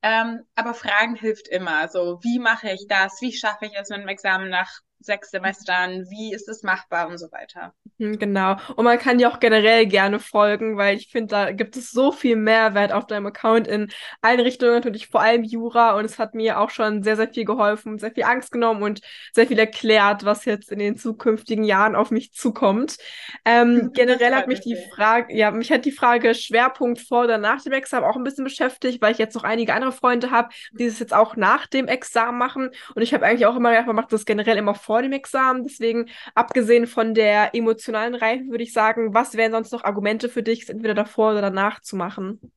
Ähm, 0.03 0.43
aber 0.55 0.73
Fragen 0.73 1.15
hilft 1.15 1.47
immer. 1.47 1.87
So, 1.87 2.19
wie 2.23 2.39
mache 2.39 2.71
ich 2.71 2.87
das? 2.87 3.21
Wie 3.21 3.33
schaffe 3.33 3.65
ich 3.67 3.73
es 3.75 3.89
mit 3.89 3.99
dem 3.99 4.07
Examen 4.07 4.49
nach 4.49 4.79
sechs 5.05 5.31
Semestern? 5.31 6.09
Wie 6.09 6.33
ist 6.33 6.47
es 6.47 6.63
machbar 6.63 7.07
und 7.07 7.17
so 7.17 7.31
weiter? 7.31 7.73
Hm, 7.99 8.19
genau. 8.19 8.57
Und 8.75 8.85
man 8.85 8.97
kann 8.97 9.17
dir 9.17 9.29
auch 9.29 9.39
generell 9.39 9.85
gerne 9.85 10.19
folgen, 10.19 10.77
weil 10.77 10.97
ich 10.97 11.09
finde, 11.09 11.27
da 11.27 11.51
gibt 11.51 11.75
es 11.77 11.91
so 11.91 12.11
viel 12.11 12.35
Mehrwert 12.35 12.91
auf 12.91 13.07
deinem 13.07 13.27
Account 13.27 13.67
in 13.67 13.91
allen 14.21 14.39
Richtungen, 14.39 14.73
natürlich 14.73 15.07
vor 15.07 15.21
allem 15.21 15.43
Jura. 15.43 15.97
Und 15.97 16.05
es 16.05 16.19
hat 16.19 16.35
mir 16.35 16.59
auch 16.59 16.69
schon 16.69 17.03
sehr, 17.03 17.15
sehr 17.15 17.29
viel 17.29 17.45
geholfen, 17.45 17.99
sehr 17.99 18.11
viel 18.11 18.23
Angst 18.23 18.51
genommen 18.51 18.83
und 18.83 19.01
sehr 19.33 19.47
viel 19.47 19.59
erklärt, 19.59 20.25
was 20.25 20.45
jetzt 20.45 20.71
in 20.71 20.79
den 20.79 20.97
zukünftigen 20.97 21.63
Jahren 21.63 21.95
auf 21.95 22.11
mich 22.11 22.33
zukommt. 22.33 22.97
Ähm, 23.45 23.91
generell 23.93 24.33
hat 24.35 24.47
mich 24.47 24.61
die 24.61 24.77
Frage, 24.93 25.35
ja, 25.35 25.51
mich 25.51 25.71
hat 25.71 25.85
die 25.85 25.91
Frage 25.91 26.33
Schwerpunkt 26.35 26.99
vor 26.99 27.23
oder 27.23 27.37
nach 27.37 27.61
dem 27.61 27.73
Examen 27.73 28.05
auch 28.05 28.15
ein 28.15 28.23
bisschen 28.23 28.43
beschäftigt, 28.43 29.01
weil 29.01 29.11
ich 29.11 29.17
jetzt 29.17 29.35
noch 29.35 29.43
einige 29.43 29.73
andere 29.73 29.91
Freunde 29.91 30.31
habe, 30.31 30.49
die 30.71 30.85
es 30.85 30.99
jetzt 30.99 31.13
auch 31.13 31.35
nach 31.35 31.67
dem 31.67 31.87
Examen 31.87 32.37
machen. 32.37 32.69
Und 32.95 33.01
ich 33.01 33.13
habe 33.13 33.25
eigentlich 33.25 33.45
auch 33.45 33.55
immer 33.55 33.71
gedacht, 33.71 33.87
man 33.87 33.95
macht 33.95 34.13
das 34.13 34.25
generell 34.25 34.57
immer 34.57 34.75
vor 34.75 34.90
dem 34.99 35.13
Examen. 35.13 35.63
Deswegen, 35.63 36.09
abgesehen 36.35 36.87
von 36.87 37.13
der 37.13 37.55
emotionalen 37.55 38.15
Reife 38.15 38.45
würde 38.47 38.63
ich 38.63 38.73
sagen, 38.73 39.13
was 39.13 39.35
wären 39.35 39.51
sonst 39.51 39.71
noch 39.71 39.83
Argumente 39.83 40.27
für 40.27 40.43
dich, 40.43 40.63
es 40.63 40.69
entweder 40.69 40.93
davor 40.93 41.31
oder 41.31 41.41
danach 41.41 41.81
zu 41.81 41.95
machen? 41.95 42.51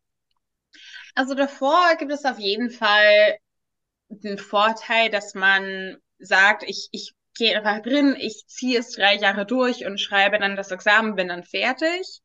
Also 1.15 1.35
davor 1.35 1.95
gibt 1.99 2.13
es 2.13 2.25
auf 2.25 2.39
jeden 2.39 2.71
Fall 2.71 3.37
den 4.09 4.39
Vorteil, 4.39 5.11
dass 5.11 5.35
man 5.35 5.97
sagt, 6.19 6.65
ich, 6.65 6.89
ich 6.93 7.15
gehe 7.37 7.57
einfach 7.57 7.83
drin, 7.83 8.17
ich 8.19 8.45
ziehe 8.47 8.79
es 8.79 8.93
drei 8.93 9.17
Jahre 9.17 9.47
durch 9.47 9.87
und 9.87 10.01
schreibe 10.01 10.39
dann 10.39 10.57
das 10.57 10.71
Examen, 10.71 11.17
bin 11.17 11.29
dann 11.29 11.45
fertig. 11.45 12.21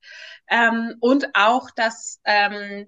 Ähm, 0.48 0.96
und 1.00 1.28
auch, 1.34 1.70
dass 1.72 2.20
ähm, 2.26 2.86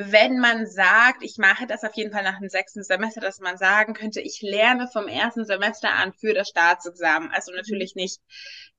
wenn 0.00 0.38
man 0.38 0.68
sagt, 0.68 1.24
ich 1.24 1.38
mache 1.38 1.66
das 1.66 1.82
auf 1.82 1.92
jeden 1.94 2.12
Fall 2.12 2.22
nach 2.22 2.38
dem 2.38 2.48
sechsten 2.48 2.84
Semester, 2.84 3.20
dass 3.20 3.40
man 3.40 3.56
sagen 3.56 3.94
könnte, 3.94 4.20
ich 4.20 4.40
lerne 4.42 4.86
vom 4.86 5.08
ersten 5.08 5.44
Semester 5.44 5.92
an 5.92 6.12
für 6.12 6.34
das 6.34 6.50
Staatsexamen. 6.50 7.32
Also 7.32 7.50
natürlich 7.50 7.96
nicht 7.96 8.20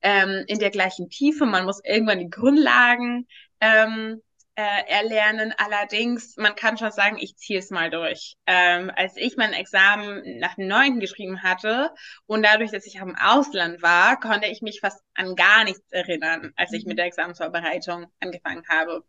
ähm, 0.01 0.45
in 0.47 0.59
der 0.59 0.70
gleichen 0.70 1.09
Tiefe, 1.09 1.45
man 1.45 1.65
muss 1.65 1.82
irgendwann 1.84 2.20
die 2.20 2.30
Grundlagen 2.30 3.28
ähm, 3.59 4.22
äh, 4.55 4.88
erlernen. 4.88 5.53
Allerdings, 5.57 6.38
man 6.38 6.55
kann 6.55 6.78
schon 6.78 6.91
sagen, 6.91 7.17
ich 7.20 7.36
ziehe 7.36 7.59
es 7.59 7.70
mal 7.70 7.89
durch. 7.89 8.38
Ähm, 8.45 8.89
als 8.95 9.17
ich 9.17 9.36
mein 9.36 9.51
Examen 9.51 10.39
nach 10.39 10.55
dem 10.55 10.67
neunten 10.70 11.01
geschrieben 11.01 11.43
hatte 11.43 11.91
und 12.28 12.43
dadurch, 12.43 12.72
dass 12.72 12.86
ich 12.86 12.95
im 12.95 13.17
Ausland 13.17 13.82
war, 13.82 14.17
konnte 14.22 14.47
ich 14.47 14.61
mich 14.61 14.80
fast 14.80 15.03
an 15.15 15.36
gar 15.36 15.65
nichts 15.65 15.91
erinnern, 15.91 16.53
als 16.55 16.72
ich 16.72 16.86
mit 16.86 16.97
der 16.97 17.07
Examensvorbereitung 17.07 18.05
angefangen 18.22 18.63
habe. 18.70 19.03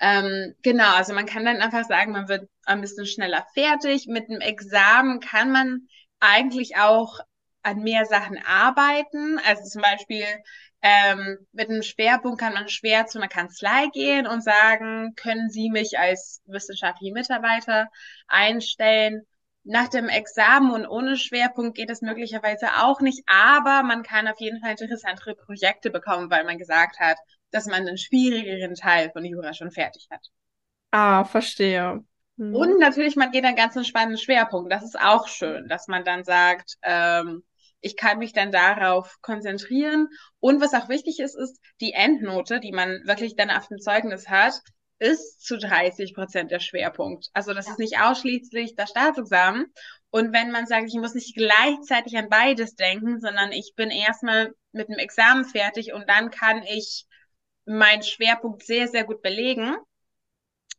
Ähm, 0.00 0.54
genau, 0.62 0.94
also 0.94 1.14
man 1.14 1.26
kann 1.26 1.44
dann 1.44 1.62
einfach 1.62 1.84
sagen, 1.84 2.12
man 2.12 2.28
wird 2.28 2.48
ein 2.64 2.80
bisschen 2.80 3.06
schneller 3.06 3.46
fertig. 3.54 4.06
Mit 4.06 4.28
dem 4.28 4.40
Examen 4.40 5.20
kann 5.20 5.52
man 5.52 5.88
eigentlich 6.20 6.76
auch 6.76 7.20
an 7.62 7.82
mehr 7.82 8.04
Sachen 8.04 8.38
arbeiten. 8.44 9.38
Also 9.46 9.64
zum 9.64 9.82
Beispiel 9.82 10.26
ähm, 10.82 11.38
mit 11.52 11.70
einem 11.70 11.82
Schwerpunkt 11.82 12.40
kann 12.40 12.52
man 12.52 12.68
schwer 12.68 13.06
zu 13.06 13.18
einer 13.18 13.28
Kanzlei 13.28 13.86
gehen 13.92 14.26
und 14.26 14.42
sagen, 14.42 15.14
können 15.16 15.48
Sie 15.50 15.70
mich 15.70 15.98
als 15.98 16.42
wissenschaftliche 16.46 17.12
Mitarbeiter 17.14 17.88
einstellen? 18.26 19.22
Nach 19.66 19.88
dem 19.88 20.10
Examen 20.10 20.72
und 20.72 20.86
ohne 20.86 21.16
Schwerpunkt 21.16 21.74
geht 21.74 21.88
es 21.88 22.02
möglicherweise 22.02 22.68
auch 22.82 23.00
nicht, 23.00 23.22
aber 23.26 23.82
man 23.82 24.02
kann 24.02 24.28
auf 24.28 24.38
jeden 24.38 24.60
Fall 24.60 24.72
interessantere 24.72 25.34
Projekte 25.34 25.90
bekommen, 25.90 26.30
weil 26.30 26.44
man 26.44 26.58
gesagt 26.58 27.00
hat, 27.00 27.16
dass 27.54 27.66
man 27.66 27.86
einen 27.86 27.98
schwierigeren 27.98 28.74
Teil 28.74 29.10
von 29.12 29.24
Jura 29.24 29.54
schon 29.54 29.70
fertig 29.70 30.08
hat. 30.10 30.26
Ah, 30.90 31.24
verstehe. 31.24 32.04
Hm. 32.36 32.54
Und 32.54 32.78
natürlich, 32.80 33.14
man 33.14 33.30
geht 33.30 33.44
einen 33.44 33.56
ganz 33.56 33.74
spannenden 33.86 34.18
Schwerpunkt. 34.18 34.72
Das 34.72 34.82
ist 34.82 34.98
auch 34.98 35.28
schön, 35.28 35.68
dass 35.68 35.86
man 35.86 36.04
dann 36.04 36.24
sagt, 36.24 36.74
ähm, 36.82 37.44
ich 37.80 37.96
kann 37.96 38.18
mich 38.18 38.32
dann 38.32 38.50
darauf 38.50 39.18
konzentrieren. 39.20 40.08
Und 40.40 40.60
was 40.60 40.74
auch 40.74 40.88
wichtig 40.88 41.20
ist, 41.20 41.36
ist 41.36 41.60
die 41.80 41.92
Endnote, 41.92 42.58
die 42.58 42.72
man 42.72 43.02
wirklich 43.04 43.36
dann 43.36 43.50
auf 43.50 43.68
dem 43.68 43.78
Zeugnis 43.78 44.28
hat, 44.28 44.54
ist 44.98 45.44
zu 45.44 45.56
30 45.56 46.14
Prozent 46.14 46.50
der 46.50 46.60
Schwerpunkt. 46.60 47.28
Also 47.34 47.54
das 47.54 47.66
ja. 47.66 47.72
ist 47.72 47.78
nicht 47.78 48.00
ausschließlich 48.00 48.74
das 48.74 48.90
Staatsexamen. 48.90 49.66
Und 50.10 50.32
wenn 50.32 50.50
man 50.50 50.66
sagt, 50.66 50.88
ich 50.88 50.94
muss 50.94 51.14
nicht 51.14 51.36
gleichzeitig 51.36 52.16
an 52.16 52.28
beides 52.28 52.74
denken, 52.74 53.20
sondern 53.20 53.52
ich 53.52 53.74
bin 53.76 53.90
erstmal 53.90 54.52
mit 54.72 54.88
dem 54.88 54.98
Examen 54.98 55.44
fertig 55.44 55.92
und 55.92 56.08
dann 56.08 56.30
kann 56.30 56.62
ich 56.64 57.06
meinen 57.64 58.02
Schwerpunkt 58.02 58.64
sehr, 58.64 58.88
sehr 58.88 59.04
gut 59.04 59.22
belegen. 59.22 59.76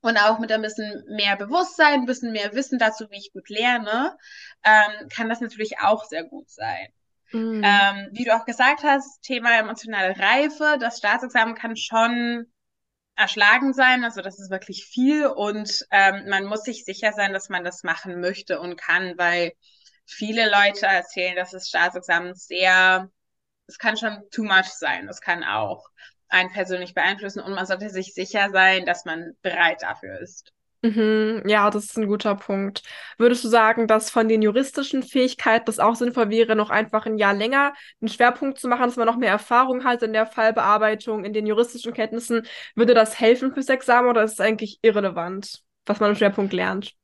Und 0.02 0.18
auch 0.18 0.38
mit 0.38 0.52
ein 0.52 0.62
bisschen 0.62 1.04
mehr 1.08 1.36
Bewusstsein, 1.36 2.02
ein 2.02 2.06
bisschen 2.06 2.32
mehr 2.32 2.54
Wissen 2.54 2.78
dazu, 2.78 3.10
wie 3.10 3.18
ich 3.18 3.34
gut 3.34 3.50
lerne, 3.50 4.16
ähm, 4.64 5.10
kann 5.10 5.30
das 5.30 5.42
natürlich 5.42 5.80
auch 5.80 6.06
sehr 6.06 6.24
gut 6.24 6.48
sein. 6.50 6.90
Mhm. 7.32 7.62
Ähm, 7.64 8.10
wie 8.12 8.24
du 8.24 8.36
auch 8.36 8.46
gesagt 8.46 8.84
hast, 8.84 9.22
Thema 9.24 9.58
emotionale 9.58 10.16
Reife, 10.20 10.78
das 10.80 11.00
Staatsexamen 11.00 11.56
kann 11.56 11.76
schon 11.76 12.46
erschlagen 13.16 13.74
sein, 13.74 14.04
also 14.04 14.22
das 14.22 14.40
ist 14.40 14.52
wirklich 14.52 14.86
viel 14.86 15.26
und 15.26 15.86
ähm, 15.92 16.28
man 16.28 16.46
muss 16.46 16.64
sich 16.64 16.84
sicher 16.84 17.14
sein, 17.14 17.34
dass 17.34 17.50
man 17.50 17.64
das 17.64 17.84
machen 17.84 18.20
möchte 18.20 18.60
und 18.60 18.76
kann, 18.76 19.18
weil 19.18 19.54
viele 20.06 20.50
Leute 20.50 20.86
erzählen, 20.86 21.36
dass 21.36 21.52
das 21.52 21.68
Staatsexamen 21.68 22.36
sehr, 22.36 23.10
es 23.68 23.78
kann 23.78 23.98
schon 23.98 24.22
too 24.32 24.44
much 24.44 24.68
sein, 24.68 25.08
es 25.08 25.22
kann 25.22 25.44
auch 25.44 25.88
einen 26.30 26.52
persönlich 26.52 26.94
beeinflussen 26.94 27.42
und 27.42 27.54
man 27.54 27.66
sollte 27.66 27.90
sich 27.90 28.14
sicher 28.14 28.50
sein, 28.52 28.86
dass 28.86 29.06
man 29.06 29.34
bereit 29.42 29.82
dafür 29.82 30.20
ist. 30.20 30.54
Mhm, 30.82 31.42
ja, 31.48 31.72
das 31.72 31.86
ist 31.86 31.98
ein 31.98 32.08
guter 32.08 32.36
Punkt. 32.36 32.84
Würdest 33.18 33.44
du 33.44 33.48
sagen, 33.48 33.88
dass 33.88 34.12
von 34.12 34.28
den 34.28 34.44
juristischen 34.44 35.02
Fähigkeiten 35.02 35.66
das 35.66 35.80
auch 35.80 35.96
sinnvoll 35.96 36.30
wäre, 36.30 36.56
noch 36.56 36.70
einfach 36.70 37.08
ein 37.08 37.18
Jahr 37.18 37.34
länger 37.34 37.74
einen 38.02 38.10
Schwerpunkt 38.10 38.60
zu 38.60 38.68
machen, 38.68 38.84
dass 38.84 38.96
man 38.96 39.08
noch 39.08 39.18
mehr 39.18 39.32
Erfahrung 39.32 39.84
hat 39.84 40.04
in 40.04 40.14
der 40.14 40.28
Fallbearbeitung, 40.28 41.26
in 41.26 41.34
den 41.34 41.48
juristischen 41.48 41.94
Kenntnissen? 41.94 42.46
Würde 42.76 42.94
das 42.94 43.20
helfen 43.20 43.52
fürs 43.54 43.70
Examen 43.70 44.10
oder 44.10 44.24
ist 44.24 44.34
es 44.34 44.40
eigentlich 44.40 44.78
irrelevant, 44.84 45.64
was 45.88 46.00
man 46.00 46.12
im 46.12 46.16
Schwerpunkt 46.16 46.54
lernt? 46.54 46.96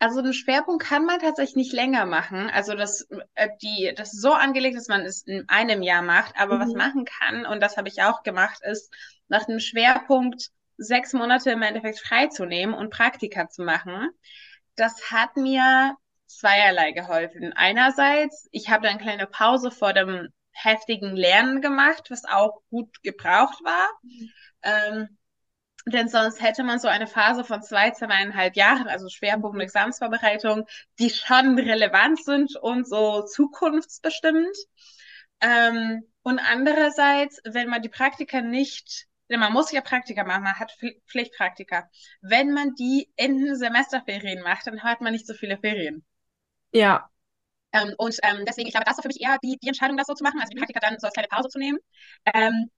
Also 0.00 0.22
den 0.22 0.32
Schwerpunkt 0.32 0.84
kann 0.84 1.04
man 1.04 1.18
tatsächlich 1.18 1.56
nicht 1.56 1.72
länger 1.72 2.06
machen. 2.06 2.50
Also 2.50 2.74
das, 2.74 3.08
äh, 3.34 3.48
die, 3.62 3.92
das 3.96 4.12
ist 4.12 4.22
so 4.22 4.32
angelegt, 4.32 4.76
dass 4.76 4.88
man 4.88 5.02
es 5.02 5.22
in 5.22 5.48
einem 5.48 5.82
Jahr 5.82 6.02
macht. 6.02 6.34
Aber 6.38 6.56
mhm. 6.56 6.60
was 6.60 6.72
machen 6.74 7.04
kann, 7.04 7.46
und 7.46 7.60
das 7.60 7.76
habe 7.76 7.88
ich 7.88 8.02
auch 8.02 8.22
gemacht, 8.22 8.60
ist 8.62 8.92
nach 9.28 9.44
dem 9.46 9.58
Schwerpunkt 9.58 10.50
sechs 10.76 11.12
Monate 11.12 11.50
im 11.50 11.62
Endeffekt 11.62 11.98
freizunehmen 11.98 12.74
und 12.74 12.90
Praktika 12.90 13.48
zu 13.48 13.64
machen. 13.64 14.10
Das 14.76 15.10
hat 15.10 15.36
mir 15.36 15.96
zweierlei 16.26 16.92
geholfen. 16.92 17.52
Einerseits, 17.54 18.48
ich 18.52 18.70
habe 18.70 18.86
dann 18.86 18.98
eine 18.98 19.02
kleine 19.02 19.26
Pause 19.26 19.72
vor 19.72 19.92
dem 19.92 20.28
heftigen 20.52 21.16
Lernen 21.16 21.60
gemacht, 21.60 22.10
was 22.10 22.24
auch 22.24 22.62
gut 22.70 23.02
gebraucht 23.02 23.62
war. 23.64 23.88
Mhm. 24.02 24.30
Ähm, 24.62 25.18
denn 25.94 26.08
sonst 26.08 26.42
hätte 26.42 26.64
man 26.64 26.78
so 26.78 26.88
eine 26.88 27.06
Phase 27.06 27.44
von 27.44 27.62
zwei, 27.62 27.90
zweieinhalb 27.90 28.56
Jahren, 28.56 28.88
also 28.88 29.08
Schwerpunkt 29.08 29.54
und 29.54 29.60
Examensvorbereitung, 29.60 30.66
die 30.98 31.10
schon 31.10 31.58
relevant 31.58 32.24
sind 32.24 32.56
und 32.56 32.88
so 32.88 33.22
zukunftsbestimmt. 33.22 34.56
Ähm, 35.40 36.02
und 36.22 36.38
andererseits, 36.40 37.40
wenn 37.44 37.68
man 37.68 37.82
die 37.82 37.88
Praktika 37.88 38.40
nicht, 38.40 39.06
denn 39.30 39.40
man 39.40 39.52
muss 39.52 39.72
ja 39.72 39.80
Praktika 39.80 40.24
machen, 40.24 40.42
man 40.42 40.58
hat 40.58 40.76
Pflichtpraktika. 41.06 41.88
Wenn 42.22 42.52
man 42.52 42.74
die 42.74 43.10
in 43.16 43.44
den 43.44 43.56
Semesterferien 43.56 44.42
macht, 44.42 44.66
dann 44.66 44.82
hat 44.82 45.00
man 45.00 45.12
nicht 45.12 45.26
so 45.26 45.34
viele 45.34 45.58
Ferien. 45.58 46.04
Ja. 46.72 47.10
Ähm, 47.72 47.94
und 47.98 48.16
ähm, 48.22 48.44
deswegen, 48.46 48.66
ich 48.66 48.72
glaube, 48.72 48.86
das 48.86 48.96
ist 48.96 49.02
für 49.02 49.08
mich 49.08 49.20
eher 49.20 49.38
die, 49.42 49.58
die 49.62 49.68
Entscheidung, 49.68 49.96
das 49.96 50.06
so 50.06 50.14
zu 50.14 50.24
machen, 50.24 50.40
also 50.40 50.50
die 50.50 50.56
Praktika 50.56 50.80
dann 50.80 50.98
so 50.98 51.06
als 51.06 51.14
kleine 51.14 51.28
Pause 51.28 51.48
zu 51.50 51.58
nehmen. 51.58 51.78
Ähm, 52.34 52.70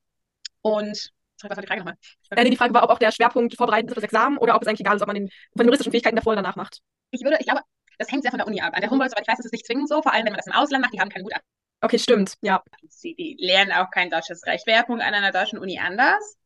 und 0.62 1.12
was 1.48 1.56
war 1.56 1.62
die 1.62 1.66
Frage 1.66 1.80
nochmal? 1.80 1.96
Äh, 2.30 2.50
die 2.50 2.56
Frage 2.56 2.74
war, 2.74 2.82
ob 2.82 2.90
auch 2.90 2.98
der 2.98 3.12
Schwerpunkt 3.12 3.56
vorbereitend 3.56 3.90
ist 3.90 3.94
für 3.94 4.00
das 4.00 4.04
Examen 4.04 4.38
oder 4.38 4.54
ob 4.54 4.62
es 4.62 4.68
eigentlich 4.68 4.80
egal 4.80 4.96
ist, 4.96 5.02
ob 5.02 5.08
man 5.08 5.16
den 5.16 5.28
von 5.28 5.58
den 5.58 5.66
juristischen 5.66 5.92
Fähigkeiten 5.92 6.16
davor 6.16 6.32
oder 6.32 6.42
danach 6.42 6.56
macht. 6.56 6.80
Ich 7.10 7.22
würde, 7.22 7.36
ich 7.40 7.46
glaube, 7.46 7.62
das 7.98 8.10
hängt 8.10 8.22
sehr 8.22 8.30
von 8.30 8.38
der 8.38 8.46
Uni 8.46 8.60
ab. 8.60 8.74
An 8.74 8.80
der 8.80 8.90
Humboldt, 8.90 9.10
soweit 9.10 9.22
ich 9.22 9.28
weiß, 9.28 9.38
ist 9.40 9.46
es 9.46 9.52
nicht 9.52 9.66
zwingend 9.66 9.88
so, 9.88 10.02
vor 10.02 10.12
allem 10.12 10.24
wenn 10.24 10.32
man 10.32 10.38
das 10.38 10.46
im 10.46 10.52
Ausland 10.52 10.82
macht, 10.82 10.94
die 10.94 11.00
haben 11.00 11.10
keine 11.10 11.24
gute 11.24 11.36
Okay, 11.82 11.98
stimmt, 11.98 12.34
ja. 12.42 12.62
Sie 12.88 13.14
die 13.14 13.36
lernen 13.38 13.72
auch 13.72 13.90
kein 13.90 14.10
deutsches 14.10 14.44
Recht. 14.46 14.64
Schwerpunkt 14.64 15.02
an 15.02 15.14
einer 15.14 15.32
deutschen 15.32 15.58
Uni 15.58 15.78
anders. 15.78 16.36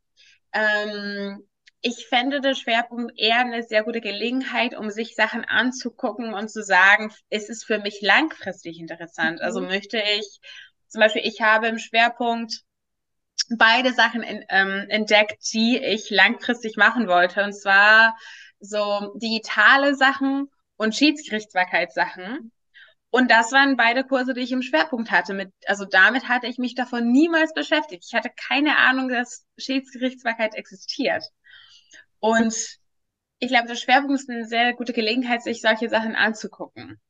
Ähm, 0.53 1.45
ich 1.81 2.07
fände 2.07 2.41
den 2.41 2.55
Schwerpunkt 2.55 3.13
eher 3.19 3.41
eine 3.41 3.63
sehr 3.63 3.83
gute 3.83 4.01
Gelegenheit, 4.01 4.77
um 4.77 4.91
sich 4.91 5.15
Sachen 5.15 5.45
anzugucken 5.45 6.33
und 6.33 6.49
zu 6.49 6.63
sagen, 6.63 7.13
ist 7.31 7.51
es 7.51 7.65
für 7.65 7.79
mich 7.79 8.01
langfristig 8.01 8.79
interessant? 8.79 9.41
Also 9.43 9.61
mhm. 9.61 9.67
Also 9.67 9.77
möchte 9.77 9.99
ich, 9.99 10.41
zum 10.89 11.01
Beispiel, 11.01 11.23
ich 11.25 11.41
habe 11.41 11.67
im 11.67 11.79
Schwerpunkt 11.79 12.63
beide 13.51 13.93
Sachen 13.93 14.23
in, 14.23 14.45
ähm, 14.49 14.87
entdeckt, 14.89 15.53
die 15.53 15.79
ich 15.79 16.11
langfristig 16.11 16.77
machen 16.77 17.09
wollte. 17.09 17.43
Und 17.43 17.53
zwar 17.53 18.17
so 18.61 19.13
digitale 19.17 19.95
Sachen 19.95 20.51
und 20.77 20.95
Schiedsgerichtsbarkeitssachen. 20.95 22.53
Und 23.11 23.31
das 23.31 23.53
waren 23.53 23.77
beide 23.77 24.03
Kurse, 24.03 24.35
die 24.35 24.41
ich 24.41 24.51
im 24.53 24.63
Schwerpunkt 24.63 25.11
hatte. 25.11 25.35
Mit, 25.35 25.53
also 25.67 25.85
damit 25.85 26.29
hatte 26.29 26.49
ich 26.49 26.59
mich 26.59 26.75
davon 26.75 27.13
niemals 27.13 27.55
beschäftigt. 27.55 28.05
Ich 28.09 28.15
hatte 28.15 28.31
keine 28.35 28.77
Ahnung, 28.77 29.09
dass 29.09 29.47
Schiedsgerichtsbarkeit 29.57 30.57
existiert. 30.57 31.23
Und 32.19 32.55
ich 33.39 33.49
glaube, 33.49 33.69
der 33.69 33.77
Schwerpunkt 33.77 34.15
ist 34.21 34.31
eine 34.31 34.47
sehr 34.47 34.73
gute 34.75 34.93
Gelegenheit, 34.93 35.43
sich 35.43 35.61
solche 35.61 35.89
Sachen 35.89 36.17
anzugucken. 36.17 37.01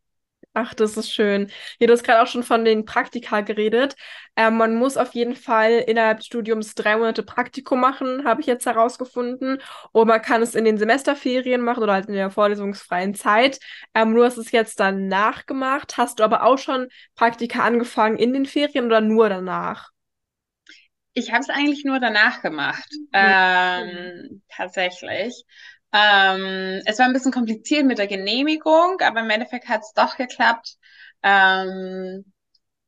Ach, 0.57 0.73
das 0.73 0.97
ist 0.97 1.11
schön. 1.13 1.51
Ja, 1.81 1.89
du 1.89 1.93
hast 1.93 2.05
gerade 2.05 2.23
auch 2.23 2.29
schon 2.29 2.45
von 2.45 2.65
den 2.65 2.85
Praktika 2.85 3.41
geredet. 3.41 3.97
Ähm, 4.37 4.57
man 4.57 4.77
muss 4.77 4.97
auf 4.97 5.13
jeden 5.13 5.35
Fall 5.35 5.73
innerhalb 5.81 6.19
des 6.19 6.27
Studiums 6.27 6.77
drei 6.77 6.97
Monate 6.97 7.25
Praktikum 7.25 7.81
machen, 7.81 8.25
habe 8.25 8.41
ich 8.41 8.47
jetzt 8.47 8.65
herausgefunden. 8.65 9.61
Und 9.91 10.07
man 10.07 10.23
kann 10.23 10.43
es 10.43 10.55
in 10.55 10.65
den 10.65 10.79
Semesterferien 10.79 11.61
machen 11.61 11.83
oder 11.83 11.95
halt 11.95 12.07
in 12.07 12.15
der 12.15 12.31
vorlesungsfreien 12.31 13.15
Zeit. 13.15 13.59
Ähm, 13.95 14.15
du 14.15 14.23
hast 14.23 14.37
es 14.37 14.53
jetzt 14.53 14.79
danach 14.79 15.47
gemacht. 15.47 15.97
Hast 15.99 16.21
du 16.21 16.23
aber 16.23 16.45
auch 16.45 16.59
schon 16.59 16.87
Praktika 17.17 17.65
angefangen 17.65 18.17
in 18.17 18.33
den 18.33 18.47
Ferien 18.47 18.87
oder 18.87 19.01
nur 19.01 19.29
danach? 19.29 19.91
Ich 21.15 21.33
habe 21.33 21.41
es 21.41 21.49
eigentlich 21.49 21.85
nur 21.85 21.99
danach 21.99 22.43
gemacht, 22.43 22.89
mhm. 22.93 23.09
ähm, 23.13 24.43
tatsächlich. 24.49 25.45
Ähm, 25.97 26.83
es 26.87 26.99
war 26.99 27.07
ein 27.07 27.13
bisschen 27.13 27.31
kompliziert 27.31 27.87
mit 27.87 27.99
der 27.99 28.09
Genehmigung, 28.09 29.01
aber 29.01 29.21
im 29.21 29.31
Endeffekt 29.31 29.69
hat 29.69 29.83
es 29.83 29.93
doch 29.95 30.17
geklappt. 30.17 30.77
Ähm, 31.23 32.25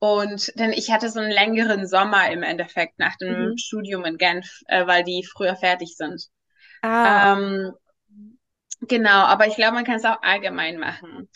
und 0.00 0.52
denn 0.59 0.72
ich 0.72 0.90
hatte 0.90 1.09
so 1.09 1.20
einen 1.20 1.30
längeren 1.30 1.86
Sommer 1.86 2.30
im 2.30 2.42
Endeffekt 2.42 2.98
nach 2.98 3.16
dem 3.16 3.50
mhm. 3.50 3.59
Studium 3.59 4.04
in 4.04 4.18
Genf, 4.18 4.61
äh, 4.66 4.86
weil 4.88 5.04
die 5.04 5.24
früher 5.24 5.54
fertig 5.54 5.94
sind. 5.96 6.26
Ah. 6.82 7.34
Ähm, 7.34 7.72
genau, 8.80 9.24
aber 9.24 9.46
ich 9.46 9.54
glaube, 9.54 9.74
man 9.74 9.84
kann 9.84 9.96
es 9.96 10.04
auch 10.04 10.20
allgemein 10.22 10.78
machen. 10.78 11.30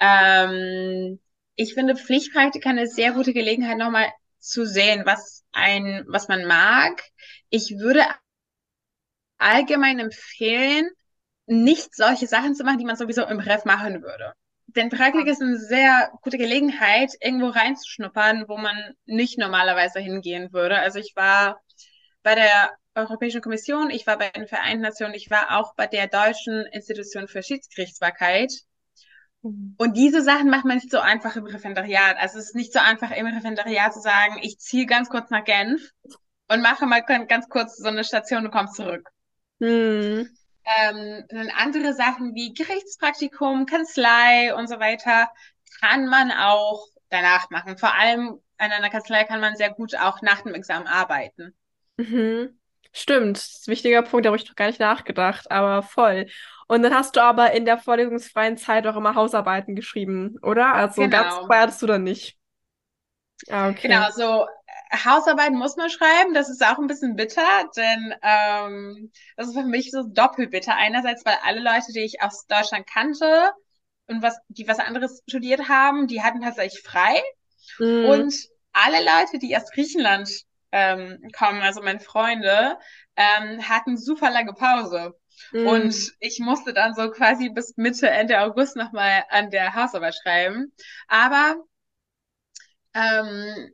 Ähm, 0.00 1.20
ich 1.54 1.74
finde 1.74 1.96
Pflichtpraktika 1.96 2.70
eine 2.70 2.86
sehr 2.86 3.12
gute 3.12 3.34
Gelegenheit, 3.34 3.76
nochmal 3.76 4.10
zu 4.38 4.64
sehen, 4.64 5.02
was 5.04 5.44
ein, 5.52 6.04
was 6.08 6.28
man 6.28 6.46
mag. 6.46 7.02
Ich 7.50 7.76
würde 7.78 8.02
allgemein 9.36 9.98
empfehlen, 9.98 10.88
nicht 11.50 11.96
solche 11.96 12.28
Sachen 12.28 12.54
zu 12.54 12.62
machen, 12.62 12.78
die 12.78 12.84
man 12.84 12.94
sowieso 12.94 13.24
im 13.26 13.40
Ref 13.40 13.64
machen 13.64 14.02
würde. 14.02 14.34
Denn 14.68 14.88
Praktik 14.88 15.26
ist 15.26 15.42
eine 15.42 15.58
sehr 15.58 16.12
gute 16.22 16.38
Gelegenheit, 16.38 17.10
irgendwo 17.20 17.48
reinzuschnuppern, 17.48 18.44
wo 18.46 18.56
man 18.56 18.94
nicht 19.04 19.36
normalerweise 19.36 19.98
hingehen 19.98 20.52
würde. 20.52 20.78
Also 20.78 21.00
ich 21.00 21.14
war 21.16 21.60
bei 22.22 22.36
der 22.36 22.70
Europäischen 22.94 23.40
Kommission, 23.40 23.90
ich 23.90 24.06
war 24.06 24.16
bei 24.16 24.30
den 24.30 24.46
Vereinten 24.46 24.82
Nationen, 24.82 25.14
ich 25.14 25.28
war 25.28 25.58
auch 25.58 25.74
bei 25.74 25.88
der 25.88 26.06
Deutschen 26.06 26.66
Institution 26.66 27.26
für 27.26 27.42
Schiedsgerichtsbarkeit. 27.42 28.52
Mhm. 29.42 29.74
Und 29.76 29.96
diese 29.96 30.22
Sachen 30.22 30.50
macht 30.50 30.66
man 30.66 30.76
nicht 30.76 30.92
so 30.92 31.00
einfach 31.00 31.34
im 31.34 31.46
Referendariat. 31.46 32.16
Also 32.18 32.38
es 32.38 32.50
ist 32.50 32.54
nicht 32.54 32.72
so 32.72 32.78
einfach 32.78 33.10
im 33.10 33.26
Referendariat 33.26 33.92
zu 33.92 34.00
sagen, 34.00 34.38
ich 34.40 34.58
ziehe 34.58 34.86
ganz 34.86 35.08
kurz 35.08 35.30
nach 35.30 35.44
Genf 35.44 35.82
und 36.46 36.62
mache 36.62 36.86
mal 36.86 37.00
ganz 37.00 37.48
kurz 37.48 37.76
so 37.76 37.88
eine 37.88 38.04
Station 38.04 38.44
und 38.44 38.52
komme 38.52 38.70
zurück. 38.70 39.10
Mhm. 39.58 40.30
Ähm, 40.78 41.24
dann 41.28 41.50
andere 41.56 41.94
Sachen 41.94 42.34
wie 42.34 42.52
Gerichtspraktikum, 42.52 43.66
Kanzlei 43.66 44.54
und 44.54 44.68
so 44.68 44.78
weiter 44.78 45.28
kann 45.80 46.06
man 46.06 46.30
auch 46.30 46.86
danach 47.08 47.50
machen. 47.50 47.78
Vor 47.78 47.94
allem 47.94 48.40
an 48.58 48.70
einer 48.70 48.90
Kanzlei 48.90 49.24
kann 49.24 49.40
man 49.40 49.56
sehr 49.56 49.70
gut 49.70 49.96
auch 49.96 50.22
nach 50.22 50.42
dem 50.42 50.54
Examen 50.54 50.86
arbeiten. 50.86 51.54
Mhm. 51.96 52.58
Stimmt, 52.92 53.36
das 53.36 53.46
ist 53.46 53.68
ein 53.68 53.72
wichtiger 53.72 54.02
Punkt, 54.02 54.26
da 54.26 54.30
habe 54.30 54.36
ich 54.36 54.48
noch 54.48 54.56
gar 54.56 54.66
nicht 54.66 54.80
nachgedacht, 54.80 55.50
aber 55.50 55.82
voll. 55.82 56.26
Und 56.66 56.82
dann 56.82 56.94
hast 56.94 57.16
du 57.16 57.20
aber 57.20 57.52
in 57.52 57.64
der 57.64 57.78
vorlesungsfreien 57.78 58.56
Zeit 58.56 58.86
auch 58.86 58.96
immer 58.96 59.14
Hausarbeiten 59.14 59.76
geschrieben, 59.76 60.36
oder? 60.42 60.74
Also 60.74 61.02
genau. 61.02 61.22
ganz 61.22 61.34
frei 61.46 61.58
hattest 61.60 61.82
du 61.82 61.86
dann 61.86 62.02
nicht. 62.02 62.36
Ah, 63.48 63.70
okay. 63.70 63.88
Genau, 63.88 64.10
so 64.10 64.46
Hausarbeit 64.92 65.52
muss 65.52 65.76
man 65.76 65.88
schreiben, 65.88 66.34
das 66.34 66.50
ist 66.50 66.64
auch 66.64 66.78
ein 66.78 66.88
bisschen 66.88 67.14
bitter, 67.14 67.46
denn 67.76 68.14
ähm, 68.22 69.12
das 69.36 69.48
ist 69.48 69.54
für 69.54 69.64
mich 69.64 69.90
so 69.90 70.02
doppelt 70.02 70.50
bitter. 70.50 70.76
Einerseits, 70.76 71.24
weil 71.24 71.36
alle 71.44 71.60
Leute, 71.60 71.92
die 71.94 72.04
ich 72.04 72.22
aus 72.22 72.46
Deutschland 72.46 72.86
kannte 72.88 73.52
und 74.08 74.22
was, 74.22 74.36
die 74.48 74.66
was 74.66 74.80
anderes 74.80 75.22
studiert 75.28 75.68
haben, 75.68 76.08
die 76.08 76.22
hatten 76.22 76.40
tatsächlich 76.40 76.82
frei. 76.82 77.22
Mhm. 77.78 78.04
Und 78.06 78.34
alle 78.72 78.98
Leute, 78.98 79.38
die 79.38 79.56
aus 79.56 79.70
Griechenland 79.70 80.28
ähm, 80.72 81.18
kommen, 81.36 81.62
also 81.62 81.82
meine 81.82 82.00
Freunde, 82.00 82.76
ähm, 83.16 83.68
hatten 83.68 83.96
super 83.96 84.30
lange 84.30 84.54
Pause. 84.54 85.14
Mhm. 85.52 85.66
Und 85.66 86.12
ich 86.18 86.40
musste 86.40 86.72
dann 86.72 86.94
so 86.94 87.10
quasi 87.10 87.48
bis 87.48 87.76
Mitte, 87.76 88.08
Ende 88.10 88.40
August 88.40 88.76
nochmal 88.76 89.24
an 89.28 89.50
der 89.50 89.74
Hausarbeit 89.74 90.16
schreiben. 90.20 90.72
Aber 91.06 91.56
ähm, 92.94 93.72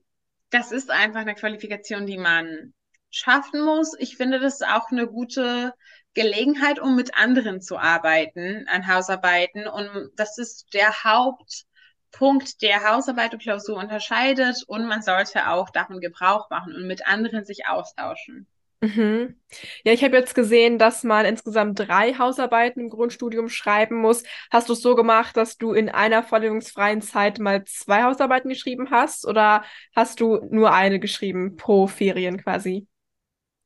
das 0.57 0.73
ist 0.73 0.91
einfach 0.91 1.21
eine 1.21 1.35
Qualifikation, 1.35 2.07
die 2.07 2.17
man 2.17 2.73
schaffen 3.11 3.63
muss. 3.63 3.95
Ich 3.99 4.17
finde, 4.17 4.41
das 4.41 4.55
ist 4.55 4.67
auch 4.67 4.91
eine 4.91 5.07
gute 5.07 5.75
Gelegenheit, 6.15 6.79
um 6.79 6.97
mit 6.97 7.15
anderen 7.17 7.61
zu 7.61 7.79
arbeiten 7.79 8.67
an 8.69 8.87
Hausarbeiten. 8.87 9.67
Und 9.67 10.11
das 10.17 10.39
ist 10.39 10.73
der 10.73 11.05
Hauptpunkt, 11.05 12.63
der 12.63 12.89
Hausarbeit 12.89 13.35
und 13.35 13.43
Klausur 13.43 13.77
unterscheidet. 13.77 14.65
Und 14.67 14.87
man 14.87 15.03
sollte 15.03 15.49
auch 15.51 15.69
davon 15.71 16.01
Gebrauch 16.01 16.49
machen 16.49 16.75
und 16.75 16.87
mit 16.87 17.07
anderen 17.07 17.45
sich 17.45 17.67
austauschen. 17.67 18.47
Mhm. 18.81 19.41
Ja, 19.85 19.93
ich 19.93 20.05
habe 20.05 20.17
jetzt 20.17 20.35
gesehen, 20.35 20.79
dass 20.79 21.03
man 21.03 21.25
insgesamt 21.25 21.79
drei 21.79 22.15
Hausarbeiten 22.15 22.81
im 22.81 22.91
Grundstudium 22.91 23.49
schreiben 23.49 23.97
muss. 23.97 24.23
Hast 24.51 24.69
du 24.69 24.75
es 24.75 24.83
so 24.83 24.95
gemacht, 24.95 25.37
dass 25.37 25.57
du 25.57 25.73
in 25.73 25.89
einer 25.89 26.23
vorlesungsfreien 26.23 27.01
Zeit 27.01 27.39
mal 27.39 27.65
zwei 27.65 28.03
Hausarbeiten 28.03 28.51
geschrieben 28.51 28.91
hast 28.91 29.27
oder 29.27 29.65
hast 29.95 30.21
du 30.21 30.47
nur 30.51 30.75
eine 30.75 31.01
geschrieben 31.01 31.57
pro 31.57 31.87
Ferien 31.87 32.43
quasi? 32.43 32.87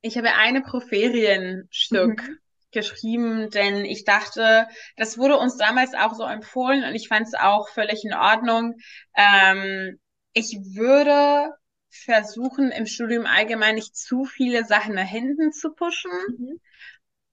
Ich 0.00 0.16
habe 0.16 0.34
eine 0.34 0.62
pro 0.62 0.80
Ferienstück 0.80 2.22
mhm. 2.22 2.38
geschrieben, 2.70 3.50
denn 3.50 3.84
ich 3.84 4.04
dachte, 4.04 4.68
das 4.96 5.18
wurde 5.18 5.38
uns 5.38 5.56
damals 5.56 5.92
auch 5.94 6.14
so 6.14 6.24
empfohlen 6.24 6.84
und 6.84 6.94
ich 6.94 7.08
fand 7.08 7.26
es 7.26 7.34
auch 7.34 7.68
völlig 7.68 8.04
in 8.04 8.14
Ordnung. 8.14 8.76
Ähm, 9.16 9.98
ich 10.32 10.56
würde 10.72 11.52
versuchen, 11.90 12.70
im 12.70 12.86
Studium 12.86 13.26
allgemein 13.26 13.74
nicht 13.74 13.96
zu 13.96 14.24
viele 14.24 14.64
Sachen 14.64 14.94
nach 14.94 15.08
hinten 15.08 15.52
zu 15.52 15.72
pushen. 15.72 16.10
Mhm. 16.38 16.60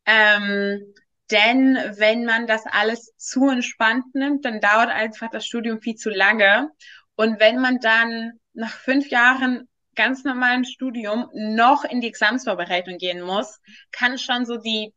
Ähm, 0.05 0.93
denn 1.30 1.76
wenn 1.97 2.26
man 2.26 2.47
das 2.47 2.66
alles 2.66 3.14
zu 3.18 3.49
entspannt 3.49 4.16
nimmt, 4.16 4.45
dann 4.45 4.62
dauert 4.62 4.89
einfach 4.89 5.30
das 5.30 5.45
Studium 5.45 5.82
viel 5.82 5.95
zu 5.95 6.10
lange. 6.10 6.70
Und 7.16 7.39
wenn 7.39 7.60
man 7.60 7.80
dann 7.80 8.39
nach 8.53 8.72
fünf 8.72 9.10
Jahren 9.10 9.68
ganz 9.95 10.24
normalen 10.24 10.64
Studium 10.64 11.30
noch 11.34 11.84
in 11.84 12.01
die 12.01 12.08
Examsvorbereitung 12.08 12.97
gehen 12.97 13.22
muss, 13.22 13.60
kann 13.91 14.18
schon 14.18 14.45
so 14.45 14.58
die 14.58 14.93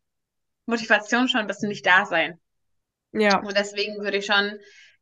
Motivation 0.67 1.29
schon 1.29 1.41
ein 1.41 1.47
bisschen 1.47 1.71
nicht 1.71 1.87
da 1.87 2.07
sein. 2.07 2.39
Ja. 3.13 3.41
Und 3.41 3.57
deswegen 3.57 3.99
würde 4.03 4.19
ich 4.19 4.27
schon 4.27 4.59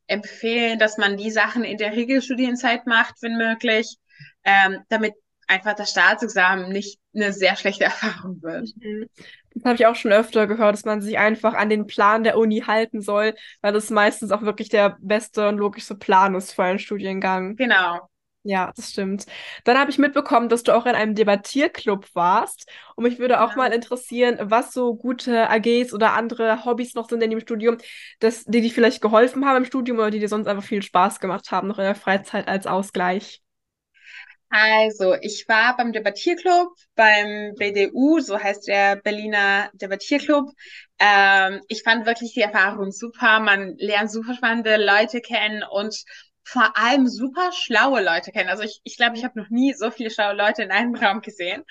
empfehlen, 0.06 0.78
dass 0.78 0.96
man 0.96 1.16
die 1.16 1.30
Sachen 1.30 1.64
in 1.64 1.76
der 1.76 1.92
Regelstudienzeit 1.92 2.86
macht, 2.86 3.16
wenn 3.20 3.36
möglich, 3.36 3.96
ähm, 4.44 4.78
damit 4.88 5.14
einfach 5.46 5.74
das 5.74 5.90
Staatsexamen 5.90 6.68
nicht 6.68 7.00
eine 7.14 7.32
sehr 7.32 7.56
schlechte 7.56 7.84
Erfahrung 7.84 8.40
wird. 8.42 8.68
Mhm. 8.76 9.06
Das 9.54 9.64
habe 9.64 9.74
ich 9.74 9.86
auch 9.86 9.96
schon 9.96 10.12
öfter 10.12 10.46
gehört, 10.46 10.74
dass 10.74 10.84
man 10.84 11.00
sich 11.00 11.18
einfach 11.18 11.54
an 11.54 11.68
den 11.68 11.86
Plan 11.86 12.22
der 12.22 12.38
Uni 12.38 12.60
halten 12.66 13.00
soll, 13.00 13.34
weil 13.60 13.72
das 13.72 13.90
meistens 13.90 14.30
auch 14.30 14.42
wirklich 14.42 14.68
der 14.68 14.96
beste 15.00 15.48
und 15.48 15.58
logischste 15.58 15.96
Plan 15.96 16.34
ist 16.36 16.52
für 16.52 16.62
einen 16.62 16.78
Studiengang. 16.78 17.56
Genau. 17.56 18.08
Ja, 18.44 18.72
das 18.76 18.92
stimmt. 18.92 19.26
Dann 19.64 19.76
habe 19.76 19.90
ich 19.90 19.98
mitbekommen, 19.98 20.48
dass 20.48 20.62
du 20.62 20.74
auch 20.74 20.86
in 20.86 20.94
einem 20.94 21.14
Debattierclub 21.14 22.06
warst. 22.14 22.70
Und 22.94 23.02
mich 23.02 23.18
würde 23.18 23.42
auch 23.42 23.50
ja. 23.50 23.56
mal 23.56 23.72
interessieren, 23.72 24.38
was 24.40 24.72
so 24.72 24.94
gute 24.94 25.50
AGs 25.50 25.92
oder 25.92 26.12
andere 26.12 26.64
Hobbys 26.64 26.94
noch 26.94 27.08
sind 27.08 27.22
in 27.22 27.30
dem 27.30 27.40
Studium, 27.40 27.78
dass, 28.20 28.44
die 28.44 28.60
dir 28.60 28.70
vielleicht 28.70 29.02
geholfen 29.02 29.44
haben 29.44 29.56
im 29.56 29.64
Studium 29.64 29.98
oder 29.98 30.10
die 30.10 30.20
dir 30.20 30.28
sonst 30.28 30.46
einfach 30.46 30.62
viel 30.62 30.82
Spaß 30.82 31.18
gemacht 31.20 31.50
haben, 31.50 31.68
noch 31.68 31.78
in 31.78 31.84
der 31.84 31.96
Freizeit 31.96 32.46
als 32.48 32.66
Ausgleich. 32.66 33.42
Also, 34.50 35.14
ich 35.20 35.46
war 35.46 35.76
beim 35.76 35.92
Debattierclub, 35.92 36.72
beim 36.94 37.54
BDU, 37.56 38.20
so 38.20 38.38
heißt 38.38 38.66
der 38.66 38.96
Berliner 38.96 39.70
Debattierclub. 39.74 40.50
Ähm, 40.98 41.60
ich 41.68 41.82
fand 41.82 42.06
wirklich 42.06 42.32
die 42.32 42.40
Erfahrung 42.40 42.90
super. 42.90 43.40
Man 43.40 43.76
lernt 43.76 44.10
super 44.10 44.34
spannende 44.34 44.76
Leute 44.76 45.20
kennen 45.20 45.62
und 45.70 45.94
vor 46.44 46.76
allem 46.78 47.06
super 47.06 47.52
schlaue 47.52 48.02
Leute 48.02 48.32
kennen. 48.32 48.48
Also 48.48 48.62
ich, 48.62 48.80
ich 48.84 48.96
glaube, 48.96 49.16
ich 49.16 49.24
habe 49.24 49.38
noch 49.38 49.50
nie 49.50 49.74
so 49.74 49.90
viele 49.90 50.10
schlaue 50.10 50.34
Leute 50.34 50.62
in 50.62 50.70
einem 50.70 50.94
Raum 50.94 51.20
gesehen. 51.20 51.62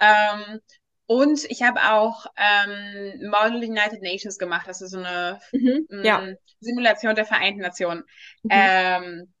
Ähm, 0.00 0.60
und 1.06 1.44
ich 1.50 1.62
habe 1.62 1.80
auch 1.90 2.26
ähm, 2.36 3.30
Model 3.30 3.64
United 3.64 4.02
Nations 4.02 4.36
gemacht, 4.36 4.68
das 4.68 4.82
ist 4.82 4.90
so 4.90 4.98
eine 4.98 5.40
mhm, 5.52 5.86
ja. 6.02 6.28
Simulation 6.60 7.14
der 7.14 7.24
Vereinten 7.24 7.62
Nationen. 7.62 8.04
Mhm. 8.42 8.50
Ähm, 8.50 9.34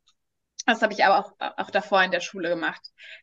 das 0.72 0.82
habe 0.82 0.92
ich 0.92 1.04
aber 1.04 1.18
auch, 1.18 1.32
auch 1.56 1.70
davor 1.70 2.02
in 2.02 2.10
der 2.10 2.20
Schule 2.20 2.48
gemacht. 2.48 2.80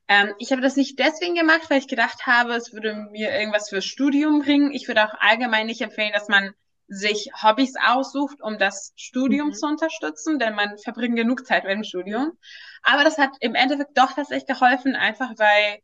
Ähm, 0.08 0.34
ich 0.40 0.52
habe 0.52 0.62
das 0.62 0.76
nicht 0.76 1.00
deswegen 1.00 1.36
gemacht, 1.36 1.70
weil 1.70 1.80
ich 1.80 1.88
gedacht 1.88 2.26
habe, 2.26 2.54
es 2.54 2.74
würde 2.74 2.96
mir 3.12 3.32
irgendwas 3.32 3.70
fürs 3.70 3.86
Studium 3.86 4.42
bringen. 4.42 4.72
Ich 4.72 4.88
würde 4.88 5.06
auch 5.06 5.14
allgemein 5.20 5.68
nicht 5.68 5.82
empfehlen, 5.82 6.12
dass 6.14 6.28
man 6.28 6.54
sich 6.88 7.32
Hobbys 7.42 7.76
aussucht, 7.88 8.42
um 8.42 8.58
das 8.58 8.94
Studium 8.96 9.50
mhm. 9.50 9.54
zu 9.54 9.66
unterstützen, 9.68 10.40
denn 10.40 10.56
man 10.56 10.78
verbringt 10.78 11.16
genug 11.16 11.46
Zeit 11.46 11.64
beim 11.64 11.84
Studium. 11.84 12.38
Aber 12.84 13.04
das 13.04 13.18
hat 13.18 13.32
im 13.40 13.56
Endeffekt 13.56 13.98
doch 13.98 14.14
tatsächlich 14.14 14.48
geholfen, 14.48 14.96
einfach 14.96 15.32
weil 15.38 15.80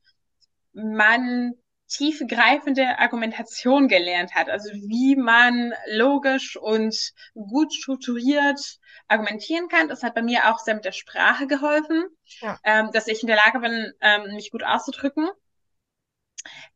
man 0.73 1.53
tiefgreifende 1.87 2.99
Argumentation 2.99 3.87
gelernt 3.87 4.33
hat, 4.33 4.49
also 4.49 4.69
wie 4.71 5.15
man 5.15 5.73
logisch 5.87 6.55
und 6.55 6.95
gut 7.33 7.73
strukturiert 7.73 8.79
argumentieren 9.11 9.67
kann. 9.67 9.89
Das 9.89 10.03
hat 10.03 10.15
bei 10.15 10.21
mir 10.21 10.49
auch 10.49 10.59
sehr 10.59 10.75
mit 10.75 10.85
der 10.85 10.91
Sprache 10.91 11.47
geholfen, 11.47 12.05
ja. 12.39 12.57
ähm, 12.63 12.91
dass 12.91 13.07
ich 13.07 13.21
in 13.21 13.27
der 13.27 13.35
Lage 13.35 13.59
bin, 13.59 13.93
ähm, 14.01 14.35
mich 14.35 14.51
gut 14.51 14.63
auszudrücken. 14.63 15.29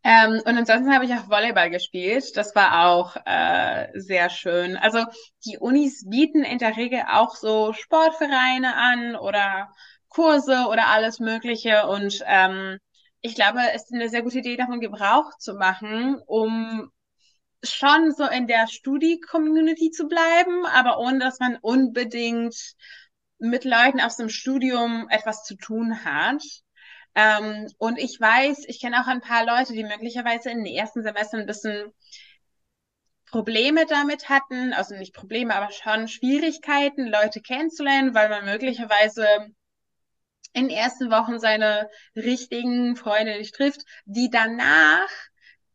Ähm, 0.03 0.41
und 0.45 0.57
ansonsten 0.57 0.93
habe 0.93 1.05
ich 1.05 1.13
auch 1.13 1.29
Volleyball 1.29 1.69
gespielt. 1.69 2.37
Das 2.37 2.53
war 2.55 2.85
auch 2.85 3.15
äh, 3.25 3.87
sehr 3.99 4.29
schön. 4.29 4.77
Also 4.77 5.05
die 5.45 5.57
Unis 5.57 6.07
bieten 6.07 6.43
in 6.43 6.59
der 6.59 6.77
Regel 6.77 7.03
auch 7.11 7.35
so 7.35 7.73
Sportvereine 7.73 8.75
an 8.75 9.15
oder 9.15 9.69
Kurse 10.09 10.67
oder 10.69 10.87
alles 10.87 11.19
Mögliche. 11.19 11.87
Und 11.87 12.23
ähm, 12.27 12.77
ich 13.21 13.33
glaube, 13.33 13.59
es 13.73 13.85
ist 13.85 13.93
eine 13.93 14.09
sehr 14.09 14.21
gute 14.21 14.39
Idee, 14.39 14.55
davon 14.55 14.79
Gebrauch 14.79 15.35
zu 15.39 15.55
machen, 15.55 16.21
um 16.27 16.91
schon 17.73 18.13
so 18.13 18.25
in 18.25 18.47
der 18.47 18.67
Studi-Community 18.67 19.91
zu 19.91 20.07
bleiben, 20.07 20.65
aber 20.65 20.99
ohne 20.99 21.19
dass 21.19 21.39
man 21.39 21.57
unbedingt 21.61 22.55
mit 23.39 23.65
Leuten 23.65 23.99
aus 23.99 24.17
dem 24.17 24.29
Studium 24.29 25.07
etwas 25.09 25.43
zu 25.43 25.55
tun 25.55 26.03
hat. 26.05 26.43
Ähm, 27.15 27.67
und 27.77 27.97
ich 27.97 28.19
weiß, 28.19 28.65
ich 28.67 28.81
kenne 28.81 29.01
auch 29.01 29.07
ein 29.07 29.21
paar 29.21 29.45
Leute, 29.45 29.73
die 29.73 29.83
möglicherweise 29.83 30.49
in 30.49 30.63
den 30.63 30.73
ersten 30.73 31.03
Semestern 31.03 31.41
ein 31.41 31.45
bisschen 31.45 31.93
Probleme 33.29 33.85
damit 33.85 34.29
hatten, 34.29 34.73
also 34.73 34.95
nicht 34.95 35.13
Probleme, 35.13 35.55
aber 35.55 35.71
schon 35.71 36.07
Schwierigkeiten, 36.07 37.07
Leute 37.07 37.41
kennenzulernen, 37.41 38.13
weil 38.13 38.29
man 38.29 38.45
möglicherweise 38.45 39.27
in 40.53 40.69
den 40.69 40.77
ersten 40.77 41.11
Wochen 41.11 41.39
seine 41.39 41.89
richtigen 42.15 42.95
Freunde 42.95 43.37
nicht 43.37 43.55
trifft, 43.55 43.81
die 44.05 44.29
danach 44.29 45.09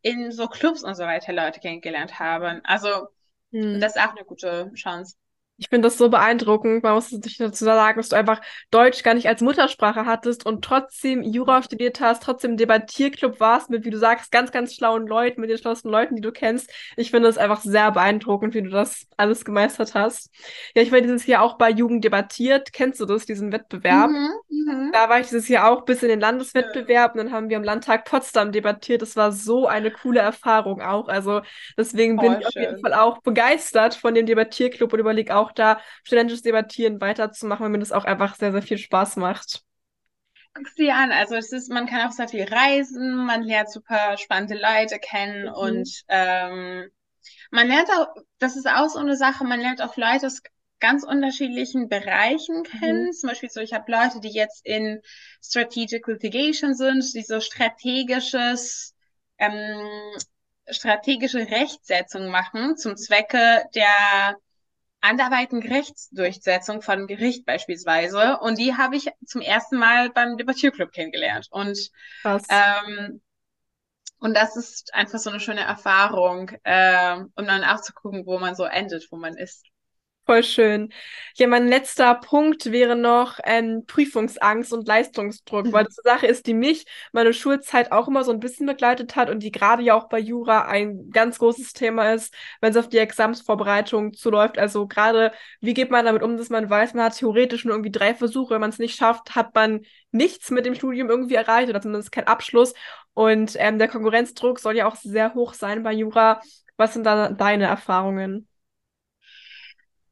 in 0.02 0.32
so 0.32 0.46
Clubs 0.48 0.82
und 0.82 0.94
so 0.94 1.04
weiter 1.04 1.32
Leute 1.32 1.60
kennengelernt 1.60 2.18
haben. 2.18 2.60
Also 2.64 3.08
hm. 3.52 3.80
das 3.80 3.96
ist 3.96 4.02
auch 4.02 4.14
eine 4.14 4.24
gute 4.24 4.72
Chance. 4.74 5.16
Ich 5.60 5.68
finde 5.68 5.88
das 5.88 5.98
so 5.98 6.08
beeindruckend. 6.08 6.82
Man 6.82 6.94
muss 6.94 7.10
sich 7.10 7.36
dazu 7.36 7.64
sagen, 7.66 7.98
dass 7.98 8.08
du 8.08 8.16
einfach 8.16 8.40
Deutsch 8.70 9.02
gar 9.02 9.12
nicht 9.12 9.28
als 9.28 9.42
Muttersprache 9.42 10.06
hattest 10.06 10.46
und 10.46 10.64
trotzdem 10.64 11.22
Jura 11.22 11.62
studiert 11.62 12.00
hast, 12.00 12.22
trotzdem 12.22 12.52
im 12.52 12.56
Debattierclub 12.56 13.40
warst 13.40 13.68
mit, 13.68 13.84
wie 13.84 13.90
du 13.90 13.98
sagst, 13.98 14.32
ganz, 14.32 14.52
ganz 14.52 14.74
schlauen 14.74 15.06
Leuten, 15.06 15.42
mit 15.42 15.50
den 15.50 15.58
schlauesten 15.58 15.90
Leuten, 15.90 16.16
die 16.16 16.22
du 16.22 16.32
kennst. 16.32 16.72
Ich 16.96 17.10
finde 17.10 17.28
es 17.28 17.36
einfach 17.36 17.60
sehr 17.60 17.90
beeindruckend, 17.92 18.54
wie 18.54 18.62
du 18.62 18.70
das 18.70 19.06
alles 19.18 19.44
gemeistert 19.44 19.94
hast. 19.94 20.30
Ja, 20.74 20.80
ich 20.80 20.92
war 20.92 21.02
dieses 21.02 21.26
Jahr 21.26 21.42
auch 21.42 21.58
bei 21.58 21.68
Jugend 21.68 22.04
debattiert. 22.04 22.72
Kennst 22.72 22.98
du 22.98 23.04
das, 23.04 23.26
diesen 23.26 23.52
Wettbewerb? 23.52 24.10
Mhm, 24.10 24.30
mh. 24.48 24.90
Da 24.94 25.10
war 25.10 25.20
ich 25.20 25.26
dieses 25.26 25.48
Jahr 25.48 25.70
auch 25.70 25.84
bis 25.84 26.02
in 26.02 26.08
den 26.08 26.20
Landeswettbewerb 26.20 27.12
und 27.12 27.18
dann 27.18 27.32
haben 27.32 27.50
wir 27.50 27.58
am 27.58 27.64
Landtag 27.64 28.06
Potsdam 28.06 28.50
debattiert. 28.50 29.02
Das 29.02 29.14
war 29.14 29.30
so 29.30 29.66
eine 29.66 29.90
coole 29.90 30.20
Erfahrung 30.20 30.80
auch. 30.80 31.08
Also 31.08 31.42
deswegen 31.76 32.16
bin 32.16 32.32
oh, 32.32 32.38
ich 32.40 32.48
schön. 32.50 32.64
auf 32.64 32.70
jeden 32.70 32.80
Fall 32.80 32.94
auch 32.94 33.18
begeistert 33.20 33.94
von 33.94 34.14
dem 34.14 34.24
Debattierclub 34.24 34.90
und 34.92 34.98
überlege 34.98 35.36
auch, 35.36 35.49
auch 35.50 35.54
da 35.54 35.80
studentisches 36.04 36.42
Debattieren 36.42 37.00
weiterzumachen, 37.00 37.64
weil 37.64 37.70
mir 37.70 37.78
das 37.78 37.92
auch 37.92 38.04
einfach 38.04 38.36
sehr, 38.36 38.52
sehr 38.52 38.62
viel 38.62 38.78
Spaß 38.78 39.16
macht. 39.16 39.62
Guck's 40.54 40.74
dir 40.74 40.94
an, 40.96 41.12
also 41.12 41.36
es 41.36 41.52
ist, 41.52 41.70
man 41.70 41.86
kann 41.86 42.08
auch 42.08 42.12
sehr 42.12 42.28
viel 42.28 42.44
reisen, 42.44 43.24
man 43.24 43.42
lernt 43.42 43.70
super 43.70 44.16
spannende 44.18 44.54
Leute 44.60 44.98
kennen 44.98 45.44
mhm. 45.44 45.54
und 45.54 46.02
ähm, 46.08 46.90
man 47.52 47.68
lernt 47.68 47.88
auch, 47.90 48.08
das 48.38 48.56
ist 48.56 48.66
auch 48.66 48.88
so 48.88 48.98
eine 48.98 49.16
Sache, 49.16 49.44
man 49.44 49.60
lernt 49.60 49.80
auch 49.80 49.96
Leute 49.96 50.26
aus 50.26 50.42
ganz 50.80 51.04
unterschiedlichen 51.04 51.88
Bereichen 51.88 52.58
mhm. 52.58 52.62
kennen. 52.64 53.06
Mhm. 53.06 53.12
Zum 53.12 53.28
Beispiel 53.28 53.50
so, 53.50 53.60
ich 53.60 53.74
habe 53.74 53.90
Leute, 53.92 54.20
die 54.20 54.32
jetzt 54.32 54.66
in 54.66 55.00
Strategic 55.44 56.06
Litigation 56.06 56.74
sind, 56.74 57.14
die 57.14 57.22
so 57.22 57.40
strategisches 57.40 58.94
ähm, 59.38 59.78
strategische 60.68 61.50
Rechtsetzung 61.50 62.28
machen 62.28 62.76
zum 62.76 62.96
Zwecke 62.96 63.64
der 63.74 64.36
anderweitigen 65.00 65.62
Rechtsdurchsetzung 65.66 66.82
von 66.82 67.06
Gericht 67.06 67.46
beispielsweise. 67.46 68.38
Und 68.40 68.58
die 68.58 68.76
habe 68.76 68.96
ich 68.96 69.08
zum 69.26 69.40
ersten 69.40 69.78
Mal 69.78 70.10
beim 70.10 70.36
Debattierclub 70.36 70.92
kennengelernt. 70.92 71.48
Und, 71.50 71.90
ähm, 72.48 73.22
und 74.18 74.34
das 74.34 74.56
ist 74.56 74.94
einfach 74.94 75.18
so 75.18 75.30
eine 75.30 75.40
schöne 75.40 75.62
Erfahrung, 75.62 76.50
äh, 76.64 77.16
um 77.36 77.46
dann 77.46 77.64
auch 77.64 77.80
zu 77.82 77.92
gucken, 77.94 78.26
wo 78.26 78.38
man 78.38 78.54
so 78.54 78.64
endet, 78.64 79.08
wo 79.10 79.16
man 79.16 79.36
ist. 79.36 79.66
Voll 80.26 80.44
schön. 80.44 80.92
Ja, 81.34 81.48
mein 81.48 81.66
letzter 81.66 82.14
Punkt 82.14 82.70
wäre 82.70 82.94
noch 82.94 83.40
ähm, 83.42 83.84
Prüfungsangst 83.86 84.72
und 84.72 84.86
Leistungsdruck, 84.86 85.66
mhm. 85.66 85.72
weil 85.72 85.84
das 85.84 85.98
eine 85.98 86.14
Sache 86.14 86.26
ist, 86.28 86.46
die 86.46 86.54
mich 86.54 86.84
meine 87.12 87.32
Schulzeit 87.34 87.90
auch 87.90 88.06
immer 88.06 88.22
so 88.22 88.30
ein 88.30 88.38
bisschen 88.38 88.66
begleitet 88.66 89.16
hat 89.16 89.28
und 89.28 89.42
die 89.42 89.50
gerade 89.50 89.82
ja 89.82 89.94
auch 89.94 90.08
bei 90.08 90.20
Jura 90.20 90.66
ein 90.66 91.10
ganz 91.10 91.38
großes 91.40 91.72
Thema 91.72 92.12
ist, 92.14 92.32
wenn 92.60 92.70
es 92.70 92.76
auf 92.76 92.88
die 92.88 92.98
Examsvorbereitung 92.98 94.12
zuläuft. 94.12 94.56
Also 94.56 94.86
gerade, 94.86 95.32
wie 95.60 95.74
geht 95.74 95.90
man 95.90 96.04
damit 96.04 96.22
um, 96.22 96.36
dass 96.36 96.48
man 96.48 96.70
weiß, 96.70 96.94
man 96.94 97.06
hat 97.06 97.16
theoretisch 97.18 97.64
nur 97.64 97.74
irgendwie 97.74 97.90
drei 97.90 98.14
Versuche, 98.14 98.54
wenn 98.54 98.60
man 98.60 98.70
es 98.70 98.78
nicht 98.78 98.96
schafft, 98.96 99.34
hat 99.34 99.52
man 99.56 99.80
nichts 100.12 100.52
mit 100.52 100.64
dem 100.64 100.76
Studium 100.76 101.10
irgendwie 101.10 101.34
erreicht 101.34 101.70
oder 101.70 101.80
zumindest 101.80 102.12
keinen 102.12 102.28
Abschluss. 102.28 102.72
Und 103.14 103.54
ähm, 103.58 103.80
der 103.80 103.88
Konkurrenzdruck 103.88 104.60
soll 104.60 104.76
ja 104.76 104.86
auch 104.86 104.94
sehr 104.96 105.34
hoch 105.34 105.54
sein 105.54 105.82
bei 105.82 105.92
Jura. 105.92 106.40
Was 106.76 106.92
sind 106.92 107.04
da 107.04 107.30
deine 107.30 107.64
Erfahrungen? 107.64 108.46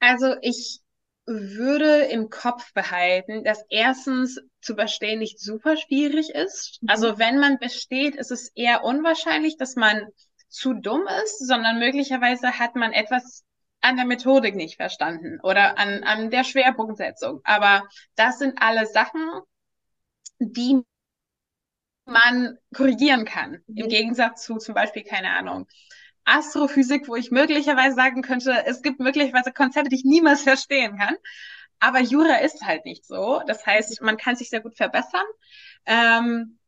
Also 0.00 0.34
ich 0.42 0.80
würde 1.26 2.04
im 2.04 2.30
Kopf 2.30 2.72
behalten, 2.72 3.44
dass 3.44 3.64
erstens 3.68 4.40
zu 4.62 4.74
bestehen 4.74 5.18
nicht 5.18 5.38
super 5.38 5.76
schwierig 5.76 6.30
ist. 6.30 6.78
Mhm. 6.80 6.88
Also 6.88 7.18
wenn 7.18 7.38
man 7.38 7.58
besteht, 7.58 8.16
ist 8.16 8.30
es 8.30 8.50
eher 8.54 8.84
unwahrscheinlich, 8.84 9.56
dass 9.58 9.76
man 9.76 10.06
zu 10.48 10.72
dumm 10.74 11.02
ist, 11.24 11.46
sondern 11.46 11.78
möglicherweise 11.78 12.58
hat 12.58 12.74
man 12.74 12.92
etwas 12.92 13.44
an 13.80 13.96
der 13.96 14.06
Methodik 14.06 14.56
nicht 14.56 14.76
verstanden 14.76 15.38
oder 15.42 15.78
an, 15.78 16.02
an 16.02 16.30
der 16.30 16.44
Schwerpunktsetzung. 16.44 17.40
Aber 17.44 17.86
das 18.16 18.38
sind 18.38 18.60
alle 18.60 18.86
Sachen, 18.86 19.40
die 20.38 20.82
man 22.06 22.56
korrigieren 22.74 23.26
kann. 23.26 23.62
Mhm. 23.66 23.76
Im 23.76 23.88
Gegensatz 23.88 24.44
zu 24.44 24.56
zum 24.56 24.74
Beispiel, 24.74 25.04
keine 25.04 25.30
Ahnung, 25.30 25.66
Astrophysik, 26.28 27.08
wo 27.08 27.16
ich 27.16 27.30
möglicherweise 27.30 27.96
sagen 27.96 28.22
könnte, 28.22 28.64
es 28.66 28.82
gibt 28.82 29.00
möglicherweise 29.00 29.52
Konzepte, 29.52 29.90
die 29.90 29.96
ich 29.96 30.04
niemals 30.04 30.42
verstehen 30.42 30.98
kann. 30.98 31.16
Aber 31.80 32.00
Jura 32.00 32.36
ist 32.38 32.62
halt 32.62 32.84
nicht 32.84 33.06
so. 33.06 33.40
Das 33.46 33.64
heißt, 33.64 34.02
man 34.02 34.16
kann 34.16 34.36
sich 34.36 34.50
sehr 34.50 34.60
gut 34.60 34.76
verbessern. 34.76 35.24
Ähm, 35.86 36.58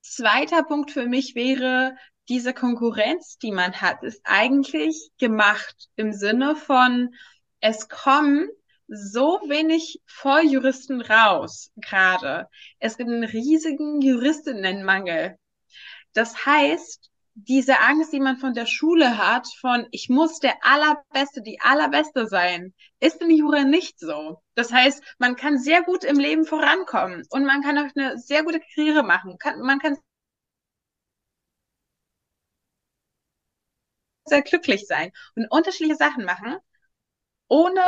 zweiter 0.00 0.62
Punkt 0.62 0.90
für 0.90 1.06
mich 1.06 1.34
wäre, 1.34 1.96
diese 2.28 2.54
Konkurrenz, 2.54 3.38
die 3.38 3.52
man 3.52 3.80
hat, 3.80 4.02
ist 4.02 4.22
eigentlich 4.24 5.10
gemacht 5.18 5.88
im 5.96 6.12
Sinne 6.12 6.56
von, 6.56 7.14
es 7.60 7.88
kommen 7.88 8.48
so 8.88 9.40
wenig 9.46 10.00
Volljuristen 10.06 11.00
raus 11.00 11.70
gerade. 11.76 12.48
Es 12.78 12.96
gibt 12.96 13.10
einen 13.10 13.24
riesigen 13.24 14.00
Juristinnenmangel. 14.00 15.36
Das 16.12 16.44
heißt, 16.46 17.11
diese 17.34 17.80
Angst, 17.80 18.12
die 18.12 18.20
man 18.20 18.36
von 18.36 18.52
der 18.52 18.66
Schule 18.66 19.16
hat, 19.16 19.46
von 19.60 19.86
ich 19.90 20.08
muss 20.08 20.38
der 20.38 20.64
Allerbeste, 20.64 21.42
die 21.42 21.60
Allerbeste 21.60 22.26
sein, 22.26 22.74
ist 23.00 23.22
in 23.22 23.30
Jura 23.30 23.64
nicht 23.64 23.98
so. 23.98 24.42
Das 24.54 24.72
heißt, 24.72 25.02
man 25.18 25.36
kann 25.36 25.58
sehr 25.58 25.82
gut 25.82 26.04
im 26.04 26.18
Leben 26.18 26.44
vorankommen 26.44 27.24
und 27.30 27.44
man 27.44 27.62
kann 27.62 27.78
auch 27.78 27.90
eine 27.96 28.18
sehr 28.18 28.44
gute 28.44 28.60
Karriere 28.60 29.02
machen. 29.02 29.38
Kann, 29.38 29.60
man 29.60 29.78
kann 29.78 29.96
sehr 34.26 34.42
glücklich 34.42 34.86
sein 34.86 35.10
und 35.34 35.46
unterschiedliche 35.50 35.96
Sachen 35.96 36.24
machen, 36.24 36.56
ohne 37.48 37.82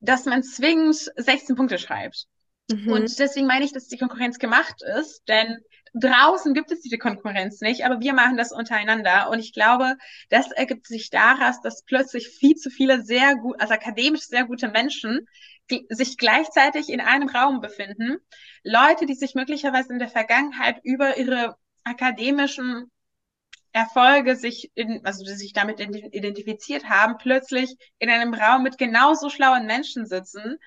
dass 0.00 0.24
man 0.24 0.42
zwingend 0.42 0.96
16 1.16 1.56
Punkte 1.56 1.78
schreibt. 1.78 2.26
Mhm. 2.70 2.92
Und 2.92 3.18
deswegen 3.18 3.46
meine 3.46 3.64
ich, 3.64 3.72
dass 3.72 3.88
die 3.88 3.98
Konkurrenz 3.98 4.38
gemacht 4.38 4.82
ist, 4.98 5.22
denn 5.28 5.58
draußen 5.94 6.54
gibt 6.54 6.72
es 6.72 6.80
diese 6.80 6.98
Konkurrenz 6.98 7.60
nicht, 7.60 7.84
aber 7.84 8.00
wir 8.00 8.12
machen 8.12 8.36
das 8.36 8.52
untereinander. 8.52 9.30
Und 9.30 9.38
ich 9.38 9.52
glaube, 9.52 9.96
das 10.28 10.50
ergibt 10.50 10.86
sich 10.86 11.10
daraus, 11.10 11.60
dass 11.62 11.84
plötzlich 11.84 12.28
viel 12.28 12.56
zu 12.56 12.68
viele 12.68 13.02
sehr 13.02 13.36
gut, 13.36 13.60
also 13.60 13.74
akademisch 13.74 14.22
sehr 14.22 14.44
gute 14.44 14.68
Menschen 14.68 15.26
sich 15.88 16.18
gleichzeitig 16.18 16.90
in 16.90 17.00
einem 17.00 17.28
Raum 17.28 17.60
befinden. 17.60 18.18
Leute, 18.64 19.06
die 19.06 19.14
sich 19.14 19.34
möglicherweise 19.34 19.92
in 19.92 19.98
der 19.98 20.08
Vergangenheit 20.08 20.80
über 20.82 21.16
ihre 21.16 21.56
akademischen 21.84 22.90
Erfolge 23.72 24.36
sich 24.36 24.70
in, 24.74 25.04
also 25.04 25.24
die 25.24 25.32
sich 25.32 25.52
damit 25.52 25.80
identifiziert 25.80 26.88
haben, 26.88 27.16
plötzlich 27.18 27.76
in 27.98 28.10
einem 28.10 28.34
Raum 28.34 28.62
mit 28.62 28.78
genauso 28.78 29.30
schlauen 29.30 29.66
Menschen 29.66 30.06
sitzen 30.06 30.58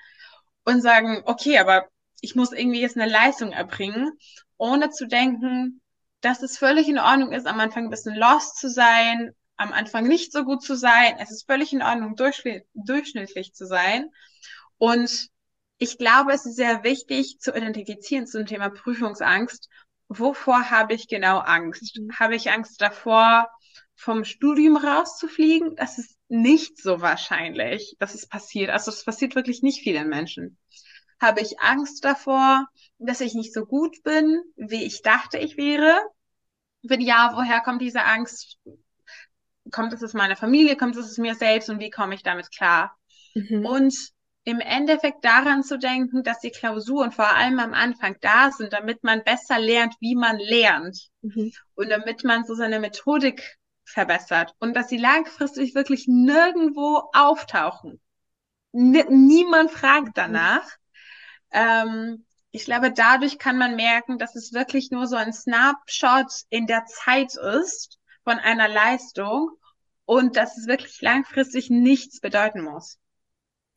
und 0.66 0.82
sagen, 0.82 1.22
okay, 1.26 1.60
aber 1.60 1.88
ich 2.22 2.36
muss 2.36 2.52
irgendwie 2.52 2.82
jetzt 2.82 2.98
eine 2.98 3.10
Leistung 3.10 3.52
erbringen 3.52 4.18
ohne 4.58 4.90
zu 4.90 5.08
denken, 5.08 5.82
dass 6.22 6.42
es 6.42 6.58
völlig 6.58 6.90
in 6.90 7.00
Ordnung 7.00 7.32
ist, 7.32 7.48
am 7.48 7.60
Anfang 7.60 7.86
ein 7.86 7.90
bisschen 7.90 8.16
lost 8.16 8.58
zu 8.58 8.70
sein, 8.70 9.32
am 9.56 9.74
Anfang 9.74 10.08
nicht 10.08 10.32
so 10.32 10.44
gut 10.44 10.64
zu 10.64 10.76
sein. 10.76 11.16
Es 11.20 11.32
ist 11.32 11.48
völlig 11.48 11.74
in 11.74 11.82
Ordnung, 11.82 12.16
durchschnittlich 12.16 13.54
zu 13.54 13.66
sein. 13.66 14.10
Und 14.78 15.30
ich 15.80 15.98
glaube, 15.98 16.32
es 16.32 16.46
ist 16.46 16.56
sehr 16.56 16.84
wichtig 16.84 17.40
zu 17.40 17.52
identifizieren 17.52 18.28
zum 18.28 18.46
Thema 18.46 18.70
Prüfungsangst. 18.70 19.70
Wovor 20.08 20.70
habe 20.70 20.94
ich 20.94 21.08
genau 21.08 21.40
Angst? 21.40 21.98
Mhm. 21.98 22.12
Habe 22.20 22.36
ich 22.36 22.50
Angst 22.50 22.82
davor, 22.82 23.50
vom 23.96 24.24
Studium 24.24 24.78
rauszufliegen? 24.78 25.76
Das 25.76 25.98
ist 25.98 26.16
nicht 26.30 26.82
so 26.82 27.02
wahrscheinlich, 27.02 27.96
dass 28.00 28.16
es 28.16 28.28
passiert. 28.28 28.70
Also 28.70 28.92
es 28.92 29.04
passiert 29.04 29.36
wirklich 29.36 29.62
nicht 29.62 29.82
vielen 29.82 30.08
Menschen. 30.08 30.58
Habe 31.20 31.42
ich 31.42 31.60
Angst 31.60 32.06
davor, 32.06 32.68
dass 33.00 33.22
ich 33.22 33.34
nicht 33.34 33.54
so 33.54 33.66
gut 33.66 34.04
bin, 34.04 34.42
wie 34.56 34.84
ich 34.84 35.02
dachte, 35.02 35.38
ich 35.38 35.58
wäre? 35.58 36.00
Wenn 36.84 37.02
ja, 37.02 37.32
woher 37.36 37.62
kommt 37.62 37.82
diese 37.82 38.04
Angst? 38.04 38.58
Kommt 39.72 39.94
es 39.94 40.04
aus 40.04 40.14
meiner 40.14 40.36
Familie? 40.36 40.78
Kommt 40.78 40.96
es 40.96 41.06
aus 41.06 41.18
mir 41.18 41.36
selbst? 41.36 41.70
Und 41.70 41.80
wie 41.80 41.90
komme 41.90 42.16
ich 42.16 42.24
damit 42.24 42.52
klar? 42.52 42.96
Mhm. 43.34 43.66
Und 43.66 43.96
im 44.44 44.62
Endeffekt 44.62 45.26
daran 45.26 45.62
zu 45.64 45.78
denken, 45.78 46.24
dass 46.24 46.40
die 46.40 46.52
Klausuren 46.52 47.12
vor 47.12 47.36
allem 47.36 47.60
am 47.60 47.74
Anfang 47.74 48.16
da 48.22 48.50
sind, 48.52 48.72
damit 48.72 49.04
man 49.04 49.24
besser 49.26 49.60
lernt, 49.60 49.96
wie 50.00 50.16
man 50.16 50.38
lernt. 50.38 51.10
Mhm. 51.22 51.52
Und 51.76 51.90
damit 51.90 52.24
man 52.24 52.46
so 52.46 52.56
seine 52.56 52.80
Methodik 52.80 53.58
verbessert. 53.84 54.54
Und 54.60 54.74
dass 54.74 54.88
sie 54.88 54.98
langfristig 54.98 55.76
wirklich 55.76 56.08
nirgendwo 56.08 57.10
auftauchen. 57.12 58.00
N 58.72 59.28
niemand 59.28 59.72
fragt 59.72 60.18
danach. 60.18 60.64
Mhm. 60.64 60.87
Ähm, 61.52 62.26
ich 62.52 62.66
glaube, 62.66 62.92
dadurch 62.92 63.38
kann 63.40 63.58
man 63.58 63.76
merken, 63.76 64.18
dass 64.18 64.36
es 64.36 64.54
wirklich 64.54 64.92
nur 64.92 65.08
so 65.08 65.16
ein 65.16 65.34
Snapshot 65.34 66.44
in 66.50 66.68
der 66.68 66.86
Zeit 66.86 67.36
ist 67.36 68.00
von 68.24 68.40
einer 68.40 68.68
Leistung 68.68 69.52
und 70.06 70.36
dass 70.38 70.58
es 70.58 70.68
wirklich 70.68 71.02
langfristig 71.02 71.70
nichts 71.70 72.20
bedeuten 72.20 72.62
muss. 72.62 73.00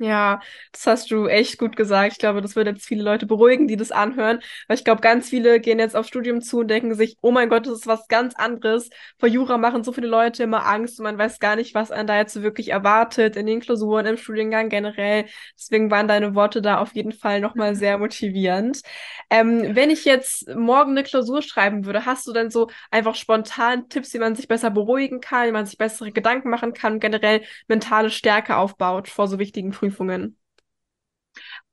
Ja, 0.03 0.41
das 0.73 0.87
hast 0.87 1.11
du 1.11 1.27
echt 1.27 1.59
gut 1.59 1.77
gesagt. 1.77 2.13
Ich 2.13 2.19
glaube, 2.19 2.41
das 2.41 2.57
wird 2.57 2.67
jetzt 2.67 2.87
viele 2.87 3.03
Leute 3.03 3.27
beruhigen, 3.27 3.69
die 3.69 3.77
das 3.77 3.93
anhören. 3.93 4.41
Weil 4.67 4.79
ich 4.79 4.85
glaube, 4.85 5.03
ganz 5.03 5.29
viele 5.29 5.61
gehen 5.61 5.79
jetzt 5.79 5.95
auf 5.95 6.07
Studium 6.07 6.41
zu 6.41 6.61
und 6.61 6.69
denken 6.69 6.95
sich, 6.95 7.19
oh 7.21 7.31
mein 7.31 7.51
Gott, 7.51 7.67
das 7.67 7.81
ist 7.81 7.87
was 7.87 8.09
ganz 8.09 8.35
anderes. 8.35 8.89
Vor 9.19 9.29
Jura 9.29 9.59
machen 9.59 9.85
so 9.85 9.93
viele 9.93 10.07
Leute 10.07 10.43
immer 10.45 10.65
Angst 10.65 10.99
und 10.99 11.05
man 11.05 11.19
weiß 11.19 11.39
gar 11.39 11.55
nicht, 11.55 11.75
was 11.75 11.91
einen 11.91 12.07
da 12.07 12.17
jetzt 12.17 12.41
wirklich 12.43 12.71
erwartet 12.71 13.37
in 13.37 13.45
den 13.45 13.61
Klausuren, 13.61 14.07
im 14.07 14.17
Studiengang 14.17 14.71
generell. 14.71 15.27
Deswegen 15.59 15.91
waren 15.91 16.09
deine 16.09 16.35
Worte 16.35 16.63
da 16.63 16.79
auf 16.79 16.95
jeden 16.95 17.13
Fall 17.13 17.41
nochmal 17.43 17.75
sehr 17.75 17.99
motivierend. 17.99 18.81
Ähm, 19.29 19.77
wenn 19.77 19.91
ich 19.91 20.07
jetzt 20.07 20.49
morgen 20.49 20.93
eine 20.93 21.03
Klausur 21.03 21.43
schreiben 21.43 21.85
würde, 21.85 22.07
hast 22.07 22.27
du 22.27 22.33
denn 22.33 22.51
so 22.51 22.71
einfach 22.91 23.15
spontan 23.17 23.87
Tipps, 23.91 24.15
wie 24.15 24.19
man 24.19 24.35
sich 24.35 24.49
besser 24.49 24.71
beruhigen 24.71 25.21
kann, 25.21 25.47
wie 25.49 25.53
man 25.53 25.67
sich 25.67 25.77
bessere 25.77 26.11
Gedanken 26.11 26.49
machen 26.49 26.73
kann 26.73 26.95
und 26.95 27.01
generell 27.01 27.43
mentale 27.69 28.09
Stärke 28.09 28.57
aufbaut 28.57 29.07
vor 29.09 29.29
so 29.29 29.39
wichtigen 29.39 29.73
Prüfungen? 29.73 29.90
Prüfungen? 29.91 30.37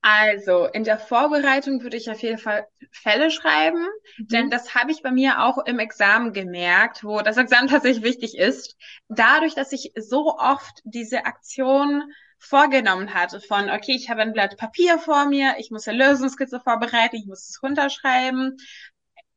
Also, 0.00 0.66
in 0.66 0.84
der 0.84 0.98
Vorbereitung 0.98 1.82
würde 1.82 1.96
ich 1.96 2.10
auf 2.10 2.22
jeden 2.22 2.38
Fall 2.38 2.66
Fälle 2.92 3.30
schreiben, 3.30 3.84
mhm. 4.16 4.28
denn 4.28 4.50
das 4.50 4.74
habe 4.74 4.92
ich 4.92 5.02
bei 5.02 5.10
mir 5.10 5.42
auch 5.42 5.58
im 5.66 5.78
Examen 5.78 6.32
gemerkt, 6.32 7.02
wo 7.04 7.20
das 7.20 7.36
Examen 7.36 7.68
tatsächlich 7.68 8.04
wichtig 8.04 8.38
ist. 8.38 8.76
Dadurch, 9.08 9.54
dass 9.54 9.72
ich 9.72 9.92
so 9.96 10.36
oft 10.38 10.80
diese 10.84 11.26
Aktion 11.26 12.04
vorgenommen 12.38 13.14
hatte 13.14 13.40
von, 13.40 13.68
okay, 13.68 13.96
ich 13.96 14.08
habe 14.08 14.22
ein 14.22 14.32
Blatt 14.32 14.56
Papier 14.56 14.98
vor 14.98 15.26
mir, 15.26 15.56
ich 15.58 15.72
muss 15.72 15.88
eine 15.88 15.98
Lösungskizze 15.98 16.60
vorbereiten, 16.60 17.16
ich 17.16 17.26
muss 17.26 17.48
es 17.48 17.60
runterschreiben. 17.62 18.56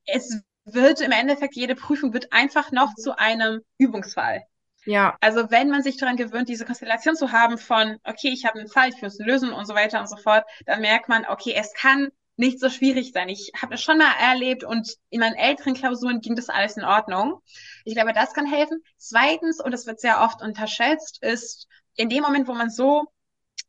Es 0.06 0.42
wird 0.66 1.02
im 1.02 1.12
Endeffekt, 1.12 1.56
jede 1.56 1.74
Prüfung 1.74 2.14
wird 2.14 2.32
einfach 2.32 2.72
noch 2.72 2.90
mhm. 2.90 3.02
zu 3.02 3.18
einem 3.18 3.62
Übungsfall. 3.80 4.44
Ja. 4.86 5.16
Also 5.22 5.52
wenn 5.52 5.70
man 5.70 5.84
sich 5.84 5.98
daran 5.98 6.18
gewöhnt, 6.18 6.50
diese 6.50 6.66
Konstellation 6.66 7.16
zu 7.16 7.32
haben 7.32 7.58
von, 7.58 7.98
okay, 8.04 8.30
ich 8.30 8.46
habe 8.46 8.60
einen 8.60 8.68
Fall, 8.68 8.90
ich 8.90 9.02
muss 9.02 9.20
lösen 9.20 9.54
und 9.54 9.66
so 9.66 9.76
weiter 9.76 10.00
und 10.00 10.10
so 10.10 10.18
fort, 10.18 10.44
dann 10.66 10.82
merkt 10.82 11.08
man, 11.10 11.26
okay, 11.28 11.54
es 11.56 11.74
kann 11.74 12.10
nicht 12.38 12.60
so 12.60 12.70
schwierig 12.70 13.12
sein. 13.14 13.30
Ich 13.30 13.52
habe 13.62 13.74
das 13.74 13.84
schon 13.84 14.00
mal 14.00 14.12
erlebt 14.20 14.64
und 14.64 14.96
in 15.10 15.20
meinen 15.20 15.36
älteren 15.36 15.76
Klausuren 15.76 16.22
ging 16.22 16.36
das 16.36 16.50
alles 16.50 16.78
in 16.78 16.84
Ordnung. 16.84 17.40
Ich 17.86 17.94
glaube, 17.94 18.14
das 18.14 18.34
kann 18.34 18.46
helfen. 18.46 18.82
Zweitens, 18.98 19.64
und 19.64 19.72
das 19.72 19.86
wird 19.86 20.00
sehr 20.00 20.22
oft 20.22 20.42
unterschätzt, 20.42 21.22
ist 21.22 21.68
in 21.96 22.10
dem 22.10 22.24
Moment, 22.24 22.48
wo 22.48 22.54
man 22.54 22.70
so 22.70 23.06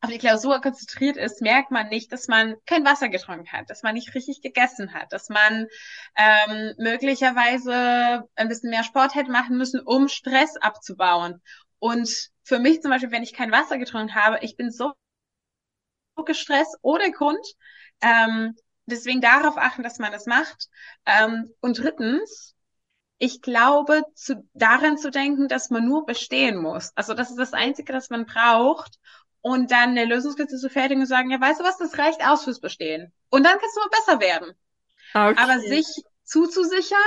auf 0.02 0.10
die 0.10 0.18
Klausur 0.18 0.60
konzentriert 0.60 1.16
ist, 1.16 1.40
merkt 1.40 1.70
man 1.70 1.88
nicht, 1.88 2.10
dass 2.12 2.26
man 2.26 2.56
kein 2.66 2.84
Wasser 2.84 3.08
getrunken 3.08 3.50
hat, 3.52 3.70
dass 3.70 3.84
man 3.84 3.94
nicht 3.94 4.14
richtig 4.16 4.42
gegessen 4.42 4.94
hat, 4.94 5.12
dass 5.12 5.28
man 5.28 5.68
ähm, 6.16 6.74
möglicherweise 6.76 8.28
ein 8.34 8.48
bisschen 8.48 8.70
mehr 8.70 8.82
Sport 8.82 9.14
hätte 9.14 9.30
machen 9.30 9.56
müssen, 9.56 9.80
um 9.80 10.08
Stress 10.08 10.56
abzubauen. 10.56 11.40
Und 11.78 12.30
für 12.42 12.58
mich 12.58 12.82
zum 12.82 12.90
Beispiel, 12.90 13.12
wenn 13.12 13.22
ich 13.22 13.32
kein 13.32 13.52
Wasser 13.52 13.78
getrunken 13.78 14.16
habe, 14.16 14.40
ich 14.42 14.56
bin 14.56 14.72
so 14.72 14.92
gestresst 16.24 16.76
ohne 16.82 17.12
Grund. 17.12 17.44
Ähm, 18.00 18.56
deswegen 18.86 19.20
darauf 19.20 19.56
achten, 19.56 19.84
dass 19.84 19.98
man 20.00 20.10
das 20.12 20.26
macht. 20.26 20.68
Ähm, 21.06 21.52
und 21.60 21.78
drittens, 21.78 22.54
ich 23.18 23.40
glaube, 23.40 24.02
zu, 24.14 24.48
daran 24.52 24.98
zu 24.98 25.10
denken, 25.10 25.46
dass 25.46 25.70
man 25.70 25.86
nur 25.86 26.06
bestehen 26.06 26.60
muss. 26.60 26.90
Also 26.96 27.14
das 27.14 27.30
ist 27.30 27.38
das 27.38 27.52
Einzige, 27.52 27.92
das 27.92 28.10
man 28.10 28.26
braucht, 28.26 28.98
und 29.42 29.70
dann 29.70 29.90
eine 29.90 30.04
Lösungskizze 30.06 30.56
zu 30.56 30.70
fertigen 30.70 31.02
und 31.02 31.08
sagen, 31.08 31.30
ja, 31.30 31.40
weißt 31.40 31.60
du 31.60 31.64
was, 31.64 31.76
das 31.76 31.98
reicht 31.98 32.24
aus 32.26 32.44
fürs 32.44 32.60
Bestehen. 32.60 33.12
Und 33.28 33.44
dann 33.44 33.58
kannst 33.58 33.76
du 33.76 33.80
mal 33.80 33.90
besser 33.90 34.20
werden. 34.20 34.52
Okay. 35.14 35.42
Aber 35.42 35.58
sich 35.60 35.86
zuzusichern, 36.24 36.98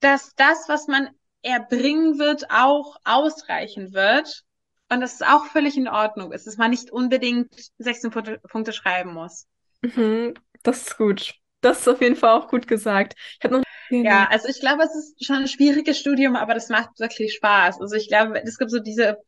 dass 0.00 0.34
das, 0.36 0.68
was 0.68 0.86
man 0.86 1.10
erbringen 1.42 2.18
wird, 2.18 2.50
auch 2.50 2.96
ausreichen 3.04 3.92
wird. 3.92 4.44
Und 4.88 5.00
das 5.00 5.14
ist 5.14 5.26
auch 5.26 5.46
völlig 5.46 5.76
in 5.76 5.88
Ordnung 5.88 6.32
ist, 6.32 6.46
dass 6.46 6.56
man 6.56 6.70
nicht 6.70 6.90
unbedingt 6.90 7.52
16 7.78 8.10
Punkte 8.10 8.72
schreiben 8.72 9.12
muss. 9.12 9.46
Mhm, 9.82 10.34
das 10.62 10.82
ist 10.82 10.96
gut. 10.96 11.34
Das 11.60 11.80
ist 11.80 11.88
auf 11.88 12.00
jeden 12.00 12.16
Fall 12.16 12.38
auch 12.38 12.48
gut 12.48 12.66
gesagt. 12.66 13.14
Ich 13.42 13.50
noch 13.50 13.62
ja, 13.90 14.26
also 14.30 14.48
ich 14.48 14.60
glaube, 14.60 14.82
es 14.82 14.94
ist 14.94 15.24
schon 15.24 15.36
ein 15.36 15.48
schwieriges 15.48 15.98
Studium, 15.98 16.36
aber 16.36 16.54
das 16.54 16.68
macht 16.68 16.98
wirklich 16.98 17.34
Spaß. 17.34 17.80
Also 17.80 17.94
ich 17.96 18.08
glaube, 18.08 18.42
es 18.42 18.58
gibt 18.58 18.70
so 18.70 18.80
diese 18.80 19.18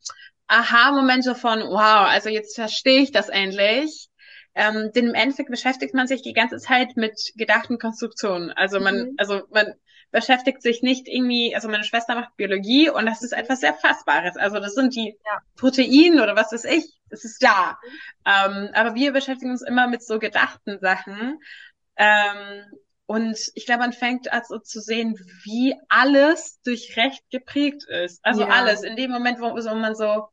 Aha-Momente 0.47 1.35
von, 1.35 1.59
wow, 1.59 2.07
also 2.07 2.29
jetzt 2.29 2.55
verstehe 2.55 3.01
ich 3.01 3.11
das 3.11 3.29
endlich. 3.29 4.09
Ähm, 4.55 4.91
denn 4.95 5.07
im 5.07 5.13
Endeffekt 5.13 5.51
beschäftigt 5.51 5.93
man 5.93 6.07
sich 6.07 6.23
die 6.23 6.33
ganze 6.33 6.57
Zeit 6.57 6.97
mit 6.97 7.31
gedachten 7.35 7.77
Konstruktionen. 7.77 8.51
Also 8.51 8.79
man, 8.79 8.95
mhm. 8.95 9.13
also 9.17 9.43
man 9.51 9.73
beschäftigt 10.11 10.61
sich 10.61 10.81
nicht 10.81 11.07
irgendwie, 11.07 11.53
also 11.53 11.67
meine 11.69 11.83
Schwester 11.83 12.15
macht 12.15 12.35
Biologie 12.37 12.89
und 12.89 13.05
das 13.05 13.21
ist 13.21 13.33
etwas 13.33 13.59
sehr 13.59 13.73
Fassbares. 13.73 14.35
Also 14.35 14.59
das 14.59 14.73
sind 14.73 14.95
die 14.95 15.15
ja. 15.25 15.41
Proteine 15.57 16.23
oder 16.23 16.35
was 16.35 16.51
weiß 16.51 16.63
ich, 16.65 16.85
das 17.09 17.23
ist 17.23 17.43
da. 17.43 17.77
Ähm, 18.25 18.69
aber 18.73 18.95
wir 18.95 19.11
beschäftigen 19.11 19.51
uns 19.51 19.61
immer 19.61 19.87
mit 19.87 20.03
so 20.03 20.17
gedachten 20.17 20.79
Sachen. 20.79 21.39
Ähm, 21.97 22.65
und 23.07 23.39
ich 23.55 23.65
glaube, 23.65 23.79
man 23.79 23.93
fängt 23.93 24.31
also 24.33 24.59
zu 24.59 24.81
sehen, 24.81 25.17
wie 25.43 25.75
alles 25.87 26.59
durch 26.63 26.97
Recht 26.97 27.23
geprägt 27.31 27.85
ist. 27.87 28.19
Also 28.21 28.41
ja. 28.41 28.49
alles. 28.49 28.83
In 28.83 28.97
dem 28.97 29.11
Moment, 29.11 29.39
wo, 29.39 29.45
wo 29.45 29.75
man 29.75 29.95
so 29.95 30.27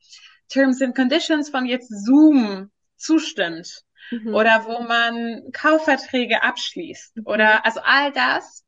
Terms 0.48 0.82
and 0.82 0.94
Conditions 0.94 1.50
von 1.50 1.66
jetzt 1.66 1.88
Zoom 1.88 2.72
zustimmt. 2.96 3.84
Mhm. 4.10 4.34
Oder 4.34 4.64
wo 4.66 4.82
man 4.82 5.52
Kaufverträge 5.52 6.42
abschließt. 6.42 7.18
Mhm. 7.18 7.26
Oder 7.26 7.64
also 7.64 7.80
all 7.80 8.12
das. 8.12 8.64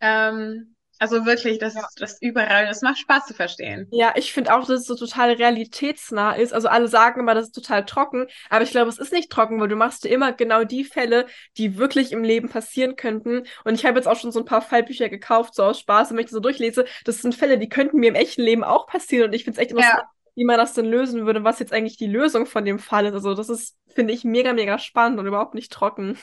Ähm, 0.00 0.74
also 1.00 1.24
wirklich, 1.24 1.58
das, 1.58 1.74
ja. 1.74 1.88
das 1.96 2.20
überall, 2.20 2.66
das 2.66 2.82
macht 2.82 2.98
Spaß 2.98 3.24
zu 3.24 3.32
verstehen. 3.32 3.88
Ja, 3.90 4.12
ich 4.16 4.34
finde 4.34 4.54
auch, 4.54 4.66
dass 4.66 4.80
es 4.80 4.86
so 4.86 4.94
total 4.94 5.32
realitätsnah 5.32 6.34
ist. 6.34 6.52
Also 6.52 6.68
alle 6.68 6.88
sagen 6.88 7.20
immer, 7.20 7.34
das 7.34 7.46
ist 7.46 7.54
total 7.54 7.86
trocken, 7.86 8.26
aber 8.50 8.64
ich 8.64 8.70
glaube, 8.70 8.90
es 8.90 8.98
ist 8.98 9.10
nicht 9.10 9.32
trocken, 9.32 9.58
weil 9.60 9.68
du 9.68 9.76
machst 9.76 10.04
dir 10.04 10.10
immer 10.10 10.32
genau 10.34 10.62
die 10.64 10.84
Fälle, 10.84 11.24
die 11.56 11.78
wirklich 11.78 12.12
im 12.12 12.22
Leben 12.22 12.50
passieren 12.50 12.96
könnten. 12.96 13.44
Und 13.64 13.74
ich 13.74 13.86
habe 13.86 13.96
jetzt 13.96 14.06
auch 14.06 14.16
schon 14.16 14.30
so 14.30 14.40
ein 14.40 14.44
paar 14.44 14.60
Fallbücher 14.60 15.08
gekauft, 15.08 15.54
so 15.54 15.64
aus 15.64 15.80
Spaß, 15.80 16.10
und 16.10 16.18
wenn 16.18 16.26
ich 16.26 16.30
so 16.30 16.38
durchlese, 16.38 16.84
das 17.06 17.22
sind 17.22 17.34
Fälle, 17.34 17.56
die 17.56 17.70
könnten 17.70 17.98
mir 17.98 18.10
im 18.10 18.14
echten 18.14 18.42
Leben 18.42 18.62
auch 18.62 18.86
passieren. 18.86 19.28
Und 19.28 19.32
ich 19.32 19.44
finde 19.44 19.58
es 19.58 19.62
echt 19.62 19.70
interessant, 19.70 20.02
ja. 20.02 20.10
wie 20.34 20.44
man 20.44 20.58
das 20.58 20.74
denn 20.74 20.84
lösen 20.84 21.24
würde, 21.24 21.44
was 21.44 21.60
jetzt 21.60 21.72
eigentlich 21.72 21.96
die 21.96 22.08
Lösung 22.08 22.44
von 22.44 22.66
dem 22.66 22.78
Fall 22.78 23.06
ist. 23.06 23.14
Also 23.14 23.32
das 23.32 23.48
ist, 23.48 23.74
finde 23.88 24.12
ich, 24.12 24.24
mega, 24.24 24.52
mega 24.52 24.78
spannend 24.78 25.18
und 25.18 25.26
überhaupt 25.26 25.54
nicht 25.54 25.72
trocken. 25.72 26.18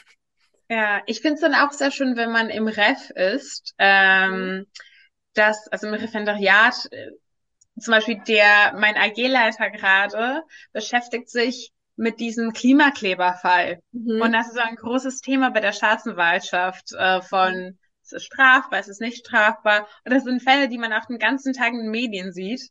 Ja, 0.70 1.02
ich 1.06 1.22
finde 1.22 1.36
es 1.36 1.42
dann 1.42 1.56
auch 1.56 1.72
sehr 1.72 1.92
schön, 1.92 2.18
wenn 2.18 2.32
man 2.32 2.50
im 2.50 2.68
Ref 2.68 3.10
ist, 3.12 3.74
ähm, 3.78 4.32
mhm. 4.32 4.68
dass, 5.34 5.68
also 5.70 5.88
im 5.88 5.94
Referendariat, 5.94 6.88
äh, 6.92 7.12
zum 7.80 7.92
Beispiel 7.92 8.22
der, 8.28 8.74
mein 8.78 8.98
AG-Leiter 8.98 9.70
gerade 9.70 10.44
beschäftigt 10.74 11.30
sich 11.30 11.72
mit 11.96 12.20
diesem 12.20 12.54
Klimakleberfall. 12.54 13.82
Mhm. 13.92 14.22
Und 14.22 14.32
das 14.34 14.48
ist 14.48 14.56
so 14.56 14.62
ein 14.62 14.76
großes 14.76 15.22
Thema 15.22 15.52
bei 15.52 15.62
der 15.62 15.74
Staatsanwaltschaft 15.74 16.92
äh, 16.94 17.22
von, 17.22 17.78
es 18.04 18.12
ist 18.12 18.26
strafbar, 18.26 18.80
es 18.80 18.88
ist 18.88 19.02
nicht 19.02 19.26
strafbar. 19.26 19.88
Und 20.06 20.14
das 20.14 20.24
sind 20.24 20.44
Fälle, 20.44 20.70
die 20.70 20.78
man 20.78 20.94
auch 20.94 21.06
den 21.06 21.20
ganzen 21.20 21.54
Tag 21.54 21.70
in 21.70 21.80
den 21.80 21.92
Medien 21.92 22.32
sieht. 22.34 22.70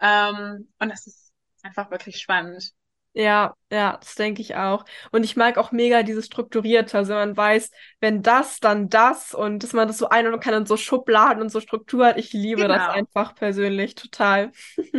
Ähm, 0.00 0.68
und 0.78 0.88
das 0.90 1.06
ist 1.06 1.32
einfach 1.62 1.90
wirklich 1.90 2.18
spannend. 2.18 2.72
Ja, 3.14 3.56
ja, 3.72 3.96
das 3.96 4.14
denke 4.14 4.42
ich 4.42 4.54
auch. 4.54 4.84
Und 5.10 5.24
ich 5.24 5.34
mag 5.36 5.58
auch 5.58 5.72
mega 5.72 6.02
dieses 6.04 6.26
Strukturierte. 6.26 6.96
Also 6.98 7.14
man 7.14 7.36
weiß, 7.36 7.70
wenn 8.00 8.22
das, 8.22 8.60
dann 8.60 8.88
das 8.90 9.34
und 9.34 9.62
dass 9.64 9.72
man 9.72 9.88
das 9.88 9.98
so 9.98 10.08
einordnen 10.08 10.40
kann 10.40 10.54
in 10.54 10.66
so 10.66 10.76
Schubladen 10.76 11.42
und 11.42 11.48
so 11.50 11.60
Struktur 11.60 12.06
hat. 12.06 12.18
Ich 12.18 12.32
liebe 12.32 12.68
das 12.68 12.86
Genau, 12.86 12.88
einfach 12.88 13.34
persönlich 13.34 13.96
total. 13.96 14.52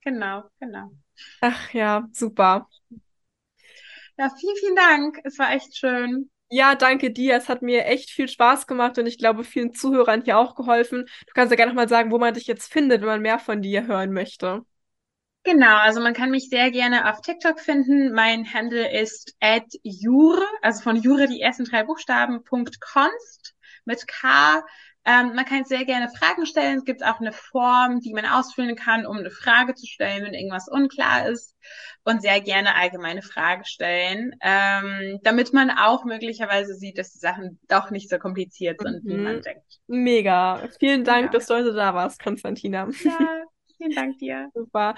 genau, 0.00 0.50
genau. 0.60 0.92
Ach 1.40 1.72
ja, 1.74 2.08
super. 2.12 2.68
Ja, 4.18 4.30
vielen, 4.38 4.56
vielen 4.56 4.76
Dank. 4.76 5.18
Es 5.24 5.38
war 5.38 5.52
echt 5.52 5.76
schön. 5.76 6.30
Ja, 6.50 6.74
danke 6.74 7.10
dir. 7.10 7.34
Es 7.36 7.48
hat 7.48 7.62
mir 7.62 7.86
echt 7.86 8.10
viel 8.10 8.28
Spaß 8.28 8.66
gemacht 8.66 8.98
und 8.98 9.06
ich 9.06 9.16
glaube, 9.18 9.42
vielen 9.42 9.72
Zuhörern 9.72 10.22
hier 10.22 10.36
auch 10.38 10.54
geholfen. 10.54 11.06
Du 11.26 11.32
kannst 11.34 11.50
ja 11.50 11.56
gerne 11.56 11.72
noch 11.72 11.76
mal 11.76 11.88
sagen, 11.88 12.10
wo 12.10 12.18
man 12.18 12.34
dich 12.34 12.46
jetzt 12.46 12.70
findet, 12.70 13.00
wenn 13.00 13.08
man 13.08 13.22
mehr 13.22 13.38
von 13.38 13.62
dir 13.62 13.86
hören 13.86 14.12
möchte. 14.12 14.62
Genau, 15.44 15.76
also 15.78 16.00
man 16.00 16.14
kann 16.14 16.30
mich 16.30 16.48
sehr 16.48 16.70
gerne 16.70 17.10
auf 17.10 17.20
TikTok 17.20 17.58
finden. 17.58 18.12
Mein 18.12 18.52
Handle 18.52 18.90
ist 19.00 19.34
@jure, 19.82 20.44
also 20.62 20.82
von 20.82 20.96
Jure 20.96 21.26
die 21.26 21.40
ersten 21.40 21.64
drei 21.64 21.82
Buchstaben, 21.82 22.44
Punkt 22.44 22.80
Const 22.80 23.54
mit 23.84 24.06
K. 24.06 24.62
Ähm, 25.04 25.34
man 25.34 25.44
kann 25.44 25.64
sehr 25.64 25.84
gerne 25.84 26.08
Fragen 26.16 26.46
stellen. 26.46 26.78
Es 26.78 26.84
gibt 26.84 27.04
auch 27.04 27.18
eine 27.18 27.32
Form, 27.32 27.98
die 27.98 28.12
man 28.14 28.24
ausfüllen 28.24 28.76
kann, 28.76 29.04
um 29.04 29.16
eine 29.16 29.32
Frage 29.32 29.74
zu 29.74 29.84
stellen, 29.84 30.24
wenn 30.24 30.32
irgendwas 30.32 30.68
unklar 30.68 31.28
ist. 31.28 31.56
Und 32.04 32.22
sehr 32.22 32.40
gerne 32.40 32.76
allgemeine 32.76 33.22
Fragen 33.22 33.64
stellen, 33.64 34.34
ähm, 34.42 35.18
damit 35.24 35.52
man 35.52 35.70
auch 35.70 36.04
möglicherweise 36.04 36.74
sieht, 36.74 36.98
dass 36.98 37.12
die 37.12 37.18
Sachen 37.18 37.58
doch 37.68 37.90
nicht 37.90 38.08
so 38.10 38.18
kompliziert 38.18 38.80
sind, 38.80 39.02
wie 39.04 39.16
man 39.18 39.36
Mhm. 39.38 39.42
denkt. 39.42 39.80
Mega. 39.88 40.68
Vielen 40.78 41.02
Dank, 41.04 41.22
Genau. 41.22 41.32
dass 41.32 41.46
du 41.46 41.54
heute 41.54 41.72
da 41.72 41.94
warst, 41.94 42.22
Konstantina. 42.22 42.88
Ja, 43.02 43.42
vielen 43.78 43.94
Dank 43.94 44.18
dir. 44.18 44.50
Super. 44.54 44.94